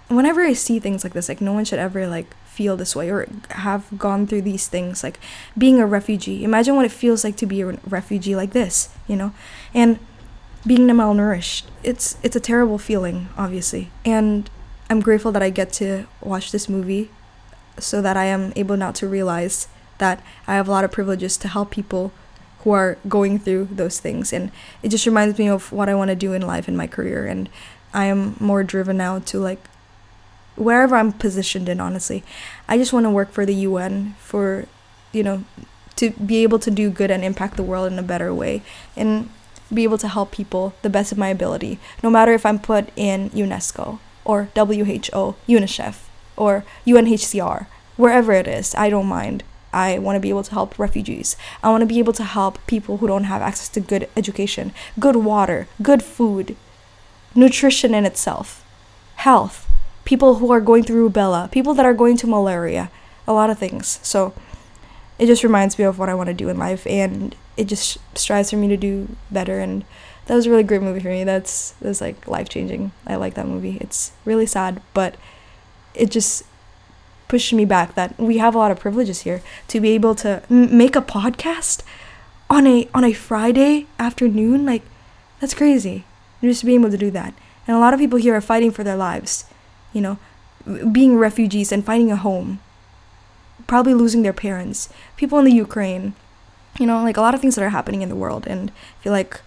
whenever 0.10 0.42
I 0.42 0.54
see 0.54 0.80
things 0.80 1.04
like 1.04 1.14
this 1.14 1.30
like 1.30 1.42
no 1.42 1.54
one 1.54 1.66
should 1.66 1.80
ever 1.80 2.08
like 2.08 2.30
feel 2.60 2.76
this 2.78 2.95
way 2.99 3.07
or 3.16 3.28
have 3.68 3.84
gone 3.97 4.28
through 4.28 4.43
these 4.49 4.68
things 4.68 5.03
like 5.07 5.18
being 5.57 5.80
a 5.80 5.88
refugee. 5.97 6.43
Imagine 6.43 6.76
what 6.76 6.86
it 6.89 6.91
feels 7.03 7.24
like 7.24 7.38
to 7.38 7.47
be 7.53 7.62
a 7.62 7.68
refugee 7.97 8.36
like 8.41 8.51
this 8.51 8.76
you 9.07 9.16
know? 9.16 9.32
And 9.74 9.99
being 10.68 10.88
malnourished 11.01 11.64
it's 11.84 12.18
it's 12.26 12.36
a 12.36 12.45
terrible 12.51 12.78
feeling 12.78 13.30
obviously. 13.38 13.84
And 14.03 14.49
i'm 14.89 15.01
grateful 15.07 15.32
that 15.32 15.43
i 15.47 15.49
get 15.60 15.70
to 15.82 16.05
watch 16.34 16.51
this 16.51 16.68
movie 16.76 17.05
so 17.78 18.01
that 18.01 18.18
i 18.24 18.26
am 18.36 18.51
able 18.62 18.76
now 18.84 18.91
to 18.99 19.07
realize 19.18 19.55
that 19.99 20.18
i 20.47 20.55
have 20.55 20.68
a 20.68 20.72
lot 20.72 20.84
of 20.84 20.91
privileges 20.91 21.38
to 21.38 21.47
help 21.47 21.70
people 21.80 22.12
who 22.64 22.72
are 22.72 22.97
going 23.07 23.39
through 23.39 23.70
those 23.72 23.99
things. 23.99 24.34
And 24.34 24.51
it 24.84 24.89
just 24.89 25.05
reminds 25.05 25.38
me 25.39 25.47
of 25.47 25.72
what 25.72 25.89
i 25.89 25.95
want 25.95 26.10
to 26.10 26.16
do 26.16 26.34
in 26.34 26.41
life 26.41 26.68
in 26.68 26.76
my 26.76 26.88
career. 26.88 27.26
And 27.26 27.49
i 27.93 28.05
am 28.05 28.36
more 28.39 28.64
driven 28.64 28.97
now 28.97 29.20
to 29.20 29.39
like 29.39 29.62
wherever 30.60 30.95
I'm 30.95 31.12
positioned 31.12 31.70
in, 31.70 31.80
honestly. 31.80 32.24
I 32.68 32.78
just 32.78 32.93
want 32.93 33.05
to 33.05 33.10
work 33.10 33.32
for 33.32 33.45
the 33.45 33.55
UN 33.55 34.16
for, 34.20 34.66
you 35.12 35.24
know, 35.24 35.43
to 35.95 36.12
be 36.12 36.43
able 36.43 36.60
to 36.60 36.72
do 36.72 36.89
good 36.89 37.12
and 37.12 37.24
impact 37.24 37.57
the 37.57 37.64
world 37.64 37.91
in 37.91 37.99
a 37.99 38.03
better 38.03 38.34
way 38.34 38.62
and 38.95 39.30
be 39.74 39.84
able 39.84 39.97
to 39.97 40.07
help 40.07 40.32
people 40.32 40.74
the 40.82 40.89
best 40.89 41.12
of 41.12 41.18
my 41.18 41.28
ability, 41.28 41.80
no 42.01 42.10
matter 42.10 42.34
if 42.34 42.45
I'm 42.45 42.60
put 42.60 42.89
in 42.95 43.30
UNESCO 43.32 43.99
or 44.26 44.49
WHO, 44.55 45.36
UNICEF, 45.47 46.07
or 46.38 46.64
UNHCR, 46.86 47.68
wherever 47.97 48.32
it 48.34 48.47
is, 48.47 48.76
I 48.76 48.89
don't 48.89 49.07
mind. 49.07 49.43
I 49.72 49.99
want 49.99 50.16
to 50.16 50.20
be 50.20 50.30
able 50.30 50.43
to 50.43 50.51
help 50.51 50.80
refugees. 50.80 51.36
I 51.62 51.70
want 51.70 51.82
to 51.82 51.86
be 51.88 51.99
able 51.99 52.14
to 52.14 52.24
help 52.24 52.66
people 52.66 52.97
who 52.97 53.07
don't 53.07 53.26
have 53.26 53.41
access 53.41 53.70
to 53.70 53.80
good 53.80 54.10
education, 54.16 54.72
good 54.99 55.16
water, 55.18 55.68
good 55.82 56.01
food, 56.01 56.55
nutrition 57.36 57.93
in 57.93 58.05
itself, 58.05 58.66
health, 59.18 59.68
people 60.10 60.36
who 60.39 60.51
are 60.51 60.60
going 60.60 60.82
through 60.82 61.07
rubella, 61.07 61.51
people 61.51 61.76
that 61.76 61.86
are 61.86 61.93
going 61.93 62.18
to 62.18 62.26
malaria, 62.26 62.89
a 63.28 63.32
lot 63.32 63.51
of 63.51 63.60
things. 63.60 63.99
So 64.01 64.34
it 65.20 65.28
just 65.28 65.43
reminds 65.43 65.78
me 65.78 65.86
of 65.86 65.99
what 65.99 66.10
I 66.10 66.16
want 66.16 66.30
to 66.30 66.34
do 66.34 66.49
in 66.49 66.57
life 66.57 66.88
and 66.88 67.36
it 67.55 67.66
just 67.66 67.99
strives 68.18 68.49
for 68.49 68.57
me 68.57 68.68
to 68.70 68.76
do 68.76 69.07
better 69.30 69.60
and 69.60 69.86
that 70.26 70.34
was 70.34 70.47
a 70.47 70.49
really 70.49 70.64
great 70.64 70.82
movie 70.82 70.99
for 70.99 71.10
me. 71.10 71.24
That's 71.24 71.74
that's 71.80 72.01
like 72.01 72.28
life 72.28 72.49
changing. 72.49 72.91
I 73.05 73.18
like 73.18 73.36
that 73.36 73.45
movie. 73.45 73.78
It's 73.82 74.12
really 74.26 74.47
sad, 74.47 74.82
but 74.95 75.14
it 75.93 76.10
just 76.10 76.43
pushed 77.28 77.53
me 77.53 77.66
back 77.66 77.93
that 77.93 78.18
we 78.20 78.39
have 78.39 78.55
a 78.55 78.57
lot 78.57 78.72
of 78.72 78.80
privileges 78.80 79.22
here 79.22 79.43
to 79.68 79.80
be 79.80 79.89
able 79.91 80.16
to 80.16 80.41
m- 80.49 80.76
make 80.76 80.95
a 80.95 81.03
podcast 81.03 81.84
on 82.49 82.66
a 82.66 82.89
on 82.95 83.03
a 83.03 83.14
Friday 83.14 83.86
afternoon. 83.99 84.66
Like 84.66 84.82
that's 85.39 85.53
crazy. 85.53 86.05
Just 86.41 86.66
being 86.66 86.82
able 86.82 86.89
to 86.89 86.97
do 86.97 87.12
that, 87.12 87.34
and 87.68 87.78
a 87.78 87.80
lot 87.80 87.93
of 87.93 87.99
people 87.99 88.18
here 88.18 88.36
are 88.36 88.41
fighting 88.41 88.72
for 88.72 88.84
their 88.84 88.97
lives 88.97 89.45
you 89.94 90.02
know, 90.02 90.18
being 90.92 91.18
refugees 91.18 91.72
and 91.72 91.86
finding 91.86 92.12
a 92.12 92.16
home, 92.16 92.60
probably 93.68 93.94
losing 93.94 94.22
their 94.22 94.34
parents, 94.34 94.90
people 95.16 95.40
in 95.40 95.46
the 95.46 95.54
Ukraine, 95.54 96.14
you 96.80 96.86
know, 96.86 97.02
like 97.04 97.18
a 97.18 97.22
lot 97.22 97.34
of 97.34 97.42
things 97.42 97.56
that 97.56 97.64
are 97.64 97.70
happening 97.70 98.02
in 98.02 98.10
the 98.10 98.16
world. 98.16 98.46
And 98.48 98.72
I 98.72 99.04
feel 99.04 99.14
like 99.14 99.42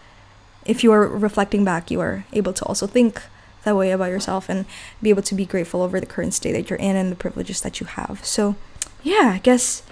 if 0.64 0.84
you 0.84 0.92
are 0.92 1.06
reflecting 1.06 1.64
back, 1.64 1.90
you 1.90 2.00
are 2.00 2.24
able 2.32 2.52
to 2.52 2.64
also 2.64 2.86
think 2.86 3.22
that 3.64 3.76
way 3.76 3.90
about 3.90 4.10
yourself 4.10 4.48
and 4.48 4.64
be 5.00 5.10
able 5.10 5.22
to 5.22 5.34
be 5.34 5.46
grateful 5.46 5.82
over 5.82 6.00
the 6.00 6.06
current 6.06 6.34
state 6.34 6.52
that 6.52 6.68
you're 6.68 6.78
in 6.78 6.96
and 6.96 7.12
the 7.12 7.16
privileges 7.16 7.60
that 7.60 7.80
you 7.80 7.86
have. 7.86 8.24
So, 8.24 8.56
yeah, 9.02 9.32
I 9.34 9.38
guess 9.38 9.82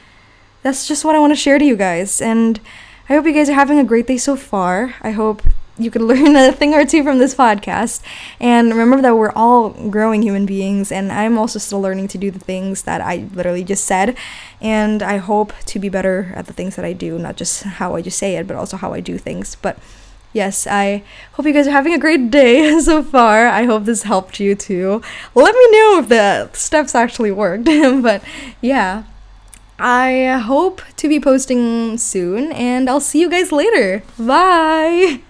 that's 0.63 0.87
just 0.87 1.05
what 1.05 1.15
I 1.15 1.19
want 1.19 1.33
to 1.33 1.37
share 1.37 1.59
to 1.59 1.65
you 1.65 1.77
guys. 1.77 2.21
And 2.21 2.61
I 3.09 3.15
hope 3.15 3.27
you 3.27 3.33
guys 3.33 3.49
are 3.49 3.55
having 3.55 3.79
a 3.79 3.85
great 3.85 4.07
day 4.07 4.17
so 4.17 4.37
far. 4.37 4.95
I 5.03 5.13
hope 5.13 5.43
you 5.81 5.91
could 5.91 6.03
learn 6.03 6.37
a 6.37 6.53
thing 6.53 6.75
or 6.75 6.85
two 6.85 7.03
from 7.03 7.19
this 7.19 7.35
podcast. 7.35 8.03
And 8.39 8.71
remember 8.71 9.03
that 9.03 9.17
we're 9.17 9.33
all 9.33 9.71
growing 9.71 10.23
human 10.23 10.47
beings, 10.47 10.93
and 10.93 11.11
I'm 11.11 11.39
also 11.39 11.59
still 11.59 11.81
learning 11.81 12.09
to 12.09 12.19
do 12.19 12.31
the 12.31 12.39
things 12.39 12.83
that 12.83 13.01
I 13.01 13.29
literally 13.33 13.65
just 13.65 13.85
said. 13.85 14.17
And 14.61 15.03
I 15.03 15.17
hope 15.17 15.53
to 15.67 15.79
be 15.79 15.89
better 15.89 16.33
at 16.35 16.47
the 16.47 16.53
things 16.53 16.77
that 16.77 16.85
I 16.85 16.93
do, 16.93 17.19
not 17.19 17.37
just 17.37 17.63
how 17.63 17.97
I 17.97 18.03
just 18.03 18.19
say 18.19 18.37
it, 18.37 18.47
but 18.47 18.57
also 18.57 18.77
how 18.77 18.93
I 18.93 19.01
do 19.01 19.17
things. 19.19 19.57
But 19.57 19.79
yes, 20.33 20.67
I 20.67 21.03
hope 21.33 21.47
you 21.47 21.53
guys 21.53 21.67
are 21.67 21.73
having 21.73 21.95
a 21.95 21.99
great 21.99 22.31
day 22.31 22.79
so 22.81 23.03
far. 23.03 23.49
I 23.49 23.65
hope 23.65 23.85
this 23.85 24.03
helped 24.03 24.41
you 24.41 24.55
too. 24.55 25.03
Let 25.35 25.55
me 25.55 25.71
know 25.73 25.99
if 26.01 26.09
the 26.09 26.51
steps 26.53 26.95
actually 26.95 27.33
worked. 27.33 27.65
but 28.03 28.23
yeah. 28.61 29.05
I 29.83 30.39
hope 30.45 30.83
to 30.97 31.09
be 31.09 31.19
posting 31.19 31.97
soon, 31.97 32.53
and 32.53 32.91
I'll 32.91 33.01
see 33.01 33.19
you 33.19 33.31
guys 33.31 33.51
later. 33.51 34.03
Bye! 34.19 35.23